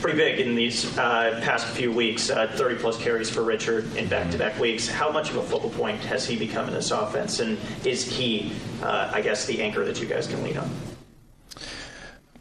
pretty 0.00 0.18
big 0.18 0.38
in 0.38 0.54
these 0.54 0.96
uh, 0.98 1.40
past 1.42 1.66
few 1.66 1.92
weeks. 1.92 2.30
Uh, 2.30 2.46
30 2.54 2.76
plus 2.76 3.02
carries 3.02 3.28
for 3.28 3.42
Richard 3.42 3.96
in 3.96 4.08
back-to-back 4.08 4.60
weeks. 4.60 4.86
How 4.86 5.10
much 5.10 5.30
of 5.30 5.36
a 5.36 5.42
focal 5.42 5.70
point 5.70 5.98
has 6.02 6.26
he 6.26 6.36
become 6.36 6.68
in 6.68 6.74
this 6.74 6.90
offense, 6.90 7.40
and 7.40 7.58
is 7.84 8.04
he, 8.04 8.52
uh, 8.82 9.10
I 9.12 9.20
guess, 9.20 9.46
the 9.46 9.60
anchor 9.62 9.84
that 9.84 10.00
you 10.00 10.06
guys 10.06 10.26
can 10.26 10.42
lean 10.44 10.58
on? 10.58 10.70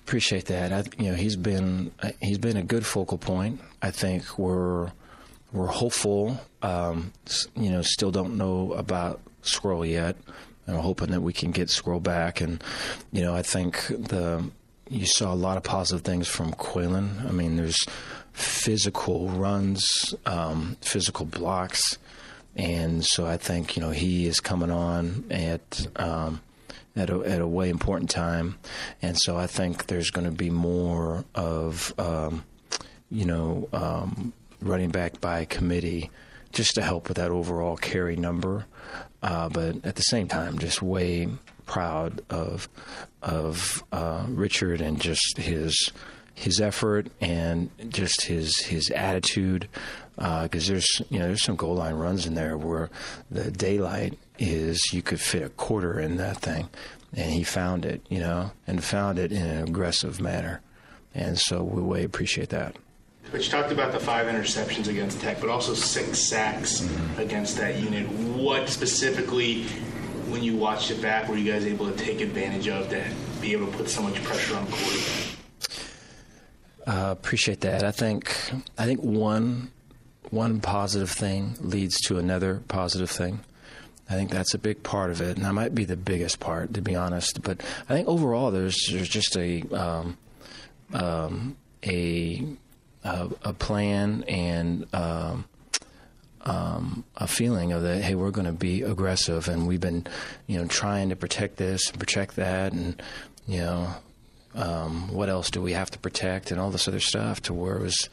Appreciate 0.05 0.45
that. 0.45 0.71
I, 0.71 0.83
you 1.01 1.09
know, 1.09 1.15
he's 1.15 1.35
been 1.35 1.91
he's 2.21 2.37
been 2.37 2.57
a 2.57 2.61
good 2.61 2.85
focal 2.85 3.17
point. 3.17 3.59
I 3.81 3.89
think 3.89 4.37
we're 4.37 4.91
we're 5.51 5.65
hopeful. 5.65 6.39
Um, 6.61 7.11
you 7.55 7.71
know, 7.71 7.81
still 7.81 8.11
don't 8.11 8.37
know 8.37 8.73
about 8.73 9.19
Scroll 9.41 9.83
yet. 9.83 10.15
I'm 10.67 10.75
hoping 10.75 11.09
that 11.09 11.21
we 11.21 11.33
can 11.33 11.49
get 11.49 11.71
Scroll 11.71 11.99
back, 11.99 12.39
and 12.39 12.63
you 13.11 13.23
know, 13.23 13.33
I 13.33 13.41
think 13.41 13.87
the 13.87 14.47
you 14.91 15.07
saw 15.07 15.33
a 15.33 15.35
lot 15.35 15.57
of 15.57 15.63
positive 15.63 16.05
things 16.05 16.27
from 16.27 16.51
Qualan. 16.53 17.27
I 17.27 17.31
mean, 17.31 17.55
there's 17.55 17.83
physical 18.31 19.29
runs, 19.29 20.13
um, 20.27 20.77
physical 20.81 21.25
blocks, 21.25 21.97
and 22.55 23.03
so 23.03 23.25
I 23.25 23.37
think 23.37 23.75
you 23.75 23.81
know 23.81 23.89
he 23.89 24.27
is 24.27 24.39
coming 24.39 24.69
on 24.69 25.25
at. 25.31 25.87
Um, 25.95 26.41
at 26.95 27.09
a, 27.09 27.19
at 27.21 27.41
a 27.41 27.47
way 27.47 27.69
important 27.69 28.09
time. 28.09 28.57
And 29.01 29.17
so 29.17 29.37
I 29.37 29.47
think 29.47 29.87
there's 29.87 30.11
going 30.11 30.25
to 30.25 30.31
be 30.31 30.49
more 30.49 31.25
of, 31.33 31.93
um, 31.97 32.43
you 33.09 33.25
know, 33.25 33.67
um, 33.73 34.33
running 34.61 34.89
back 34.89 35.19
by 35.21 35.45
committee 35.45 36.09
just 36.51 36.75
to 36.75 36.81
help 36.81 37.07
with 37.07 37.17
that 37.17 37.31
overall 37.31 37.75
carry 37.75 38.15
number. 38.15 38.65
Uh, 39.21 39.49
but 39.49 39.85
at 39.85 39.95
the 39.95 40.01
same 40.03 40.27
time, 40.27 40.57
just 40.57 40.81
way 40.81 41.27
proud 41.65 42.21
of 42.29 42.69
of 43.21 43.83
uh, 43.91 44.25
Richard 44.29 44.81
and 44.81 45.01
just 45.01 45.37
his 45.37 45.91
his 46.35 46.61
effort 46.61 47.07
and 47.19 47.69
just 47.89 48.25
his 48.25 48.57
his 48.59 48.91
attitude 48.91 49.67
because 50.15 50.69
uh, 50.69 50.73
there's 50.73 51.01
you 51.09 51.19
know 51.19 51.27
there's 51.27 51.43
some 51.43 51.55
goal 51.55 51.75
line 51.75 51.95
runs 51.95 52.25
in 52.25 52.35
there 52.35 52.57
where 52.57 52.89
the 53.31 53.51
daylight 53.51 54.17
is 54.37 54.93
you 54.93 55.01
could 55.01 55.19
fit 55.19 55.43
a 55.43 55.49
quarter 55.49 55.99
in 55.99 56.17
that 56.17 56.37
thing, 56.37 56.69
and 57.13 57.31
he 57.31 57.43
found 57.43 57.85
it, 57.85 58.05
you 58.09 58.19
know, 58.19 58.51
and 58.67 58.83
found 58.83 59.19
it 59.19 59.31
in 59.31 59.45
an 59.45 59.67
aggressive 59.67 60.19
manner, 60.19 60.61
and 61.13 61.39
so 61.39 61.63
we 61.63 61.81
way 61.81 62.03
appreciate 62.03 62.49
that. 62.49 62.75
But 63.31 63.43
you 63.43 63.49
talked 63.49 63.71
about 63.71 63.91
the 63.91 63.99
five 63.99 64.27
interceptions 64.27 64.87
against 64.87 65.19
Tech, 65.19 65.41
but 65.41 65.49
also 65.49 65.73
six 65.73 66.19
sacks 66.19 66.81
mm-hmm. 66.81 67.19
against 67.19 67.57
that 67.57 67.79
unit. 67.79 68.07
What 68.09 68.69
specifically, 68.69 69.63
when 70.29 70.43
you 70.43 70.55
watched 70.55 70.91
it 70.91 71.01
back, 71.01 71.27
were 71.27 71.35
you 71.35 71.51
guys 71.51 71.65
able 71.65 71.89
to 71.89 71.97
take 71.97 72.21
advantage 72.21 72.67
of 72.67 72.89
to 72.89 73.03
be 73.41 73.51
able 73.53 73.67
to 73.67 73.77
put 73.77 73.89
so 73.89 74.01
much 74.01 74.23
pressure 74.23 74.55
on 74.55 74.65
the 74.65 74.71
quarterback? 74.71 75.35
Uh, 76.87 77.11
appreciate 77.11 77.61
that. 77.61 77.83
I 77.83 77.91
think 77.91 78.31
I 78.77 78.85
think 78.85 79.01
one 79.01 79.71
one 80.29 80.59
positive 80.59 81.09
thing 81.09 81.55
leads 81.59 81.99
to 82.01 82.17
another 82.17 82.61
positive 82.67 83.09
thing. 83.09 83.39
I 84.09 84.13
think 84.13 84.29
that's 84.29 84.53
a 84.53 84.59
big 84.59 84.83
part 84.83 85.09
of 85.09 85.19
it, 85.21 85.35
and 85.35 85.45
that 85.45 85.53
might 85.53 85.73
be 85.73 85.83
the 85.83 85.97
biggest 85.97 86.39
part, 86.39 86.73
to 86.75 86.81
be 86.81 86.95
honest. 86.95 87.41
But 87.41 87.61
I 87.89 87.93
think 87.93 88.07
overall, 88.07 88.51
there's 88.51 88.87
there's 88.91 89.09
just 89.09 89.35
a 89.35 89.63
um, 89.73 90.17
um, 90.93 91.57
a, 91.83 92.45
a, 93.03 93.29
a 93.43 93.53
plan 93.53 94.23
and 94.27 94.85
um, 94.93 95.45
um 96.41 97.03
a 97.17 97.27
feeling 97.27 97.71
of 97.71 97.81
that. 97.81 98.03
Hey, 98.03 98.13
we're 98.13 98.31
going 98.31 98.45
to 98.45 98.53
be 98.53 98.83
aggressive, 98.83 99.47
and 99.47 99.67
we've 99.67 99.81
been, 99.81 100.05
you 100.45 100.59
know, 100.59 100.67
trying 100.67 101.09
to 101.09 101.15
protect 101.15 101.57
this 101.57 101.89
and 101.89 101.99
protect 101.99 102.35
that, 102.35 102.73
and 102.73 103.01
you 103.47 103.59
know, 103.61 103.89
um, 104.53 105.11
what 105.11 105.29
else 105.29 105.49
do 105.49 105.63
we 105.63 105.73
have 105.73 105.89
to 105.91 105.99
protect, 105.99 106.51
and 106.51 106.59
all 106.59 106.69
this 106.69 106.87
other 106.87 106.99
stuff. 106.99 107.41
To 107.43 107.55
where 107.55 107.77
it 107.77 107.81
was, 107.81 108.09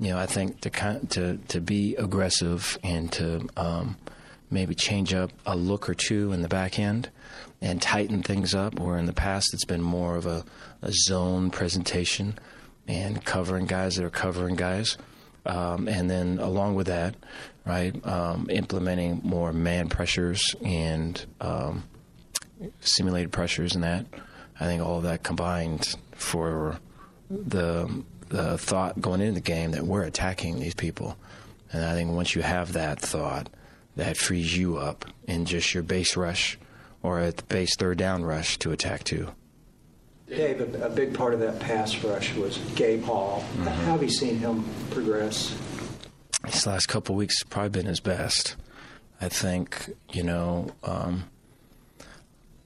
you 0.00 0.08
know, 0.08 0.18
I 0.18 0.24
think 0.24 0.62
to 0.62 0.70
to 0.70 1.36
to 1.36 1.60
be 1.60 1.96
aggressive 1.96 2.78
and 2.82 3.12
to 3.12 3.46
um, 3.58 3.98
maybe 4.54 4.74
change 4.74 5.12
up 5.12 5.30
a 5.44 5.54
look 5.54 5.88
or 5.88 5.94
two 5.94 6.32
in 6.32 6.40
the 6.40 6.48
back 6.48 6.78
end 6.78 7.10
and 7.60 7.82
tighten 7.82 8.22
things 8.22 8.54
up, 8.54 8.78
where 8.78 8.96
in 8.96 9.06
the 9.06 9.12
past 9.12 9.52
it's 9.52 9.64
been 9.64 9.82
more 9.82 10.16
of 10.16 10.24
a, 10.24 10.44
a 10.80 10.92
zone 10.92 11.50
presentation 11.50 12.38
and 12.86 13.24
covering 13.24 13.66
guys 13.66 13.96
that 13.96 14.04
are 14.04 14.10
covering 14.10 14.54
guys. 14.54 14.96
Um, 15.44 15.88
and 15.88 16.08
then 16.08 16.38
along 16.38 16.76
with 16.76 16.86
that, 16.86 17.16
right, 17.66 17.94
um, 18.06 18.48
implementing 18.48 19.20
more 19.24 19.52
man 19.52 19.88
pressures 19.88 20.54
and 20.62 21.22
um, 21.40 21.84
simulated 22.80 23.32
pressures 23.32 23.74
and 23.74 23.84
that. 23.84 24.06
I 24.58 24.66
think 24.66 24.82
all 24.82 24.98
of 24.98 25.02
that 25.02 25.22
combined 25.22 25.96
for 26.12 26.78
the 27.28 28.04
the 28.28 28.56
thought 28.58 29.00
going 29.00 29.20
into 29.20 29.34
the 29.34 29.40
game 29.40 29.72
that 29.72 29.84
we're 29.84 30.02
attacking 30.02 30.58
these 30.58 30.74
people. 30.74 31.16
And 31.72 31.84
I 31.84 31.92
think 31.94 32.10
once 32.10 32.34
you 32.34 32.42
have 32.42 32.72
that 32.72 32.98
thought, 33.00 33.48
that 33.96 34.16
frees 34.16 34.56
you 34.56 34.76
up 34.76 35.04
in 35.26 35.44
just 35.44 35.74
your 35.74 35.82
base 35.82 36.16
rush 36.16 36.58
or 37.02 37.20
at 37.20 37.36
the 37.36 37.42
base 37.44 37.76
third 37.76 37.98
down 37.98 38.24
rush 38.24 38.58
to 38.58 38.72
attack 38.72 39.04
too. 39.04 39.28
Dave, 40.26 40.60
a, 40.60 40.86
a 40.86 40.90
big 40.90 41.14
part 41.14 41.34
of 41.34 41.40
that 41.40 41.60
pass 41.60 42.02
rush 42.02 42.34
was 42.34 42.58
Gabe 42.74 43.02
Hall. 43.04 43.40
Mm-hmm. 43.52 43.64
How 43.64 43.92
have 43.92 44.02
you 44.02 44.08
seen 44.08 44.38
him 44.38 44.64
progress? 44.90 45.56
These 46.44 46.66
last 46.66 46.86
couple 46.86 47.14
weeks 47.14 47.42
have 47.42 47.50
probably 47.50 47.70
been 47.70 47.86
his 47.86 48.00
best. 48.00 48.56
I 49.20 49.28
think 49.28 49.94
you 50.12 50.22
know 50.22 50.70
um, 50.82 51.24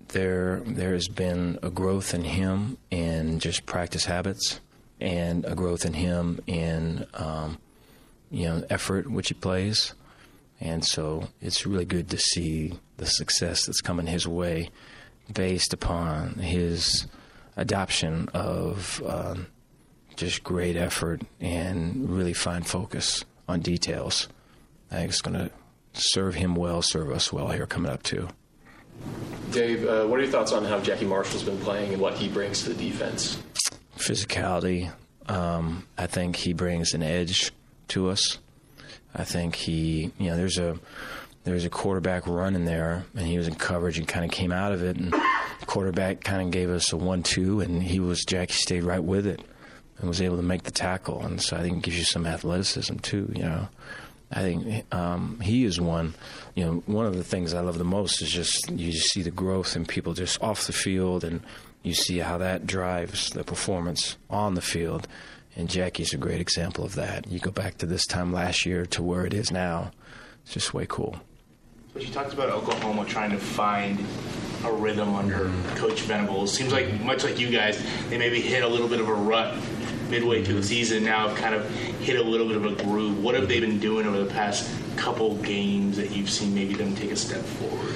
there 0.08 0.62
there 0.66 0.94
has 0.94 1.08
been 1.08 1.58
a 1.62 1.70
growth 1.70 2.14
in 2.14 2.24
him 2.24 2.78
in 2.90 3.38
just 3.38 3.66
practice 3.66 4.04
habits, 4.04 4.60
and 5.00 5.44
a 5.44 5.54
growth 5.54 5.84
in 5.84 5.92
him 5.94 6.40
in 6.46 7.06
um, 7.14 7.58
you 8.30 8.46
know 8.46 8.64
effort 8.70 9.10
which 9.10 9.28
he 9.28 9.34
plays, 9.34 9.94
and 10.60 10.84
so 10.84 11.28
it's 11.40 11.66
really 11.66 11.84
good 11.84 12.10
to 12.10 12.18
see 12.18 12.78
the 12.96 13.06
success 13.06 13.66
that's 13.66 13.80
coming 13.80 14.06
his 14.06 14.26
way, 14.26 14.70
based 15.32 15.72
upon 15.72 16.34
his 16.34 17.06
adoption 17.56 18.28
of 18.34 19.02
um, 19.06 19.46
just 20.16 20.42
great 20.42 20.76
effort 20.76 21.22
and 21.40 22.08
really 22.08 22.32
fine 22.32 22.62
focus 22.62 23.24
on 23.48 23.60
details. 23.60 24.28
I 24.90 24.96
think 24.96 25.10
it's 25.10 25.20
going 25.20 25.38
to 25.38 25.50
serve 25.92 26.34
him 26.34 26.54
well, 26.54 26.82
serve 26.82 27.10
us 27.10 27.32
well 27.32 27.48
here 27.48 27.66
coming 27.66 27.90
up 27.90 28.02
too. 28.02 28.28
Dave, 29.50 29.86
uh, 29.86 30.06
what 30.06 30.18
are 30.18 30.22
your 30.22 30.32
thoughts 30.32 30.52
on 30.52 30.64
how 30.64 30.80
Jackie 30.80 31.06
Marshall's 31.06 31.42
been 31.42 31.58
playing 31.58 31.92
and 31.92 32.02
what 32.02 32.14
he 32.14 32.28
brings 32.28 32.62
to 32.64 32.70
the 32.72 32.90
defense? 32.90 33.42
Physicality. 33.96 34.92
Um, 35.26 35.86
I 35.96 36.06
think 36.06 36.36
he 36.36 36.52
brings 36.52 36.94
an 36.94 37.02
edge 37.02 37.52
to 37.88 38.08
us. 38.08 38.38
I 39.14 39.24
think 39.24 39.54
he, 39.54 40.12
you 40.18 40.30
know, 40.30 40.36
there's 40.36 40.58
a 40.58 40.78
there's 41.44 41.64
a 41.64 41.70
quarterback 41.70 42.26
run 42.26 42.54
in 42.54 42.64
there, 42.64 43.04
and 43.16 43.26
he 43.26 43.38
was 43.38 43.48
in 43.48 43.54
coverage 43.54 43.98
and 43.98 44.06
kind 44.06 44.24
of 44.24 44.30
came 44.30 44.52
out 44.52 44.72
of 44.72 44.82
it, 44.82 44.96
and 44.96 45.12
the 45.12 45.66
quarterback 45.66 46.22
kind 46.22 46.42
of 46.42 46.50
gave 46.50 46.68
us 46.68 46.92
a 46.92 46.96
one-two, 46.96 47.60
and 47.60 47.82
he 47.82 48.00
was 48.00 48.24
Jackie 48.24 48.52
stayed 48.52 48.82
right 48.82 49.02
with 49.02 49.26
it 49.26 49.40
and 49.98 50.08
was 50.08 50.20
able 50.20 50.36
to 50.36 50.42
make 50.42 50.64
the 50.64 50.70
tackle, 50.70 51.24
and 51.24 51.40
so 51.40 51.56
I 51.56 51.62
think 51.62 51.78
it 51.78 51.82
gives 51.84 51.98
you 51.98 52.04
some 52.04 52.26
athleticism 52.26 52.96
too, 52.98 53.32
you 53.34 53.42
know. 53.42 53.68
I 54.30 54.42
think 54.42 54.94
um, 54.94 55.40
he 55.40 55.64
is 55.64 55.80
one. 55.80 56.14
You 56.54 56.64
know, 56.64 56.72
one 56.84 57.06
of 57.06 57.16
the 57.16 57.24
things 57.24 57.54
I 57.54 57.60
love 57.60 57.78
the 57.78 57.84
most 57.84 58.20
is 58.20 58.30
just 58.30 58.70
you 58.70 58.92
just 58.92 59.10
see 59.10 59.22
the 59.22 59.30
growth 59.30 59.74
in 59.74 59.86
people 59.86 60.12
just 60.12 60.42
off 60.42 60.66
the 60.66 60.72
field, 60.74 61.24
and 61.24 61.40
you 61.82 61.94
see 61.94 62.18
how 62.18 62.36
that 62.38 62.66
drives 62.66 63.30
the 63.30 63.42
performance 63.42 64.16
on 64.28 64.54
the 64.54 64.60
field. 64.60 65.08
And 65.58 65.68
Jackie's 65.68 66.14
a 66.14 66.16
great 66.16 66.40
example 66.40 66.84
of 66.84 66.94
that. 66.94 67.26
You 67.26 67.40
go 67.40 67.50
back 67.50 67.78
to 67.78 67.86
this 67.86 68.06
time 68.06 68.32
last 68.32 68.64
year 68.64 68.86
to 68.86 69.02
where 69.02 69.26
it 69.26 69.34
is 69.34 69.50
now. 69.50 69.90
It's 70.44 70.54
just 70.54 70.72
way 70.72 70.86
cool. 70.88 71.16
But 71.92 72.06
you 72.06 72.14
talked 72.14 72.32
about 72.32 72.48
Oklahoma 72.50 73.04
trying 73.04 73.32
to 73.32 73.38
find 73.38 73.98
a 74.64 74.72
rhythm 74.72 75.16
under 75.16 75.50
Coach 75.74 76.02
Venables. 76.02 76.56
Seems 76.56 76.72
like 76.72 77.00
much 77.00 77.24
like 77.24 77.40
you 77.40 77.50
guys, 77.50 77.84
they 78.08 78.18
maybe 78.18 78.40
hit 78.40 78.62
a 78.62 78.68
little 78.68 78.86
bit 78.86 79.00
of 79.00 79.08
a 79.08 79.14
rut 79.14 79.56
midway 80.08 80.44
through 80.44 80.54
the 80.54 80.62
season. 80.62 81.02
Now 81.02 81.26
have 81.26 81.36
kind 81.36 81.56
of 81.56 81.68
hit 82.00 82.20
a 82.20 82.22
little 82.22 82.46
bit 82.46 82.56
of 82.56 82.64
a 82.64 82.82
groove. 82.84 83.20
What 83.20 83.34
have 83.34 83.48
they 83.48 83.58
been 83.58 83.80
doing 83.80 84.06
over 84.06 84.22
the 84.22 84.30
past 84.30 84.70
couple 84.96 85.34
games 85.38 85.96
that 85.96 86.12
you've 86.12 86.30
seen 86.30 86.54
maybe 86.54 86.74
them 86.74 86.94
take 86.94 87.10
a 87.10 87.16
step 87.16 87.42
forward? 87.42 87.94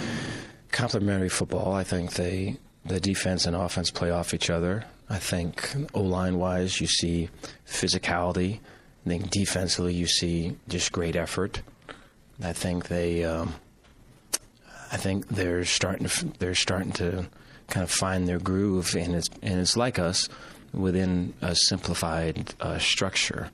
Complementary 0.72 1.28
football. 1.28 1.72
I 1.72 1.84
think 1.84 2.14
they 2.14 2.56
the 2.84 2.98
defense 2.98 3.46
and 3.46 3.54
offense 3.54 3.92
play 3.92 4.10
off 4.10 4.34
each 4.34 4.50
other. 4.50 4.84
I 5.12 5.18
think 5.18 5.74
O 5.92 6.00
line 6.00 6.38
wise, 6.38 6.80
you 6.80 6.86
see 6.86 7.28
physicality. 7.66 8.60
I 9.04 9.08
think 9.10 9.28
defensively, 9.28 9.92
you 9.92 10.06
see 10.06 10.56
just 10.68 10.90
great 10.90 11.16
effort. 11.16 11.60
I 12.42 12.54
think 12.54 12.88
they, 12.88 13.22
um, 13.22 13.54
I 14.90 14.96
think 14.96 15.28
they're 15.28 15.66
starting 15.66 16.08
to 16.08 16.26
they're 16.38 16.54
starting 16.54 16.92
to 16.92 17.28
kind 17.68 17.84
of 17.84 17.90
find 17.90 18.26
their 18.26 18.38
groove, 18.38 18.96
and 18.96 19.14
it's 19.14 19.28
and 19.42 19.60
it's 19.60 19.76
like 19.76 19.98
us 19.98 20.30
within 20.72 21.34
a 21.42 21.54
simplified 21.54 22.54
uh, 22.58 22.78
structure, 22.78 23.50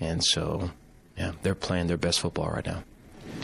and 0.00 0.24
so 0.24 0.72
yeah, 1.16 1.32
they're 1.42 1.54
playing 1.54 1.86
their 1.86 1.98
best 1.98 2.18
football 2.18 2.50
right 2.50 2.66
now. 2.66 2.82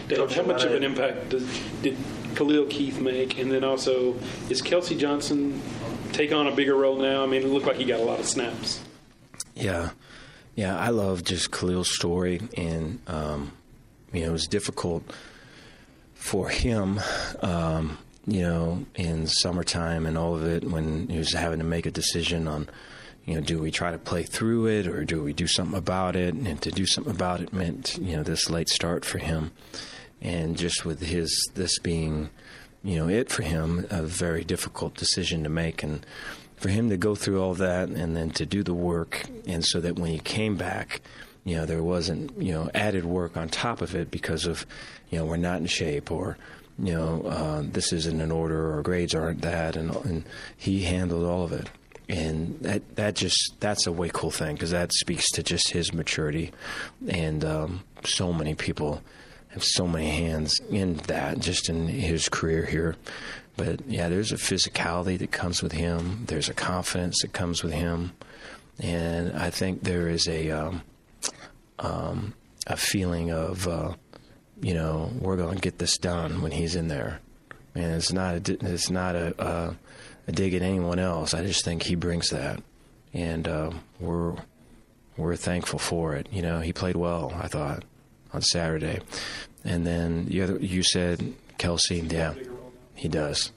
Dave, 0.09 0.35
how 0.35 0.43
much 0.43 0.65
of 0.65 0.73
an 0.73 0.83
impact 0.83 1.29
does, 1.29 1.61
did 1.81 1.97
Khalil 2.35 2.67
Keith 2.67 3.01
make? 3.01 3.39
And 3.39 3.53
then 3.53 3.63
also, 3.63 4.17
is 4.51 4.61
Kelsey 4.61 4.97
Johnson 4.97 5.63
take 6.13 6.33
on 6.33 6.47
a 6.47 6.55
bigger 6.55 6.75
role 6.75 6.97
now? 6.97 7.23
I 7.23 7.27
mean, 7.27 7.43
it 7.43 7.49
looked 7.49 7.67
like 7.67 7.77
he 7.77 7.85
got 7.85 8.01
a 8.01 8.05
lot 8.05 8.21
of 8.21 8.27
snaps. 8.27 8.81
Yeah, 9.55 9.91
yeah, 10.55 10.79
I 10.79 10.89
love 10.89 11.25
just 11.25 11.51
Khalil's 11.51 11.95
story, 11.95 12.41
and 12.57 13.01
um, 13.07 13.53
you 14.13 14.23
know, 14.23 14.29
it 14.29 14.33
was 14.33 14.47
difficult 14.47 15.03
for 16.15 16.49
him, 16.49 16.99
um, 17.41 17.99
you 18.27 18.43
know, 18.43 18.85
in 18.97 19.27
summertime 19.27 20.07
and 20.07 20.19
all 20.19 20.35
of 20.35 20.45
it 20.45 20.65
when 20.65 21.09
he 21.09 21.19
was 21.19 21.33
having 21.33 21.59
to 21.59 21.65
make 21.65 21.87
a 21.87 21.91
decision 21.91 22.49
on, 22.49 22.69
you 23.25 23.35
know, 23.35 23.41
do 23.41 23.61
we 23.61 23.71
try 23.71 23.93
to 23.93 23.99
play 23.99 24.25
through 24.25 24.67
it 24.67 24.89
or 24.89 25.05
do 25.05 25.23
we 25.23 25.33
do 25.33 25.47
something 25.47 25.79
about 25.79 26.17
it? 26.17 26.35
And 26.35 26.61
to 26.63 26.71
do 26.71 26.87
something 26.87 27.15
about 27.15 27.41
it 27.41 27.53
meant, 27.53 27.97
you 27.99 28.17
know, 28.17 28.23
this 28.23 28.51
late 28.51 28.69
start 28.69 29.05
for 29.05 29.19
him, 29.19 29.53
and 30.21 30.57
just 30.57 30.85
with 30.85 31.01
his 31.01 31.49
this 31.55 31.79
being, 31.79 32.31
you 32.87 32.97
know, 32.97 33.09
it 33.09 33.31
for 33.31 33.43
him, 33.43 33.85
a 33.91 34.03
very 34.03 34.45
difficult 34.45 34.95
decision 34.95 35.43
to 35.43 35.49
make, 35.49 35.83
and 35.83 36.07
for 36.57 36.69
him 36.69 36.89
to 36.91 36.97
go 36.97 37.17
through 37.17 37.43
all 37.43 37.55
that 37.55 37.89
and 37.89 38.17
then 38.17 38.31
to 38.31 38.47
do 38.47 38.63
the 38.63 38.73
work, 38.73 39.25
and 39.45 39.65
so 39.65 39.81
that 39.81 39.99
when 39.99 40.13
he 40.13 40.21
came 40.21 40.57
back, 40.57 41.01
you 41.43 41.57
know, 41.57 41.67
there 41.67 41.83
wasn't, 41.83 42.41
you 42.41 42.53
know, 42.53 42.71
added 42.75 43.05
work 43.05 43.37
on 43.37 43.49
top 43.49 43.81
of 43.81 43.97
it 43.97 44.11
because 44.11 44.47
of, 44.47 44.65
you 45.11 45.19
know, 45.19 45.27
we're 45.27 45.37
not 45.37 45.59
in 45.59 45.67
shape 45.67 46.13
or, 46.13 46.39
you 46.79 46.95
know, 46.95 47.23
uh, 47.23 47.63
this 47.65 47.93
isn't 47.93 48.21
in 48.21 48.31
order 48.31 48.77
or 48.77 48.83
grades 48.83 49.17
aren't 49.17 49.43
that, 49.43 49.75
and 49.75 49.95
and 50.07 50.25
he 50.57 50.83
handled 50.83 51.25
all 51.25 51.43
of 51.43 51.53
it, 51.53 51.69
and 52.09 52.61
that 52.61 52.95
that 52.95 53.17
just 53.17 53.55
that's 53.59 53.89
a 53.89 53.93
way 53.93 54.11
cool 54.13 54.31
thing 54.31 54.55
because 54.55 54.71
that 54.71 54.93
speaks 54.93 55.29
to 55.33 55.43
just 55.43 55.71
his 55.71 55.93
maturity, 55.93 56.53
and 57.09 57.45
um, 57.45 57.83
so 58.05 58.33
many 58.33 58.55
people 58.55 59.03
have 59.57 59.65
so 59.65 59.89
many 59.89 60.11
hands 60.11 60.61
in 60.69 60.95
that 61.07 61.39
just 61.39 61.71
in 61.71 61.89
his 61.89 62.29
career 62.29 62.67
here. 62.67 62.95
But 63.57 63.81
yeah, 63.89 64.11
there's 64.11 64.31
a 64.31 64.37
physicality 64.37 65.19
that 65.19 65.33
comes 65.33 65.63
with 65.63 65.73
him. 65.73 66.25
There's 66.27 66.51
a 66.51 66.55
confidence 66.55 67.23
that 67.23 67.33
comes 67.33 67.63
with 67.63 67.73
him, 67.73 68.13
and 68.79 69.33
I 69.33 69.49
think 69.49 69.83
there 69.83 70.09
is 70.11 70.29
a 70.29 70.51
um, 70.51 70.83
um, 71.79 72.35
a 72.67 72.77
feeling 72.77 73.31
of 73.31 73.67
uh, 73.67 73.95
you 74.61 74.75
know 74.75 75.11
we're 75.19 75.39
going 75.39 75.57
to 75.57 75.63
get 75.63 75.79
this 75.79 75.97
done 75.97 76.43
when 76.43 76.53
he's 76.53 76.77
in 76.77 76.89
there. 76.89 77.21
And 77.75 77.95
it's 77.95 78.13
not 78.13 78.49
a, 78.49 78.59
it's 78.61 78.91
not 78.91 79.17
a, 79.17 79.35
a, 79.43 79.77
a 80.29 80.33
dig 80.33 80.53
at 80.53 80.61
anyone 80.61 80.99
else. 80.99 81.33
I 81.33 81.43
just 81.45 81.65
think 81.65 81.83
he 81.83 81.95
brings 81.95 82.29
that, 82.29 82.63
and 83.15 83.49
uh, 83.49 83.71
we're 84.01 84.37
we're 85.17 85.37
thankful 85.37 85.79
for 85.79 86.15
it. 86.15 86.29
You 86.31 86.43
know, 86.43 86.61
he 86.61 86.75
played 86.75 86.97
well. 86.97 87.33
I 87.35 87.49
thought 87.49 87.85
on 88.33 88.43
Saturday, 88.43 89.01
and 89.65 89.87
then 89.87 90.27
the 90.27 90.43
other 90.43 90.59
you 90.59 90.83
said 90.83 91.35
Kelsey, 91.59 91.99
yeah, 91.99 92.35
he 92.95 93.09
does. 93.09 93.53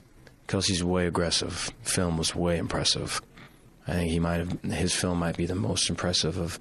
Kelsey's 0.46 0.82
way 0.82 1.06
aggressive. 1.06 1.70
Film 1.82 2.18
was 2.18 2.34
way 2.34 2.58
impressive. 2.58 3.20
I 3.86 3.92
think 3.92 4.10
he 4.10 4.18
might 4.20 4.38
have 4.38 4.62
his 4.62 4.94
film 4.94 5.18
might 5.18 5.36
be 5.36 5.46
the 5.46 5.54
most 5.54 5.88
impressive 5.88 6.38
of 6.38 6.58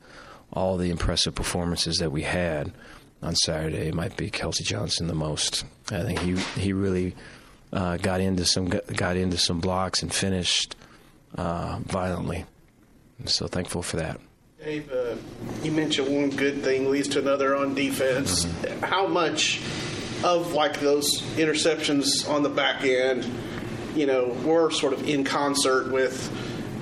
all 0.54 0.78
the 0.78 0.90
impressive 0.90 1.36
performances 1.36 1.98
that 1.98 2.12
we 2.12 2.24
had 2.24 2.72
on 3.22 3.36
Saturday. 3.36 3.88
It 3.88 3.94
might 3.94 4.18
be 4.18 4.30
Kelsey 4.30 4.64
Johnson 4.64 5.08
the 5.08 5.16
most. 5.16 5.66
I 5.92 6.04
think 6.04 6.20
he 6.20 6.36
he 6.60 6.74
really 6.74 7.16
uh, 7.74 7.98
got 7.98 8.22
into 8.22 8.46
some 8.46 8.66
got 8.68 9.18
into 9.18 9.38
some 9.38 9.60
blocks 9.60 10.02
and 10.02 10.14
finished 10.14 10.76
uh, 11.36 11.80
violently. 11.86 12.46
so 13.26 13.48
thankful 13.48 13.82
for 13.82 13.98
that. 13.98 14.20
Dave, 14.64 14.92
uh, 14.92 15.16
you 15.64 15.72
mentioned 15.72 16.14
one 16.14 16.30
good 16.32 16.64
thing 16.64 16.92
leads 16.92 17.08
to 17.08 17.20
another 17.20 17.56
on 17.56 17.76
defense. 17.76 18.46
How 18.82 19.08
much 19.08 19.62
of 20.22 20.52
like 20.52 20.82
those 20.82 21.22
interceptions 21.38 22.30
on 22.30 22.44
the 22.44 22.50
back 22.50 22.84
end, 22.84 23.26
you 23.96 24.06
know, 24.06 24.36
were 24.44 24.70
sort 24.70 24.92
of 24.92 25.08
in 25.08 25.24
concert 25.24 25.94
with 25.94 26.30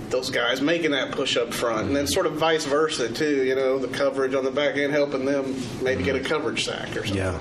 those 0.10 0.32
guys 0.32 0.60
making 0.60 0.92
that 0.92 1.12
push 1.12 1.38
up 1.38 1.54
front, 1.54 1.86
and 1.86 1.96
then 1.96 2.08
sort 2.08 2.26
of 2.26 2.34
vice 2.34 2.66
versa 2.66 3.14
too. 3.14 3.44
You 3.44 3.54
know, 3.54 3.78
the 3.78 3.90
coverage 3.90 4.34
on 4.34 4.44
the 4.44 4.52
back 4.52 4.76
end 4.78 4.92
helping 4.92 5.26
them 5.26 5.56
maybe 5.84 6.04
get 6.04 6.16
a 6.16 6.22
coverage 6.22 6.66
sack 6.66 6.90
or 6.98 7.06
something. 7.06 7.16
Yeah. 7.16 7.40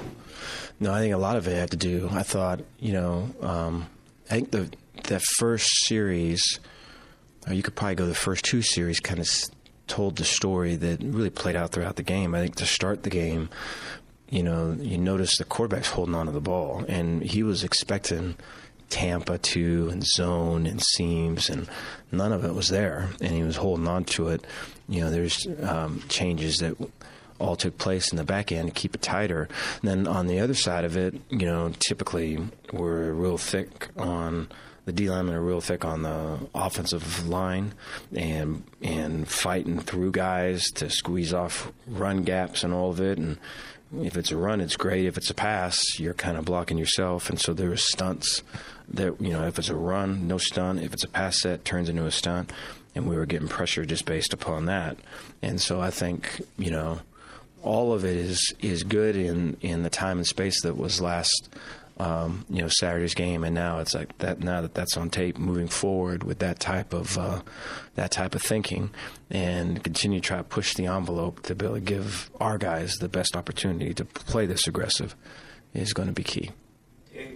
No, 0.78 0.92
I 0.92 0.98
think 0.98 1.14
a 1.14 1.18
lot 1.18 1.36
of 1.36 1.48
it 1.48 1.56
had 1.56 1.70
to 1.70 1.78
do. 1.78 2.10
I 2.12 2.22
thought, 2.22 2.60
you 2.78 2.92
know, 2.92 3.30
um, 3.40 3.86
I 4.30 4.34
think 4.34 4.50
the 4.50 4.70
that 5.04 5.22
first 5.38 5.66
series, 5.86 6.60
or 7.46 7.54
you 7.54 7.62
could 7.62 7.74
probably 7.74 7.94
go 7.94 8.04
the 8.04 8.14
first 8.14 8.44
two 8.44 8.60
series, 8.60 9.00
kind 9.00 9.18
of 9.18 9.26
told 9.86 10.16
the 10.16 10.24
story 10.24 10.76
that 10.76 11.02
really 11.02 11.30
played 11.30 11.56
out 11.56 11.70
throughout 11.70 11.96
the 11.96 12.02
game. 12.02 12.34
I 12.34 12.40
think 12.40 12.56
to 12.56 12.66
start 12.66 13.02
the 13.02 13.10
game, 13.10 13.48
you 14.28 14.42
know, 14.42 14.76
you 14.78 14.98
notice 14.98 15.38
the 15.38 15.44
quarterback's 15.44 15.90
holding 15.90 16.14
on 16.14 16.26
to 16.26 16.32
the 16.32 16.40
ball, 16.40 16.84
and 16.88 17.22
he 17.22 17.42
was 17.42 17.62
expecting 17.62 18.36
Tampa 18.90 19.38
to 19.38 19.88
and 19.90 20.04
zone 20.04 20.66
and 20.66 20.82
seams, 20.82 21.48
and 21.48 21.68
none 22.10 22.32
of 22.32 22.44
it 22.44 22.54
was 22.54 22.68
there, 22.68 23.10
and 23.20 23.32
he 23.32 23.42
was 23.42 23.56
holding 23.56 23.88
on 23.88 24.04
to 24.04 24.28
it. 24.28 24.44
You 24.88 25.02
know, 25.02 25.10
there's 25.10 25.46
um, 25.62 26.02
changes 26.08 26.58
that 26.58 26.76
all 27.38 27.56
took 27.56 27.78
place 27.78 28.10
in 28.10 28.16
the 28.16 28.24
back 28.24 28.50
end 28.50 28.68
to 28.68 28.74
keep 28.74 28.94
it 28.94 29.02
tighter. 29.02 29.48
And 29.82 29.90
then 29.90 30.06
on 30.06 30.26
the 30.26 30.40
other 30.40 30.54
side 30.54 30.84
of 30.84 30.96
it, 30.96 31.14
you 31.30 31.46
know, 31.46 31.72
typically 31.78 32.38
we're 32.72 33.12
real 33.12 33.38
thick 33.38 33.88
on 33.96 34.48
the 34.86 34.92
D 34.92 35.10
linemen 35.10 35.34
are 35.34 35.42
real 35.42 35.60
thick 35.60 35.84
on 35.84 36.02
the 36.02 36.38
offensive 36.54 37.28
line 37.28 37.74
and 38.14 38.62
and 38.80 39.28
fighting 39.28 39.80
through 39.80 40.12
guys 40.12 40.70
to 40.76 40.88
squeeze 40.88 41.34
off 41.34 41.72
run 41.88 42.22
gaps 42.22 42.62
and 42.62 42.72
all 42.72 42.90
of 42.90 43.00
it. 43.00 43.18
And 43.18 43.36
if 44.00 44.16
it's 44.16 44.30
a 44.30 44.36
run, 44.36 44.60
it's 44.60 44.76
great. 44.76 45.04
If 45.06 45.16
it's 45.16 45.28
a 45.28 45.34
pass, 45.34 45.80
you're 45.98 46.14
kind 46.14 46.38
of 46.38 46.44
blocking 46.44 46.78
yourself. 46.78 47.28
And 47.28 47.40
so 47.40 47.52
there 47.52 47.72
are 47.72 47.76
stunts 47.76 48.42
that 48.88 49.20
you 49.20 49.32
know, 49.32 49.46
if 49.46 49.58
it's 49.58 49.68
a 49.68 49.74
run, 49.74 50.28
no 50.28 50.38
stunt. 50.38 50.80
If 50.80 50.92
it's 50.92 51.04
a 51.04 51.08
pass 51.08 51.40
set, 51.40 51.64
turns 51.64 51.88
into 51.88 52.06
a 52.06 52.12
stunt. 52.12 52.52
And 52.94 53.08
we 53.08 53.16
were 53.16 53.26
getting 53.26 53.48
pressure 53.48 53.84
just 53.84 54.06
based 54.06 54.32
upon 54.32 54.66
that. 54.66 54.96
And 55.42 55.60
so 55.60 55.80
I 55.80 55.90
think 55.90 56.42
you 56.56 56.70
know 56.70 57.00
all 57.64 57.92
of 57.92 58.04
it 58.04 58.16
is 58.16 58.54
is 58.60 58.84
good 58.84 59.16
in 59.16 59.56
in 59.62 59.82
the 59.82 59.90
time 59.90 60.18
and 60.18 60.26
space 60.26 60.62
that 60.62 60.76
was 60.76 61.00
last 61.00 61.48
um, 61.98 62.44
you 62.50 62.62
know 62.62 62.68
Saturday's 62.68 63.14
game, 63.14 63.44
and 63.44 63.54
now 63.54 63.78
it's 63.78 63.94
like 63.94 64.16
that. 64.18 64.40
Now 64.40 64.60
that 64.60 64.74
that's 64.74 64.96
on 64.96 65.10
tape, 65.10 65.38
moving 65.38 65.68
forward 65.68 66.24
with 66.24 66.38
that 66.40 66.60
type 66.60 66.92
of 66.92 67.16
uh, 67.16 67.42
that 67.94 68.10
type 68.10 68.34
of 68.34 68.42
thinking, 68.42 68.90
and 69.30 69.82
continue 69.82 70.20
to 70.20 70.26
try 70.26 70.36
to 70.36 70.44
push 70.44 70.74
the 70.74 70.86
envelope 70.86 71.42
to 71.44 71.54
be 71.54 71.64
able 71.64 71.76
to 71.76 71.80
give 71.80 72.30
our 72.40 72.58
guys 72.58 72.96
the 72.96 73.08
best 73.08 73.36
opportunity 73.36 73.94
to 73.94 74.04
play 74.04 74.46
this 74.46 74.66
aggressive 74.66 75.16
is 75.74 75.92
going 75.92 76.08
to 76.08 76.14
be 76.14 76.22
key. 76.22 76.50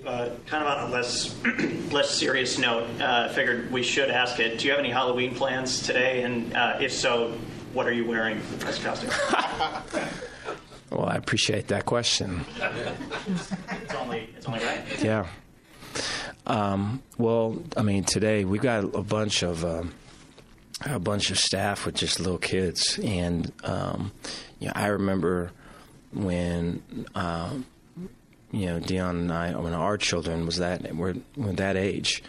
Uh, 0.05 0.31
kind 0.47 0.63
of 0.63 0.79
on 0.79 0.91
a 0.91 0.93
less 0.93 1.35
less 1.91 2.11
serious 2.11 2.59
note, 2.59 2.85
uh, 3.01 3.29
I 3.31 3.33
figured 3.33 3.71
we 3.73 3.83
should 3.83 4.11
ask 4.11 4.39
it. 4.41 4.59
Do 4.59 4.67
you 4.67 4.73
have 4.73 4.81
any 4.81 4.91
Halloween 4.91 5.35
plans 5.35 5.83
today? 5.83 6.23
And 6.23 6.55
uh, 6.55 6.79
if 6.81 6.93
so, 6.93 7.39
what 7.73 7.87
are 7.87 7.93
you 7.93 8.05
wearing 8.05 8.41
for 8.41 8.57
the 8.57 8.59
dress 8.59 8.79
costume? 8.83 9.11
Well, 10.91 11.07
I 11.07 11.15
appreciate 11.17 11.69
that 11.69 11.87
question. 11.87 12.45
it's 12.59 13.95
only 13.95 14.29
it's 14.37 14.47
only 14.47 14.65
right. 14.65 15.03
Yeah. 15.03 15.27
Um, 16.47 17.03
well, 17.17 17.63
I 17.77 17.83
mean, 17.83 18.05
today 18.05 18.45
we've 18.45 18.61
got 18.61 18.83
a 18.95 19.03
bunch 19.03 19.43
of 19.43 19.65
um, 19.65 19.93
a 20.85 20.99
bunch 20.99 21.31
of 21.31 21.39
staff 21.39 21.87
with 21.87 21.95
just 21.95 22.19
little 22.19 22.39
kids, 22.39 22.99
and 23.03 23.53
um, 23.63 24.13
you 24.59 24.67
know, 24.67 24.73
I 24.75 24.89
remember 24.89 25.53
when 26.13 27.07
um, 27.15 27.67
you 28.51 28.67
know 28.67 28.81
Dion 28.81 29.17
and 29.17 29.33
I, 29.33 29.53
when 29.57 29.75
our 29.75 29.97
children 29.97 30.47
was 30.47 30.57
that 30.57 30.95
were, 30.97 31.15
were 31.37 31.53
that 31.53 31.77
age. 31.77 32.23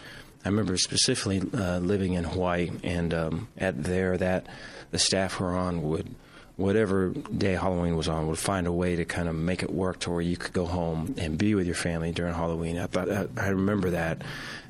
I 0.44 0.48
remember 0.48 0.76
specifically 0.76 1.40
uh, 1.54 1.78
living 1.78 2.14
in 2.14 2.24
Hawaii, 2.24 2.70
and 2.82 3.14
um, 3.14 3.48
at 3.58 3.82
there 3.82 4.16
that 4.18 4.46
the 4.90 4.98
staff 4.98 5.40
were 5.40 5.56
on 5.56 5.82
would 5.82 6.14
whatever 6.56 7.10
day 7.10 7.52
Halloween 7.52 7.96
was 7.96 8.08
on, 8.08 8.28
would 8.28 8.38
find 8.38 8.66
a 8.66 8.72
way 8.72 8.96
to 8.96 9.04
kind 9.04 9.28
of 9.28 9.34
make 9.34 9.62
it 9.62 9.70
work 9.70 10.00
to 10.00 10.10
where 10.10 10.20
you 10.20 10.36
could 10.36 10.52
go 10.52 10.66
home 10.66 11.14
and 11.18 11.38
be 11.38 11.54
with 11.54 11.66
your 11.66 11.74
family 11.74 12.12
during 12.12 12.34
Halloween. 12.34 12.78
I 12.78 12.86
thought 12.86 13.08
I 13.36 13.48
remember 13.48 13.90
that 13.90 14.22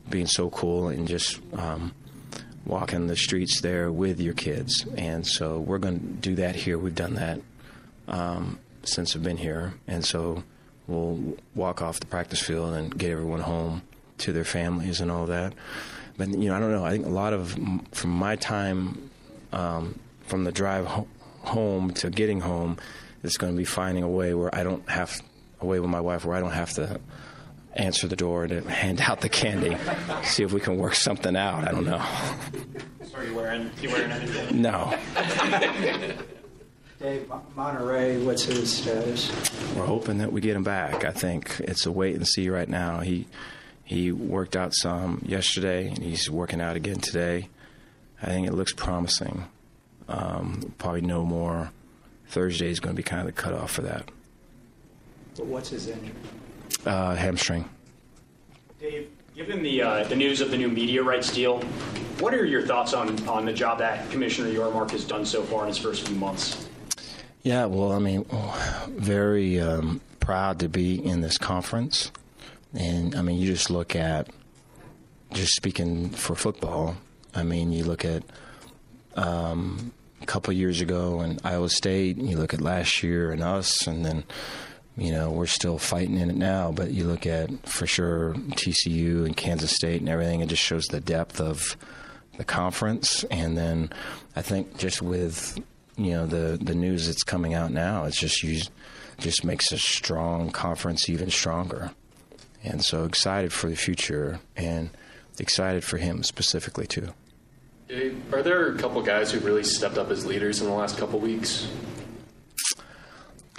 being 0.08 0.26
so 0.26 0.50
cool 0.50 0.88
and 0.88 1.06
just 1.08 1.40
um, 1.54 1.92
walking 2.64 3.06
the 3.06 3.16
streets 3.16 3.60
there 3.60 3.90
with 3.90 4.20
your 4.20 4.34
kids. 4.34 4.86
And 4.96 5.26
so 5.26 5.60
we're 5.60 5.78
going 5.78 5.98
to 5.98 6.06
do 6.06 6.34
that 6.36 6.56
here. 6.56 6.78
We've 6.78 6.94
done 6.94 7.14
that 7.14 7.40
um, 8.08 8.58
since 8.84 9.16
I've 9.16 9.22
been 9.22 9.36
here, 9.36 9.74
and 9.86 10.04
so 10.04 10.44
we'll 10.86 11.36
walk 11.54 11.82
off 11.82 12.00
the 12.00 12.06
practice 12.06 12.40
field 12.40 12.74
and 12.74 12.96
get 12.96 13.10
everyone 13.10 13.40
home 13.40 13.82
to 14.18 14.32
their 14.32 14.44
families 14.44 15.00
and 15.00 15.10
all 15.10 15.26
that. 15.26 15.52
But 16.16 16.28
you 16.28 16.48
know, 16.48 16.54
I 16.56 16.60
don't 16.60 16.72
know. 16.72 16.84
I 16.84 16.90
think 16.90 17.06
a 17.06 17.10
lot 17.10 17.32
of 17.32 17.58
from 17.92 18.10
my 18.10 18.36
time 18.36 19.10
um, 19.52 19.98
from 20.26 20.44
the 20.44 20.52
drive 20.52 20.86
home 21.42 21.90
to 21.94 22.10
getting 22.10 22.40
home 22.40 22.78
is 23.22 23.36
going 23.36 23.52
to 23.52 23.56
be 23.56 23.64
finding 23.64 24.02
a 24.02 24.08
way 24.08 24.34
where 24.34 24.54
I 24.54 24.62
don't 24.62 24.88
have 24.88 25.20
a 25.60 25.66
way 25.66 25.80
with 25.80 25.90
my 25.90 26.00
wife 26.00 26.24
where 26.24 26.36
I 26.36 26.40
don't 26.40 26.52
have 26.52 26.72
to 26.74 27.00
answer 27.74 28.06
the 28.06 28.16
door 28.16 28.46
to 28.46 28.60
hand 28.62 29.00
out 29.00 29.20
the 29.20 29.28
candy. 29.28 29.76
See 30.24 30.42
if 30.42 30.52
we 30.52 30.60
can 30.60 30.76
work 30.76 30.94
something 30.94 31.36
out. 31.36 31.66
I 31.66 31.72
don't 31.72 31.84
know. 31.84 32.04
So 33.10 33.18
are 33.18 33.24
you 33.24 33.34
wearing? 33.34 33.70
You 33.80 33.90
wearing 33.90 34.12
anything? 34.12 34.60
No. 34.60 34.96
Dave 37.00 37.28
Monaray, 37.56 38.24
what's 38.24 38.44
his 38.44 38.72
status? 38.72 39.32
We're 39.74 39.86
hoping 39.86 40.18
that 40.18 40.32
we 40.32 40.40
get 40.40 40.54
him 40.54 40.62
back. 40.62 41.04
I 41.04 41.10
think 41.10 41.60
it's 41.60 41.84
a 41.84 41.90
wait 41.90 42.14
and 42.14 42.26
see 42.26 42.48
right 42.48 42.68
now. 42.68 43.00
He 43.00 43.26
he 43.82 44.12
worked 44.12 44.54
out 44.54 44.72
some 44.72 45.20
yesterday, 45.26 45.88
and 45.88 45.98
he's 45.98 46.30
working 46.30 46.60
out 46.60 46.76
again 46.76 47.00
today. 47.00 47.48
I 48.22 48.26
think 48.26 48.46
it 48.46 48.52
looks 48.52 48.72
promising. 48.72 49.46
Um, 50.12 50.74
probably 50.76 51.00
no 51.00 51.24
more. 51.24 51.70
Thursday 52.28 52.68
is 52.70 52.80
going 52.80 52.94
to 52.94 52.96
be 52.96 53.02
kind 53.02 53.20
of 53.20 53.26
the 53.26 53.32
cutoff 53.32 53.70
for 53.72 53.82
that. 53.82 54.10
But 55.36 55.46
what's 55.46 55.70
his 55.70 55.88
injury? 55.88 56.12
Uh, 56.84 57.14
hamstring. 57.14 57.68
Dave, 58.78 59.08
given 59.34 59.62
the 59.62 59.82
uh, 59.82 60.04
the 60.04 60.16
news 60.16 60.40
of 60.40 60.50
the 60.50 60.58
new 60.58 60.68
media 60.68 61.02
rights 61.02 61.32
deal, 61.32 61.60
what 62.20 62.34
are 62.34 62.44
your 62.44 62.62
thoughts 62.62 62.92
on 62.92 63.26
on 63.28 63.46
the 63.46 63.52
job 63.52 63.78
that 63.78 64.10
Commissioner 64.10 64.50
Yormark 64.50 64.90
has 64.90 65.04
done 65.04 65.24
so 65.24 65.42
far 65.42 65.62
in 65.62 65.68
his 65.68 65.78
first 65.78 66.06
few 66.06 66.16
months? 66.16 66.68
Yeah, 67.42 67.66
well, 67.66 67.92
I 67.92 67.98
mean, 67.98 68.24
very 68.88 69.60
um, 69.60 70.00
proud 70.20 70.60
to 70.60 70.68
be 70.68 71.04
in 71.04 71.22
this 71.22 71.38
conference, 71.38 72.12
and 72.74 73.14
I 73.14 73.22
mean, 73.22 73.38
you 73.38 73.46
just 73.46 73.70
look 73.70 73.96
at 73.96 74.28
just 75.32 75.54
speaking 75.54 76.10
for 76.10 76.34
football. 76.34 76.96
I 77.34 77.42
mean, 77.42 77.72
you 77.72 77.84
look 77.84 78.04
at 78.04 78.22
um, 79.16 79.92
a 80.22 80.26
couple 80.26 80.52
years 80.52 80.80
ago 80.80 81.20
in 81.20 81.38
Iowa 81.44 81.68
State. 81.68 82.16
You 82.16 82.36
look 82.36 82.54
at 82.54 82.60
last 82.60 83.02
year 83.02 83.32
and 83.32 83.42
us, 83.42 83.86
and 83.86 84.04
then 84.04 84.24
you 84.96 85.10
know 85.10 85.30
we're 85.30 85.46
still 85.46 85.78
fighting 85.78 86.16
in 86.18 86.30
it 86.30 86.36
now. 86.36 86.72
But 86.72 86.92
you 86.92 87.04
look 87.04 87.26
at 87.26 87.50
for 87.68 87.86
sure 87.86 88.34
TCU 88.34 89.26
and 89.26 89.36
Kansas 89.36 89.72
State 89.72 90.00
and 90.00 90.08
everything. 90.08 90.40
It 90.40 90.48
just 90.48 90.62
shows 90.62 90.86
the 90.86 91.00
depth 91.00 91.40
of 91.40 91.76
the 92.36 92.44
conference. 92.44 93.24
And 93.24 93.56
then 93.56 93.90
I 94.36 94.42
think 94.42 94.78
just 94.78 95.02
with 95.02 95.58
you 95.96 96.12
know 96.12 96.26
the 96.26 96.58
the 96.60 96.74
news 96.74 97.06
that's 97.06 97.24
coming 97.24 97.54
out 97.54 97.72
now, 97.72 98.04
it's 98.04 98.18
just 98.18 98.42
used, 98.42 98.70
just 99.18 99.44
makes 99.44 99.72
a 99.72 99.78
strong 99.78 100.50
conference 100.50 101.08
even 101.08 101.30
stronger. 101.30 101.90
And 102.64 102.84
so 102.84 103.04
excited 103.04 103.52
for 103.52 103.68
the 103.68 103.76
future 103.76 104.38
and 104.56 104.90
excited 105.40 105.82
for 105.82 105.98
him 105.98 106.22
specifically 106.22 106.86
too. 106.86 107.12
Are 107.90 108.42
there 108.42 108.74
a 108.74 108.78
couple 108.78 109.02
guys 109.02 109.30
who 109.32 109.40
really 109.40 109.64
stepped 109.64 109.98
up 109.98 110.10
as 110.10 110.24
leaders 110.24 110.60
in 110.60 110.66
the 110.66 110.72
last 110.72 110.96
couple 110.98 111.18
weeks? 111.18 111.68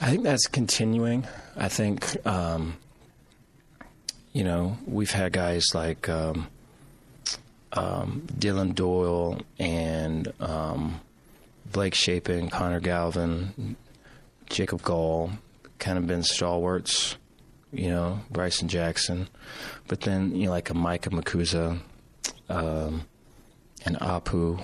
I 0.01 0.09
think 0.09 0.23
that's 0.23 0.47
continuing. 0.47 1.27
I 1.55 1.67
think, 1.67 2.25
um, 2.25 2.77
you 4.31 4.43
know, 4.43 4.77
we've 4.85 5.11
had 5.11 5.33
guys 5.33 5.65
like 5.73 6.09
um, 6.09 6.47
um, 7.73 8.27
Dillon 8.37 8.73
Doyle 8.73 9.39
and 9.59 10.31
um, 10.39 10.99
Blake 11.71 11.93
Shapen, 11.93 12.49
Connor 12.49 12.79
Galvin, 12.79 13.75
Jacob 14.49 14.81
Gall, 14.81 15.31
kind 15.79 15.97
of 15.97 16.07
been 16.07 16.23
stalwarts, 16.23 17.17
you 17.71 17.89
know, 17.89 18.19
Bryson 18.31 18.67
Jackson. 18.67 19.27
But 19.87 20.01
then, 20.01 20.35
you 20.35 20.45
know, 20.45 20.51
like 20.51 20.69
a 20.69 20.73
Micah 20.73 21.11
Makuza, 21.11 21.79
um, 22.49 23.05
and 23.85 23.97
Apu, 23.99 24.63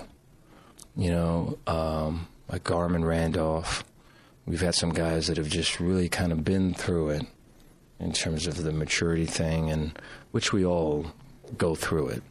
you 0.96 1.10
know, 1.10 1.58
um, 1.66 2.28
like 2.48 2.64
Garmon 2.64 3.04
Randolph. 3.04 3.84
We've 4.46 4.60
had 4.60 4.74
some 4.74 4.92
guys 4.92 5.26
that 5.28 5.36
have 5.36 5.48
just 5.48 5.78
really 5.78 6.08
kind 6.08 6.32
of 6.32 6.44
been 6.44 6.74
through 6.74 7.10
it 7.10 7.26
in 7.98 8.12
terms 8.12 8.46
of 8.46 8.62
the 8.62 8.72
maturity 8.72 9.26
thing, 9.26 9.70
and 9.70 9.98
which 10.30 10.52
we 10.52 10.64
all 10.64 11.06
go 11.56 11.74
through 11.74 12.08
it. 12.08 12.22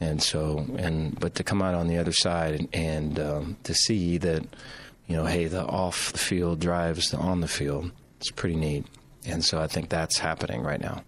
And 0.00 0.22
so, 0.22 0.66
and 0.76 1.18
but 1.18 1.34
to 1.36 1.44
come 1.44 1.62
out 1.62 1.74
on 1.74 1.88
the 1.88 1.98
other 1.98 2.12
side 2.12 2.54
and, 2.54 2.68
and 2.72 3.20
um, 3.20 3.56
to 3.64 3.74
see 3.74 4.18
that, 4.18 4.44
you 5.06 5.16
know, 5.16 5.24
hey, 5.24 5.46
the 5.46 5.64
off 5.64 6.12
the 6.12 6.18
field 6.18 6.60
drives 6.60 7.10
the 7.10 7.16
on 7.16 7.40
the 7.40 7.48
field, 7.48 7.90
it's 8.20 8.30
pretty 8.30 8.56
neat. 8.56 8.86
And 9.26 9.44
so 9.44 9.60
I 9.60 9.66
think 9.66 9.88
that's 9.88 10.18
happening 10.18 10.62
right 10.62 10.80
now. 10.80 11.02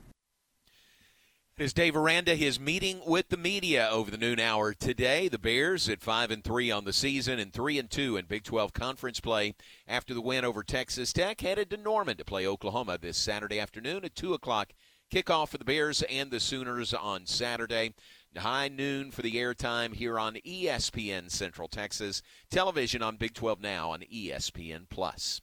As 1.60 1.74
Dave 1.74 1.94
Aranda 1.94 2.36
His 2.36 2.58
meeting 2.58 3.02
with 3.04 3.28
the 3.28 3.36
media 3.36 3.86
over 3.92 4.10
the 4.10 4.16
noon 4.16 4.40
hour 4.40 4.72
today. 4.72 5.28
The 5.28 5.38
Bears 5.38 5.90
at 5.90 6.00
five 6.00 6.30
and 6.30 6.42
three 6.42 6.70
on 6.70 6.86
the 6.86 6.92
season 6.94 7.38
and 7.38 7.52
three 7.52 7.78
and 7.78 7.90
two 7.90 8.16
in 8.16 8.24
Big 8.24 8.44
12 8.44 8.72
conference 8.72 9.20
play 9.20 9.54
after 9.86 10.14
the 10.14 10.22
win 10.22 10.46
over 10.46 10.62
Texas 10.62 11.12
Tech. 11.12 11.38
Headed 11.42 11.68
to 11.68 11.76
Norman 11.76 12.16
to 12.16 12.24
play 12.24 12.46
Oklahoma 12.46 12.96
this 12.98 13.18
Saturday 13.18 13.60
afternoon 13.60 14.06
at 14.06 14.14
two 14.14 14.32
o'clock. 14.32 14.72
Kickoff 15.12 15.50
for 15.50 15.58
the 15.58 15.66
Bears 15.66 16.00
and 16.04 16.30
the 16.30 16.40
Sooners 16.40 16.94
on 16.94 17.26
Saturday. 17.26 17.92
high 18.34 18.68
noon 18.68 19.10
for 19.10 19.20
the 19.20 19.34
airtime 19.34 19.92
here 19.92 20.18
on 20.18 20.36
ESPN 20.36 21.30
Central 21.30 21.68
Texas, 21.68 22.22
television 22.50 23.02
on 23.02 23.18
Big 23.18 23.34
12 23.34 23.60
Now 23.60 23.90
on 23.90 24.00
ESPN 24.00 24.88
Plus. 24.88 25.42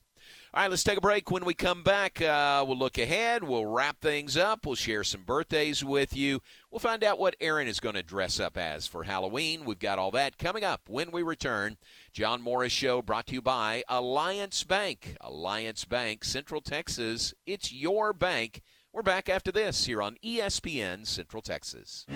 All 0.58 0.64
right, 0.64 0.72
let's 0.72 0.82
take 0.82 0.98
a 0.98 1.02
break. 1.02 1.30
When 1.30 1.46
we 1.46 1.54
come 1.54 1.84
back, 1.84 2.20
uh, 2.20 2.66
we'll 2.68 2.80
look 2.80 2.98
ahead. 2.98 3.44
We'll 3.44 3.68
wrap 3.68 4.02
things 4.02 4.36
up. 4.36 4.66
We'll 4.66 4.74
share 4.74 5.04
some 5.04 5.22
birthdays 5.22 5.84
with 5.84 6.18
you. 6.18 6.42
We'll 6.72 6.80
find 6.80 7.04
out 7.04 7.20
what 7.20 7.36
Aaron 7.40 7.68
is 7.68 7.80
going 7.80 7.94
to 7.94 8.02
dress 8.02 8.40
up 8.40 8.58
as 8.58 8.88
for 8.88 9.04
Halloween. 9.04 9.66
We've 9.66 9.78
got 9.78 10.00
all 10.00 10.10
that 10.12 10.40
coming 10.40 10.64
up 10.64 10.82
when 10.90 11.12
we 11.12 11.22
return. 11.22 11.78
John 12.12 12.42
Morris 12.42 12.72
Show 12.72 13.04
brought 13.04 13.28
to 13.28 13.36
you 13.36 13.42
by 13.44 13.84
Alliance 13.88 14.64
Bank. 14.64 15.16
Alliance 15.22 15.86
Bank, 15.86 16.26
Central 16.26 16.62
Texas. 16.62 17.36
It's 17.46 17.72
your 17.72 18.12
bank. 18.12 18.64
We're 18.92 19.04
back 19.04 19.30
after 19.30 19.52
this 19.52 19.86
here 19.86 20.02
on 20.02 20.18
ESPN 20.26 21.06
Central 21.06 21.44
Texas. 21.44 22.08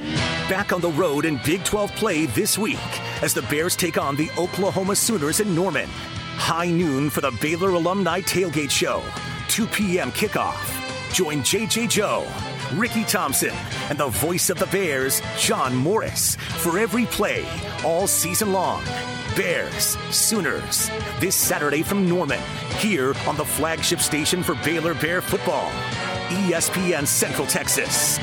Back 0.49 0.73
on 0.73 0.81
the 0.81 0.89
road 0.89 1.25
in 1.25 1.39
Big 1.45 1.63
12 1.63 1.91
play 1.91 2.25
this 2.25 2.57
week 2.57 2.79
as 3.21 3.35
the 3.35 3.43
Bears 3.43 3.75
take 3.75 3.99
on 3.99 4.15
the 4.15 4.31
Oklahoma 4.35 4.95
Sooners 4.95 5.41
in 5.41 5.53
Norman. 5.53 5.87
High 6.41 6.71
noon 6.71 7.11
for 7.11 7.21
the 7.21 7.31
Baylor 7.39 7.69
Alumni 7.69 8.19
Tailgate 8.19 8.71
Show. 8.71 9.03
2 9.47 9.67
p.m. 9.67 10.11
kickoff. 10.11 11.13
Join 11.13 11.41
JJ 11.41 11.87
Joe, 11.87 12.27
Ricky 12.73 13.03
Thompson, 13.03 13.53
and 13.89 13.97
the 13.97 14.07
voice 14.07 14.49
of 14.49 14.57
the 14.57 14.65
Bears, 14.65 15.21
John 15.37 15.73
Morris, 15.73 16.35
for 16.57 16.79
every 16.79 17.05
play 17.05 17.45
all 17.85 18.07
season 18.07 18.51
long. 18.51 18.83
Bears, 19.35 19.95
Sooners, 20.09 20.89
this 21.19 21.35
Saturday 21.35 21.83
from 21.83 22.09
Norman, 22.09 22.41
here 22.79 23.13
on 23.27 23.37
the 23.37 23.45
flagship 23.45 23.99
station 23.99 24.41
for 24.41 24.55
Baylor 24.65 24.95
Bear 24.95 25.21
football, 25.21 25.69
ESPN 26.29 27.05
Central 27.05 27.47
Texas. 27.47 28.19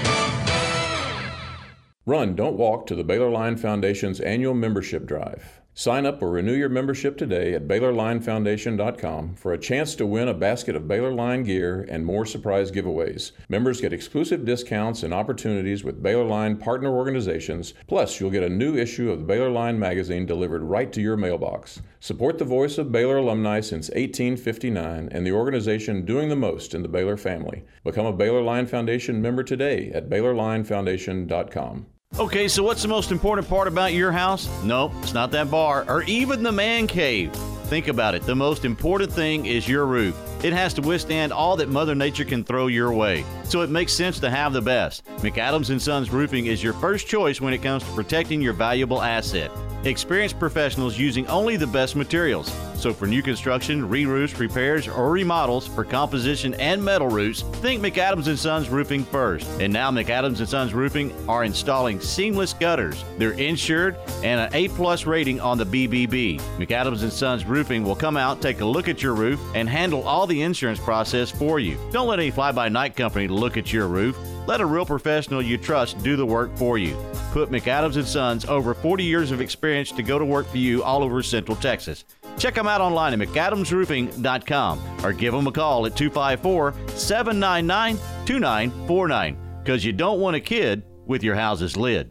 Run, 2.04 2.34
don't 2.34 2.56
walk 2.56 2.86
to 2.88 2.96
the 2.96 3.04
Baylor 3.04 3.30
Line 3.30 3.56
Foundation's 3.56 4.20
annual 4.20 4.54
membership 4.54 5.06
drive. 5.06 5.57
Sign 5.78 6.06
up 6.06 6.20
or 6.20 6.30
renew 6.30 6.54
your 6.54 6.68
membership 6.68 7.16
today 7.16 7.54
at 7.54 7.68
BaylorLineFoundation.com 7.68 9.36
for 9.36 9.52
a 9.52 9.58
chance 9.60 9.94
to 9.94 10.06
win 10.06 10.26
a 10.26 10.34
basket 10.34 10.74
of 10.74 10.88
Baylor 10.88 11.12
Line 11.12 11.44
gear 11.44 11.86
and 11.88 12.04
more 12.04 12.26
surprise 12.26 12.72
giveaways. 12.72 13.30
Members 13.48 13.80
get 13.80 13.92
exclusive 13.92 14.44
discounts 14.44 15.04
and 15.04 15.14
opportunities 15.14 15.84
with 15.84 16.02
Baylor 16.02 16.24
Line 16.24 16.56
partner 16.56 16.92
organizations. 16.92 17.74
Plus, 17.86 18.18
you'll 18.18 18.32
get 18.32 18.42
a 18.42 18.48
new 18.48 18.76
issue 18.76 19.12
of 19.12 19.20
the 19.20 19.24
Baylor 19.24 19.50
Line 19.50 19.78
magazine 19.78 20.26
delivered 20.26 20.64
right 20.64 20.92
to 20.92 21.00
your 21.00 21.16
mailbox. 21.16 21.80
Support 22.00 22.38
the 22.38 22.44
voice 22.44 22.76
of 22.76 22.90
Baylor 22.90 23.18
alumni 23.18 23.60
since 23.60 23.88
1859 23.90 25.10
and 25.12 25.24
the 25.24 25.30
organization 25.30 26.04
doing 26.04 26.28
the 26.28 26.34
most 26.34 26.74
in 26.74 26.82
the 26.82 26.88
Baylor 26.88 27.16
family. 27.16 27.62
Become 27.84 28.06
a 28.06 28.12
Baylor 28.12 28.42
Line 28.42 28.66
Foundation 28.66 29.22
member 29.22 29.44
today 29.44 29.92
at 29.94 30.10
BaylorLineFoundation.com. 30.10 31.86
Okay, 32.16 32.48
so 32.48 32.64
what's 32.64 32.82
the 32.82 32.88
most 32.88 33.12
important 33.12 33.48
part 33.48 33.68
about 33.68 33.92
your 33.92 34.10
house? 34.10 34.48
Nope, 34.64 34.92
it's 35.02 35.14
not 35.14 35.30
that 35.30 35.52
bar 35.52 35.84
or 35.88 36.02
even 36.02 36.42
the 36.42 36.50
man 36.50 36.88
cave. 36.88 37.32
Think 37.66 37.86
about 37.86 38.16
it. 38.16 38.22
The 38.22 38.34
most 38.34 38.64
important 38.64 39.12
thing 39.12 39.46
is 39.46 39.68
your 39.68 39.86
roof. 39.86 40.18
It 40.42 40.52
has 40.52 40.74
to 40.74 40.82
withstand 40.82 41.32
all 41.32 41.54
that 41.56 41.68
Mother 41.68 41.94
Nature 41.94 42.24
can 42.24 42.42
throw 42.42 42.66
your 42.66 42.92
way. 42.92 43.24
So 43.48 43.62
it 43.62 43.70
makes 43.70 43.94
sense 43.94 44.20
to 44.20 44.28
have 44.28 44.52
the 44.52 44.60
best. 44.60 45.06
McAdams 45.18 45.80
Sons 45.80 46.10
Roofing 46.10 46.46
is 46.46 46.62
your 46.62 46.74
first 46.74 47.06
choice 47.06 47.40
when 47.40 47.54
it 47.54 47.62
comes 47.62 47.82
to 47.82 47.90
protecting 47.92 48.42
your 48.42 48.52
valuable 48.52 49.00
asset. 49.00 49.50
Experienced 49.84 50.38
professionals 50.38 50.98
using 50.98 51.26
only 51.28 51.56
the 51.56 51.66
best 51.66 51.96
materials. 51.96 52.52
So 52.74 52.92
for 52.92 53.06
new 53.06 53.22
construction, 53.22 53.88
re-roofs, 53.88 54.38
repairs, 54.38 54.86
or 54.86 55.10
remodels 55.10 55.66
for 55.66 55.84
composition 55.84 56.54
and 56.54 56.84
metal 56.84 57.08
roofs, 57.08 57.42
think 57.60 57.82
McAdams 57.82 58.36
Sons 58.38 58.68
Roofing 58.68 59.04
first. 59.04 59.48
And 59.60 59.72
now 59.72 59.90
McAdams 59.90 60.46
Sons 60.46 60.74
Roofing 60.74 61.12
are 61.28 61.42
installing 61.42 62.00
seamless 62.00 62.52
gutters. 62.52 63.04
They're 63.16 63.32
insured 63.32 63.96
and 64.22 64.40
an 64.40 64.50
A-plus 64.52 65.06
rating 65.06 65.40
on 65.40 65.58
the 65.58 65.66
BBB. 65.66 66.40
McAdams 66.58 67.10
Sons 67.10 67.44
Roofing 67.44 67.82
will 67.82 67.96
come 67.96 68.16
out, 68.16 68.40
take 68.40 68.60
a 68.60 68.64
look 68.64 68.88
at 68.88 69.02
your 69.02 69.14
roof, 69.14 69.40
and 69.54 69.68
handle 69.68 70.06
all 70.06 70.26
the 70.26 70.42
insurance 70.42 70.78
process 70.78 71.30
for 71.30 71.58
you. 71.58 71.78
Don't 71.90 72.08
let 72.08 72.20
any 72.20 72.30
fly-by-night 72.30 72.94
company 72.94 73.26
look 73.38 73.56
at 73.56 73.72
your 73.72 73.88
roof. 73.88 74.18
Let 74.46 74.60
a 74.60 74.66
real 74.66 74.86
professional 74.86 75.40
you 75.40 75.58
trust 75.58 76.02
do 76.02 76.16
the 76.16 76.26
work 76.26 76.56
for 76.56 76.78
you. 76.78 76.96
Put 77.32 77.50
McAdams 77.50 77.96
and 77.96 78.06
Sons 78.06 78.44
over 78.44 78.74
40 78.74 79.04
years 79.04 79.30
of 79.30 79.40
experience 79.40 79.90
to 79.92 80.02
go 80.02 80.18
to 80.18 80.24
work 80.24 80.46
for 80.46 80.58
you 80.58 80.82
all 80.82 81.02
over 81.02 81.22
Central 81.22 81.56
Texas. 81.56 82.04
Check 82.38 82.54
them 82.54 82.66
out 82.66 82.80
online 82.80 83.20
at 83.20 83.28
McAdamsRoofing.com 83.28 85.04
or 85.04 85.12
give 85.12 85.32
them 85.34 85.46
a 85.46 85.52
call 85.52 85.86
at 85.86 85.96
254 85.96 86.74
799 86.96 87.96
2949 88.26 89.38
because 89.62 89.84
you 89.84 89.92
don't 89.92 90.20
want 90.20 90.36
a 90.36 90.40
kid 90.40 90.82
with 91.06 91.22
your 91.22 91.34
house's 91.34 91.76
lid. 91.76 92.10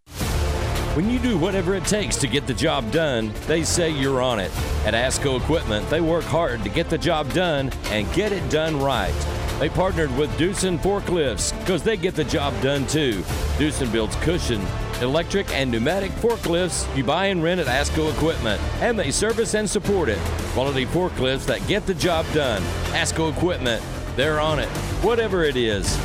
When 0.97 1.11
you 1.11 1.19
do 1.19 1.37
whatever 1.37 1.75
it 1.75 1.85
takes 1.85 2.15
to 2.17 2.27
get 2.27 2.47
the 2.47 2.55
job 2.55 2.91
done, 2.91 3.31
they 3.45 3.63
say 3.63 3.89
you're 3.91 4.19
on 4.19 4.39
it. 4.39 4.51
At 4.83 4.95
ASCO 4.95 5.39
Equipment, 5.39 5.87
they 5.91 6.01
work 6.01 6.23
hard 6.23 6.63
to 6.63 6.69
get 6.69 6.89
the 6.89 6.97
job 6.97 7.31
done 7.33 7.71
and 7.91 8.11
get 8.13 8.31
it 8.31 8.49
done 8.49 8.79
right. 8.79 9.13
They 9.59 9.69
partnered 9.69 10.15
with 10.15 10.29
Doosan 10.37 10.77
Forklifts 10.77 11.57
because 11.59 11.81
they 11.81 11.97
get 11.97 12.13
the 12.13 12.23
job 12.23 12.53
done 12.61 12.85
too. 12.85 13.21
Doosan 13.57 13.91
builds 13.91 14.15
cushion, 14.17 14.61
electric, 15.01 15.51
and 15.51 15.71
pneumatic 15.71 16.11
forklifts 16.11 16.95
you 16.95 17.03
buy 17.03 17.27
and 17.27 17.41
rent 17.41 17.59
at 17.59 17.65
ASCO 17.65 18.13
Equipment, 18.13 18.61
and 18.81 18.99
they 18.99 19.09
service 19.09 19.55
and 19.55 19.67
support 19.67 20.09
it. 20.09 20.19
Quality 20.53 20.85
forklifts 20.85 21.47
that 21.47 21.65
get 21.67 21.87
the 21.87 21.95
job 21.95 22.25
done. 22.33 22.61
ASCO 22.91 23.31
Equipment, 23.31 23.81
they're 24.15 24.39
on 24.39 24.59
it, 24.59 24.69
whatever 25.01 25.43
it 25.43 25.55
is. 25.55 25.97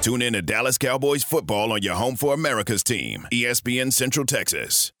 Tune 0.00 0.22
in 0.22 0.32
to 0.34 0.42
Dallas 0.42 0.78
Cowboys 0.78 1.24
football 1.24 1.72
on 1.72 1.82
your 1.82 1.94
home 1.94 2.14
for 2.14 2.34
America's 2.34 2.84
team, 2.84 3.26
ESPN 3.32 3.92
Central 3.92 4.26
Texas. 4.26 4.92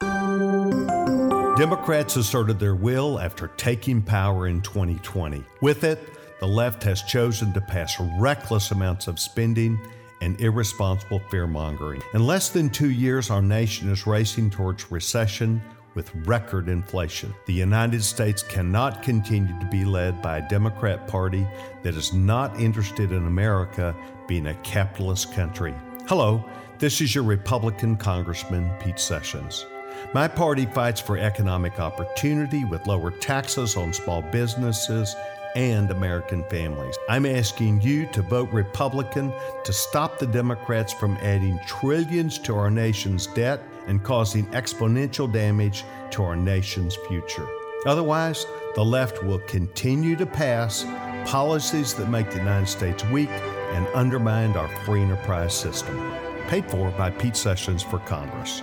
Democrats 1.56 2.16
asserted 2.16 2.58
their 2.58 2.74
will 2.74 3.20
after 3.20 3.48
taking 3.56 4.02
power 4.02 4.48
in 4.48 4.60
2020. 4.62 5.44
With 5.60 5.84
it, 5.84 6.00
the 6.42 6.48
left 6.48 6.82
has 6.82 7.02
chosen 7.02 7.52
to 7.52 7.60
pass 7.60 8.00
reckless 8.18 8.72
amounts 8.72 9.06
of 9.06 9.20
spending 9.20 9.78
and 10.20 10.40
irresponsible 10.40 11.20
fear 11.30 11.46
mongering. 11.46 12.02
In 12.14 12.26
less 12.26 12.48
than 12.48 12.68
two 12.68 12.90
years, 12.90 13.30
our 13.30 13.40
nation 13.40 13.88
is 13.88 14.08
racing 14.08 14.50
towards 14.50 14.90
recession 14.90 15.62
with 15.94 16.12
record 16.26 16.68
inflation. 16.68 17.32
The 17.46 17.52
United 17.52 18.02
States 18.02 18.42
cannot 18.42 19.04
continue 19.04 19.56
to 19.60 19.66
be 19.66 19.84
led 19.84 20.20
by 20.20 20.38
a 20.38 20.48
Democrat 20.48 21.06
Party 21.06 21.46
that 21.84 21.94
is 21.94 22.12
not 22.12 22.58
interested 22.58 23.12
in 23.12 23.24
America 23.24 23.94
being 24.26 24.48
a 24.48 24.54
capitalist 24.64 25.32
country. 25.32 25.74
Hello, 26.08 26.44
this 26.80 27.00
is 27.00 27.14
your 27.14 27.22
Republican 27.22 27.96
Congressman, 27.96 28.68
Pete 28.80 28.98
Sessions. 28.98 29.64
My 30.12 30.26
party 30.26 30.66
fights 30.66 31.00
for 31.00 31.16
economic 31.16 31.78
opportunity 31.78 32.64
with 32.64 32.88
lower 32.88 33.12
taxes 33.12 33.76
on 33.76 33.92
small 33.92 34.22
businesses 34.22 35.14
and 35.56 35.90
American 35.90 36.44
families. 36.44 36.96
I'm 37.08 37.26
asking 37.26 37.80
you 37.82 38.06
to 38.06 38.22
vote 38.22 38.50
Republican 38.52 39.32
to 39.64 39.72
stop 39.72 40.18
the 40.18 40.26
Democrats 40.26 40.92
from 40.92 41.16
adding 41.22 41.58
trillions 41.66 42.38
to 42.40 42.54
our 42.54 42.70
nation's 42.70 43.26
debt 43.28 43.62
and 43.86 44.02
causing 44.02 44.46
exponential 44.46 45.30
damage 45.30 45.84
to 46.12 46.22
our 46.22 46.36
nation's 46.36 46.96
future. 47.08 47.46
Otherwise, 47.86 48.46
the 48.74 48.84
left 48.84 49.22
will 49.22 49.40
continue 49.40 50.16
to 50.16 50.26
pass 50.26 50.84
policies 51.26 51.94
that 51.94 52.08
make 52.08 52.30
the 52.30 52.38
United 52.38 52.68
States 52.68 53.04
weak 53.06 53.30
and 53.30 53.86
undermine 53.94 54.56
our 54.56 54.68
free 54.84 55.02
enterprise 55.02 55.54
system. 55.54 56.12
Paid 56.48 56.70
for 56.70 56.90
by 56.92 57.10
Pete 57.10 57.36
Sessions 57.36 57.82
for 57.82 57.98
Congress. 58.00 58.62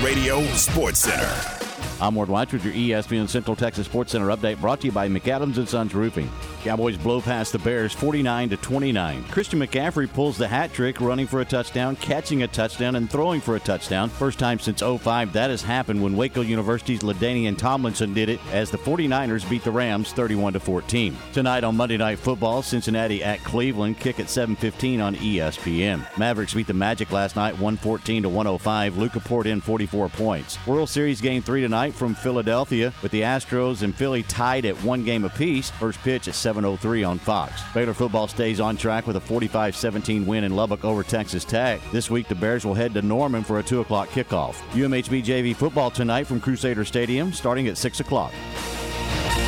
Radio 0.00 0.42
Sports 0.54 1.00
Center. 1.00 1.61
I'm 2.02 2.16
Ward 2.16 2.30
Watch 2.30 2.52
with 2.52 2.64
your 2.64 2.74
ESPN 2.74 3.28
Central 3.28 3.54
Texas 3.54 3.86
Sports 3.86 4.10
Center 4.10 4.26
update 4.26 4.60
brought 4.60 4.80
to 4.80 4.86
you 4.86 4.92
by 4.92 5.08
McAdams 5.08 5.58
and 5.58 5.68
Sons 5.68 5.94
Roofing. 5.94 6.28
Cowboys 6.64 6.96
blow 6.96 7.20
past 7.20 7.52
the 7.52 7.60
Bears 7.60 7.92
49 7.92 8.48
to 8.48 8.56
29. 8.56 9.24
Christian 9.26 9.60
McCaffrey 9.60 10.12
pulls 10.12 10.36
the 10.36 10.48
hat 10.48 10.72
trick, 10.72 11.00
running 11.00 11.28
for 11.28 11.42
a 11.42 11.44
touchdown, 11.44 11.94
catching 11.94 12.42
a 12.42 12.48
touchdown, 12.48 12.96
and 12.96 13.08
throwing 13.08 13.40
for 13.40 13.54
a 13.54 13.60
touchdown. 13.60 14.08
First 14.08 14.40
time 14.40 14.58
since 14.58 14.82
05 14.82 15.32
that 15.32 15.50
has 15.50 15.62
happened 15.62 16.02
when 16.02 16.16
Waco 16.16 16.40
University's 16.40 17.02
LaDainian 17.02 17.56
Tomlinson 17.56 18.12
did 18.12 18.28
it 18.28 18.40
as 18.50 18.68
the 18.68 18.78
49ers 18.78 19.48
beat 19.48 19.62
the 19.62 19.70
Rams 19.70 20.12
31 20.12 20.54
to 20.54 20.60
14. 20.60 21.16
Tonight 21.32 21.62
on 21.62 21.76
Monday 21.76 21.98
Night 21.98 22.18
Football, 22.18 22.62
Cincinnati 22.62 23.22
at 23.22 23.44
Cleveland, 23.44 24.00
kick 24.00 24.18
at 24.18 24.26
7:15 24.26 25.00
on 25.00 25.14
ESPN. 25.14 26.04
Mavericks 26.18 26.54
beat 26.54 26.66
the 26.66 26.74
Magic 26.74 27.12
last 27.12 27.36
night 27.36 27.52
114 27.54 28.24
to 28.24 28.28
105. 28.28 28.98
Luka 28.98 29.20
poured 29.20 29.46
in 29.46 29.60
44 29.60 30.08
points. 30.08 30.58
World 30.66 30.88
Series 30.88 31.20
Game 31.20 31.42
3 31.42 31.60
tonight 31.60 31.91
from 31.92 32.14
Philadelphia 32.14 32.92
with 33.02 33.12
the 33.12 33.22
Astros 33.22 33.82
and 33.82 33.94
Philly 33.94 34.22
tied 34.24 34.64
at 34.66 34.76
one 34.82 35.04
game 35.04 35.24
apiece. 35.24 35.70
First 35.70 36.00
pitch 36.02 36.28
at 36.28 36.34
7:03 36.34 37.04
on 37.04 37.18
Fox. 37.18 37.62
Baylor 37.74 37.94
football 37.94 38.28
stays 38.28 38.60
on 38.60 38.76
track 38.76 39.06
with 39.06 39.16
a 39.16 39.20
45-17 39.20 40.26
win 40.26 40.44
in 40.44 40.56
Lubbock 40.56 40.84
over 40.84 41.02
Texas 41.02 41.44
Tech. 41.44 41.80
This 41.92 42.10
week 42.10 42.28
the 42.28 42.34
Bears 42.34 42.64
will 42.64 42.74
head 42.74 42.94
to 42.94 43.02
Norman 43.02 43.44
for 43.44 43.58
a 43.58 43.62
2 43.62 43.80
o'clock 43.80 44.08
kickoff. 44.08 44.54
UMHB 44.72 45.22
JV 45.22 45.54
football 45.54 45.90
tonight 45.90 46.26
from 46.26 46.40
Crusader 46.40 46.84
Stadium 46.84 47.32
starting 47.32 47.68
at 47.68 47.76
6 47.76 48.00
o'clock. 48.00 48.32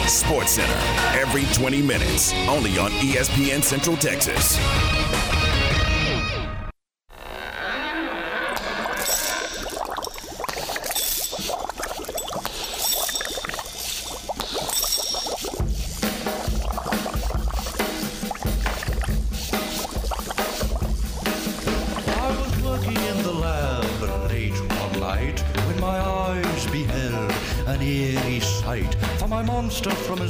Sports 0.07 0.53
Center, 0.53 1.18
every 1.18 1.45
20 1.55 1.80
minutes, 1.80 2.32
only 2.49 2.78
on 2.78 2.90
ESPN 2.92 3.62
Central 3.62 3.97
Texas. 3.97 4.59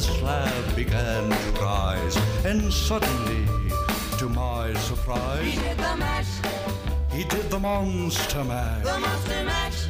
Slab 0.04 0.76
began 0.76 1.30
to 1.30 1.60
rise, 1.60 2.16
and 2.44 2.72
suddenly, 2.72 3.46
to 4.18 4.28
my 4.28 4.72
surprise, 4.74 5.44
He 5.44 5.58
did 5.60 5.76
the 5.78 5.96
mash, 5.96 6.40
he 7.10 7.24
did 7.24 7.50
the 7.50 7.58
monster 7.58 8.44
mash. 8.44 8.84
the 8.84 8.98
monster 8.98 9.44
mash. 9.44 9.86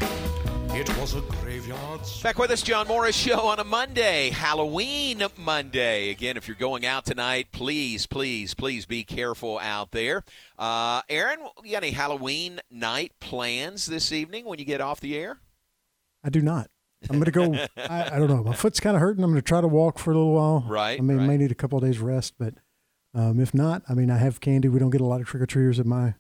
It 0.77 0.89
was 0.99 1.15
a 1.15 1.21
graveyard. 1.21 2.01
Back 2.25 2.37
with 2.37 2.51
us, 2.51 2.61
John 2.61 2.89
Morris 2.89 3.15
Show 3.15 3.47
on 3.47 3.61
a 3.61 3.65
Monday, 3.65 4.31
Halloween 4.31 5.23
Monday. 5.39 6.11
Again, 6.11 6.37
if 6.37 6.49
you're 6.49 6.57
going 6.57 6.85
out 6.85 7.05
tonight, 7.07 7.47
please, 7.53 8.07
please, 8.07 8.55
please 8.55 8.85
be 8.85 9.05
careful 9.05 9.61
out 9.61 9.93
there. 9.93 10.25
Uh, 10.59 11.01
Aaron, 11.09 11.39
you 11.63 11.71
got 11.71 11.85
any 11.85 11.93
Halloween 11.93 12.61
night 12.73 13.13
plans 13.21 13.87
this 13.87 14.11
evening 14.11 14.47
when 14.47 14.59
you 14.59 14.65
get 14.65 14.81
off 14.81 14.99
the 15.01 15.17
air? 15.17 15.39
I 16.25 16.31
do 16.31 16.43
not. 16.43 16.69
I'm 17.11 17.21
going 17.21 17.25
to 17.25 17.31
go. 17.31 17.55
I, 17.77 18.17
I 18.17 18.19
don't 18.19 18.29
know. 18.29 18.43
My 18.43 18.55
foot's 18.55 18.81
kind 18.81 18.97
of 18.97 19.01
hurting. 19.01 19.23
I'm 19.23 19.31
going 19.31 19.41
to 19.41 19.47
try 19.47 19.61
to 19.61 19.69
walk 19.69 19.99
for 19.99 20.13
a 20.13 20.15
little 20.15 20.33
while. 20.33 20.65
Right, 20.67 20.99
I 20.99 21.03
mean, 21.03 21.19
right. 21.19 21.27
may 21.27 21.37
need 21.37 21.51
a 21.51 21.55
couple 21.55 21.79
of 21.79 21.85
days 21.85 21.99
rest, 21.99 22.35
but 22.39 22.55
um, 23.15 23.41
if 23.41 23.55
not, 23.55 23.83
I 23.89 23.95
mean, 23.95 24.11
I 24.11 24.19
have 24.19 24.41
candy. 24.41 24.69
We 24.69 24.79
don't 24.79 24.91
get 24.91 25.01
a 25.01 25.07
lot 25.07 25.21
of 25.21 25.27
trick 25.27 25.43
or 25.43 25.47
treaters 25.47 25.79
at 25.79 25.87
my 25.87 26.15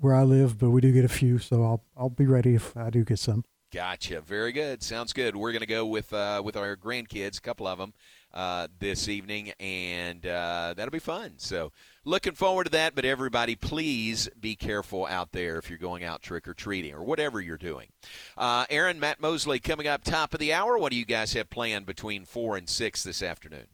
where 0.00 0.14
I 0.14 0.22
live, 0.22 0.58
but 0.58 0.70
we 0.70 0.80
do 0.80 0.92
get 0.92 1.04
a 1.04 1.08
few. 1.08 1.38
So 1.38 1.62
I'll 1.62 1.84
I'll 1.96 2.10
be 2.10 2.26
ready 2.26 2.54
if 2.54 2.76
I 2.76 2.90
do 2.90 3.04
get 3.04 3.18
some. 3.18 3.44
Gotcha. 3.72 4.20
Very 4.20 4.52
good. 4.52 4.82
Sounds 4.82 5.12
good. 5.12 5.36
We're 5.36 5.52
going 5.52 5.60
to 5.60 5.66
go 5.66 5.84
with 5.86 6.12
uh, 6.12 6.40
with 6.44 6.56
our 6.56 6.76
grandkids, 6.76 7.38
a 7.38 7.40
couple 7.40 7.66
of 7.66 7.78
them, 7.78 7.92
uh, 8.32 8.68
this 8.78 9.08
evening, 9.08 9.52
and 9.58 10.24
uh, 10.24 10.74
that'll 10.76 10.92
be 10.92 10.98
fun. 10.98 11.34
So, 11.36 11.72
looking 12.06 12.34
forward 12.34 12.64
to 12.64 12.70
that. 12.70 12.94
But 12.94 13.04
everybody, 13.04 13.54
please 13.54 14.28
be 14.40 14.56
careful 14.56 15.06
out 15.06 15.32
there 15.32 15.58
if 15.58 15.68
you're 15.68 15.78
going 15.78 16.04
out 16.04 16.22
trick 16.22 16.48
or 16.48 16.54
treating 16.54 16.94
or 16.94 17.02
whatever 17.02 17.40
you're 17.40 17.58
doing. 17.58 17.88
Uh, 18.36 18.64
Aaron, 18.70 18.98
Matt 18.98 19.20
Mosley, 19.20 19.58
coming 19.58 19.86
up 19.86 20.04
top 20.04 20.32
of 20.32 20.40
the 20.40 20.52
hour. 20.52 20.78
What 20.78 20.92
do 20.92 20.96
you 20.98 21.04
guys 21.04 21.34
have 21.34 21.50
planned 21.50 21.84
between 21.84 22.24
four 22.24 22.56
and 22.56 22.68
six 22.68 23.02
this 23.02 23.22
afternoon? 23.22 23.66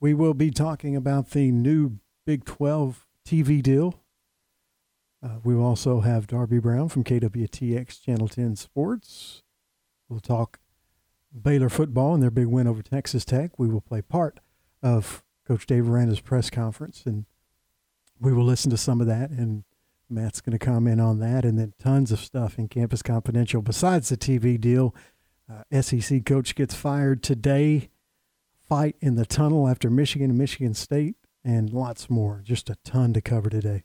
We 0.00 0.14
will 0.14 0.34
be 0.34 0.50
talking 0.50 0.96
about 0.96 1.30
the 1.30 1.50
new 1.50 1.98
Big 2.24 2.44
12 2.44 3.06
TV 3.26 3.62
deal. 3.62 4.00
Uh, 5.22 5.38
we 5.44 5.54
will 5.54 5.64
also 5.64 6.00
have 6.00 6.26
Darby 6.26 6.58
Brown 6.58 6.88
from 6.88 7.04
KWTX 7.04 8.02
Channel 8.02 8.28
10 8.28 8.56
Sports. 8.56 9.42
We'll 10.08 10.20
talk 10.20 10.58
Baylor 11.38 11.68
football 11.68 12.14
and 12.14 12.22
their 12.22 12.30
big 12.30 12.46
win 12.46 12.66
over 12.66 12.82
Texas 12.82 13.24
Tech. 13.24 13.58
We 13.58 13.68
will 13.68 13.82
play 13.82 14.00
part 14.00 14.40
of 14.82 15.22
Coach 15.50 15.66
Dave 15.66 15.88
Aranda's 15.88 16.20
press 16.20 16.48
conference, 16.48 17.02
and 17.04 17.24
we 18.20 18.32
will 18.32 18.44
listen 18.44 18.70
to 18.70 18.76
some 18.76 19.00
of 19.00 19.08
that. 19.08 19.30
And 19.30 19.64
Matt's 20.08 20.40
going 20.40 20.56
to 20.56 20.64
comment 20.64 21.00
on 21.00 21.18
that, 21.18 21.44
and 21.44 21.58
then 21.58 21.74
tons 21.76 22.12
of 22.12 22.20
stuff 22.20 22.56
in 22.56 22.68
Campus 22.68 23.02
Confidential 23.02 23.60
besides 23.60 24.10
the 24.10 24.16
TV 24.16 24.60
deal. 24.60 24.94
Uh, 25.52 25.82
SEC 25.82 26.24
coach 26.24 26.54
gets 26.54 26.76
fired 26.76 27.24
today. 27.24 27.90
Fight 28.68 28.94
in 29.00 29.16
the 29.16 29.26
tunnel 29.26 29.66
after 29.66 29.90
Michigan 29.90 30.30
and 30.30 30.38
Michigan 30.38 30.72
State, 30.72 31.16
and 31.44 31.72
lots 31.72 32.08
more. 32.08 32.42
Just 32.44 32.70
a 32.70 32.76
ton 32.84 33.12
to 33.14 33.20
cover 33.20 33.50
today. 33.50 33.82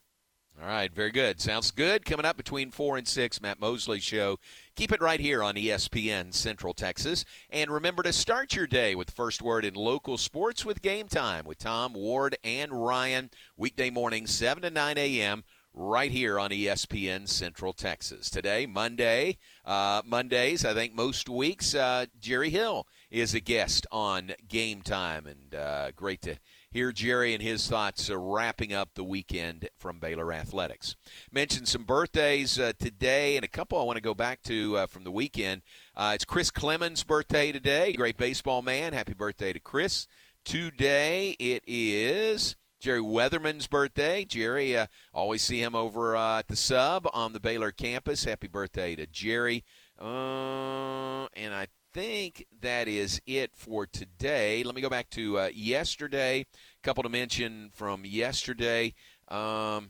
All 0.61 0.69
right, 0.69 0.93
very 0.93 1.11
good. 1.11 1.41
Sounds 1.41 1.69
good. 1.71 2.05
Coming 2.05 2.25
up 2.25 2.37
between 2.37 2.71
4 2.71 2.97
and 2.97 3.07
6, 3.07 3.41
Matt 3.41 3.59
Mosley 3.59 3.99
Show. 3.99 4.39
Keep 4.77 4.93
it 4.93 5.01
right 5.01 5.19
here 5.19 5.43
on 5.43 5.55
ESPN 5.55 6.33
Central 6.33 6.73
Texas. 6.73 7.25
And 7.49 7.69
remember 7.69 8.03
to 8.03 8.13
start 8.13 8.55
your 8.55 8.65
day 8.65 8.95
with 8.95 9.07
the 9.07 9.13
first 9.13 9.41
word 9.41 9.65
in 9.65 9.73
local 9.73 10.17
sports 10.17 10.63
with 10.63 10.81
Game 10.81 11.09
Time 11.09 11.43
with 11.43 11.57
Tom, 11.57 11.93
Ward, 11.93 12.37
and 12.45 12.71
Ryan. 12.71 13.31
Weekday 13.57 13.89
morning, 13.89 14.27
7 14.27 14.63
to 14.63 14.69
9 14.69 14.97
a.m., 14.97 15.43
right 15.73 16.11
here 16.11 16.39
on 16.39 16.51
ESPN 16.51 17.27
Central 17.27 17.73
Texas. 17.73 18.29
Today, 18.29 18.65
Monday. 18.65 19.37
Uh, 19.65 20.01
Mondays, 20.05 20.63
I 20.63 20.73
think 20.73 20.95
most 20.95 21.27
weeks, 21.27 21.75
uh, 21.75 22.05
Jerry 22.21 22.49
Hill 22.49 22.87
is 23.11 23.33
a 23.33 23.41
guest 23.41 23.85
on 23.91 24.31
Game 24.47 24.81
Time. 24.81 25.27
And 25.27 25.53
uh, 25.53 25.91
great 25.91 26.21
to 26.21 26.37
hear 26.75 26.91
Jerry 26.91 27.33
and 27.33 27.41
his 27.41 27.69
thoughts 27.69 28.09
uh, 28.09 28.17
wrapping 28.17 28.73
up 28.73 28.89
the 28.95 29.03
weekend 29.03 29.69
from 29.77 29.97
Baylor 29.97 30.33
Athletics. 30.33 30.97
Mentioned 31.31 31.69
some 31.69 31.85
birthdays 31.85 32.59
uh, 32.59 32.73
today 32.77 33.37
and 33.37 33.45
a 33.45 33.47
couple 33.47 33.79
I 33.79 33.83
want 33.83 33.95
to 33.95 34.01
go 34.01 34.13
back 34.13 34.43
to 34.43 34.79
uh, 34.79 34.85
from 34.85 35.05
the 35.05 35.11
weekend. 35.11 35.61
Uh, 35.95 36.11
it's 36.13 36.25
Chris 36.25 36.51
Clemens' 36.51 37.05
birthday 37.05 37.53
today. 37.53 37.93
Great 37.93 38.17
baseball 38.17 38.61
man. 38.61 38.91
Happy 38.91 39.13
birthday 39.13 39.53
to 39.53 39.59
Chris. 39.61 40.05
Today 40.43 41.37
it 41.39 41.63
is 41.65 42.57
Jerry 42.81 42.99
Weatherman's 42.99 43.67
birthday. 43.67 44.25
Jerry, 44.25 44.75
uh, 44.75 44.87
always 45.13 45.43
see 45.43 45.61
him 45.61 45.75
over 45.75 46.17
uh, 46.17 46.39
at 46.39 46.49
the 46.49 46.57
sub 46.57 47.07
on 47.13 47.31
the 47.31 47.39
Baylor 47.39 47.71
campus. 47.71 48.25
Happy 48.25 48.47
birthday 48.47 48.97
to 48.97 49.07
Jerry. 49.07 49.63
Uh, 49.97 51.27
and 51.37 51.53
I 51.53 51.67
think 51.95 52.45
that 52.59 52.89
is 52.89 53.21
it 53.25 53.55
for 53.55 53.85
today. 53.85 54.63
Let 54.63 54.75
me 54.75 54.81
go 54.81 54.89
back 54.89 55.09
to 55.11 55.39
uh, 55.39 55.49
yesterday. 55.55 56.41
A 56.41 56.45
couple 56.83 57.03
to 57.03 57.09
mention 57.09 57.69
from 57.73 58.03
yesterday. 58.03 58.93
Um, 59.29 59.87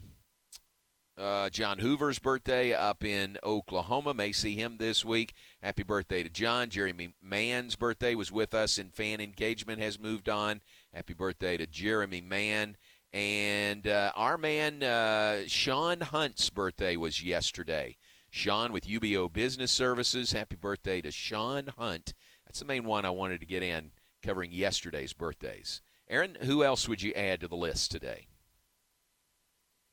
uh, 1.18 1.50
John 1.50 1.80
Hoover's 1.80 2.20
birthday 2.20 2.72
up 2.72 3.02
in 3.02 3.38
Oklahoma. 3.42 4.14
May 4.14 4.30
see 4.30 4.54
him 4.54 4.76
this 4.78 5.04
week. 5.04 5.34
Happy 5.60 5.82
birthday 5.82 6.22
to 6.22 6.28
John. 6.28 6.70
Jeremy 6.70 7.12
Mann's 7.20 7.74
birthday 7.74 8.14
was 8.14 8.30
with 8.30 8.54
us, 8.54 8.78
and 8.78 8.94
fan 8.94 9.20
engagement 9.20 9.80
has 9.80 9.98
moved 9.98 10.28
on. 10.28 10.60
Happy 10.94 11.12
birthday 11.12 11.56
to 11.56 11.66
Jeremy 11.66 12.20
Mann. 12.20 12.76
And 13.12 13.84
uh, 13.88 14.12
our 14.14 14.38
man 14.38 14.84
uh, 14.84 15.40
Sean 15.48 16.02
Hunt's 16.02 16.50
birthday 16.50 16.96
was 16.96 17.20
yesterday. 17.20 17.96
Sean 18.30 18.72
with 18.72 18.86
UBO 18.86 19.32
Business 19.32 19.72
Services. 19.72 20.32
Happy 20.32 20.56
birthday 20.56 21.00
to 21.00 21.10
Sean 21.10 21.68
Hunt. 21.78 22.14
That's 22.46 22.60
the 22.60 22.64
main 22.66 22.84
one 22.84 23.04
I 23.04 23.10
wanted 23.10 23.40
to 23.40 23.46
get 23.46 23.62
in 23.62 23.90
covering 24.22 24.52
yesterday's 24.52 25.12
birthdays. 25.12 25.80
Aaron, 26.08 26.36
who 26.42 26.62
else 26.64 26.88
would 26.88 27.02
you 27.02 27.12
add 27.14 27.40
to 27.40 27.48
the 27.48 27.56
list 27.56 27.90
today? 27.90 28.26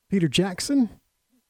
Peter 0.10 0.28
Jackson, 0.28 0.90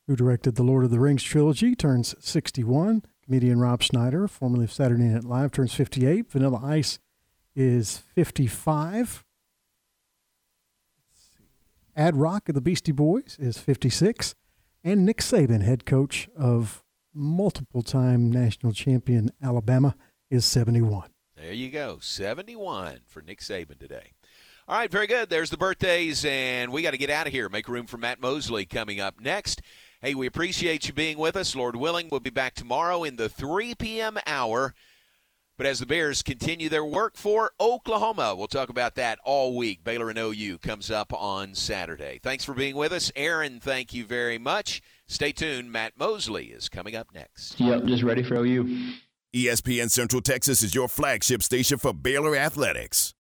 who 0.08 0.16
directed 0.16 0.56
the 0.56 0.64
Lord 0.64 0.86
of 0.86 0.92
the 0.92 1.00
Rings 1.00 1.24
trilogy, 1.24 1.76
turns 1.76 2.16
61. 2.20 3.04
Comedian 3.26 3.60
Rob 3.60 3.82
Schneider, 3.82 4.28
formerly 4.28 4.66
of 4.66 4.72
Saturday 4.72 5.04
Night 5.04 5.24
Live, 5.24 5.52
turns 5.52 5.74
58. 5.74 6.30
Vanilla 6.32 6.62
Ice 6.64 7.00
is 7.56 7.98
55. 8.16 9.24
Ad 11.96 12.16
Rock 12.16 12.50
of 12.50 12.56
the 12.56 12.62
Beastie 12.62 12.92
Boys 12.92 13.38
is 13.40 13.58
56. 13.58 14.36
And 14.84 15.06
Nick 15.06 15.20
Saban, 15.20 15.62
head 15.62 15.86
coach 15.86 16.28
of 16.38 16.84
multiple 17.14 17.84
time 17.84 18.30
national 18.30 18.74
champion 18.74 19.32
Alabama, 19.42 19.96
is 20.30 20.44
71. 20.44 21.10
There 21.38 21.54
you 21.54 21.70
go. 21.70 22.00
71 22.02 23.00
for 23.08 23.22
Nick 23.22 23.40
Saban 23.40 23.80
today. 23.80 24.12
All 24.68 24.78
right, 24.78 24.92
very 24.92 25.08
good. 25.08 25.30
There's 25.30 25.50
the 25.50 25.58
birthdays, 25.58 26.26
and 26.26 26.72
we 26.72 26.82
got 26.82 26.92
to 26.92 26.98
get 26.98 27.10
out 27.10 27.28
of 27.28 27.34
here. 27.34 27.48
Make 27.48 27.70
room 27.70 27.86
for 27.86 27.98
Matt 27.98 28.20
Mosley 28.22 28.66
coming 28.66 29.00
up 29.00 29.22
next. 29.22 29.62
Hey, 30.02 30.16
we 30.16 30.28
appreciate 30.28 30.86
you 30.88 30.94
being 30.94 31.18
with 31.18 31.38
us. 31.38 31.56
Lord 31.56 31.78
willing, 31.78 32.10
we'll 32.10 32.20
be 32.20 32.30
back 32.30 32.54
tomorrow 32.54 33.04
in 33.04 33.16
the 33.16 33.30
3 33.30 33.76
p.m. 33.76 34.18
hour. 34.28 34.74
But 35.64 35.70
as 35.70 35.80
the 35.80 35.86
Bears 35.86 36.22
continue 36.22 36.68
their 36.68 36.84
work 36.84 37.16
for 37.16 37.54
Oklahoma, 37.58 38.36
we'll 38.36 38.48
talk 38.48 38.68
about 38.68 38.96
that 38.96 39.18
all 39.24 39.56
week. 39.56 39.82
Baylor 39.82 40.10
and 40.10 40.20
OU 40.20 40.58
comes 40.58 40.92
up 40.92 41.14
on 41.14 41.56
Saturday. 41.56 42.20
Thanks 42.22 42.44
for 42.44 42.54
being 42.54 42.76
with 42.76 42.92
us. 42.92 43.14
Aaron, 43.16 43.62
thank 43.62 43.94
you 43.94 44.04
very 44.04 44.38
much. 44.38 44.82
Stay 45.08 45.32
tuned. 45.32 45.72
Matt 45.72 45.94
Mosley 45.98 46.48
is 46.48 46.68
coming 46.68 46.98
up 46.98 47.08
next. 47.14 47.62
Yep, 47.62 47.86
just 47.86 48.04
ready 48.04 48.24
for 48.24 48.36
OU. 48.36 48.66
ESPN 49.34 49.90
Central 49.90 50.22
Texas 50.22 50.64
is 50.64 50.76
your 50.76 50.90
flagship 50.90 51.42
station 51.42 51.78
for 51.78 51.94
Baylor 51.94 52.36
Athletics. 52.36 53.12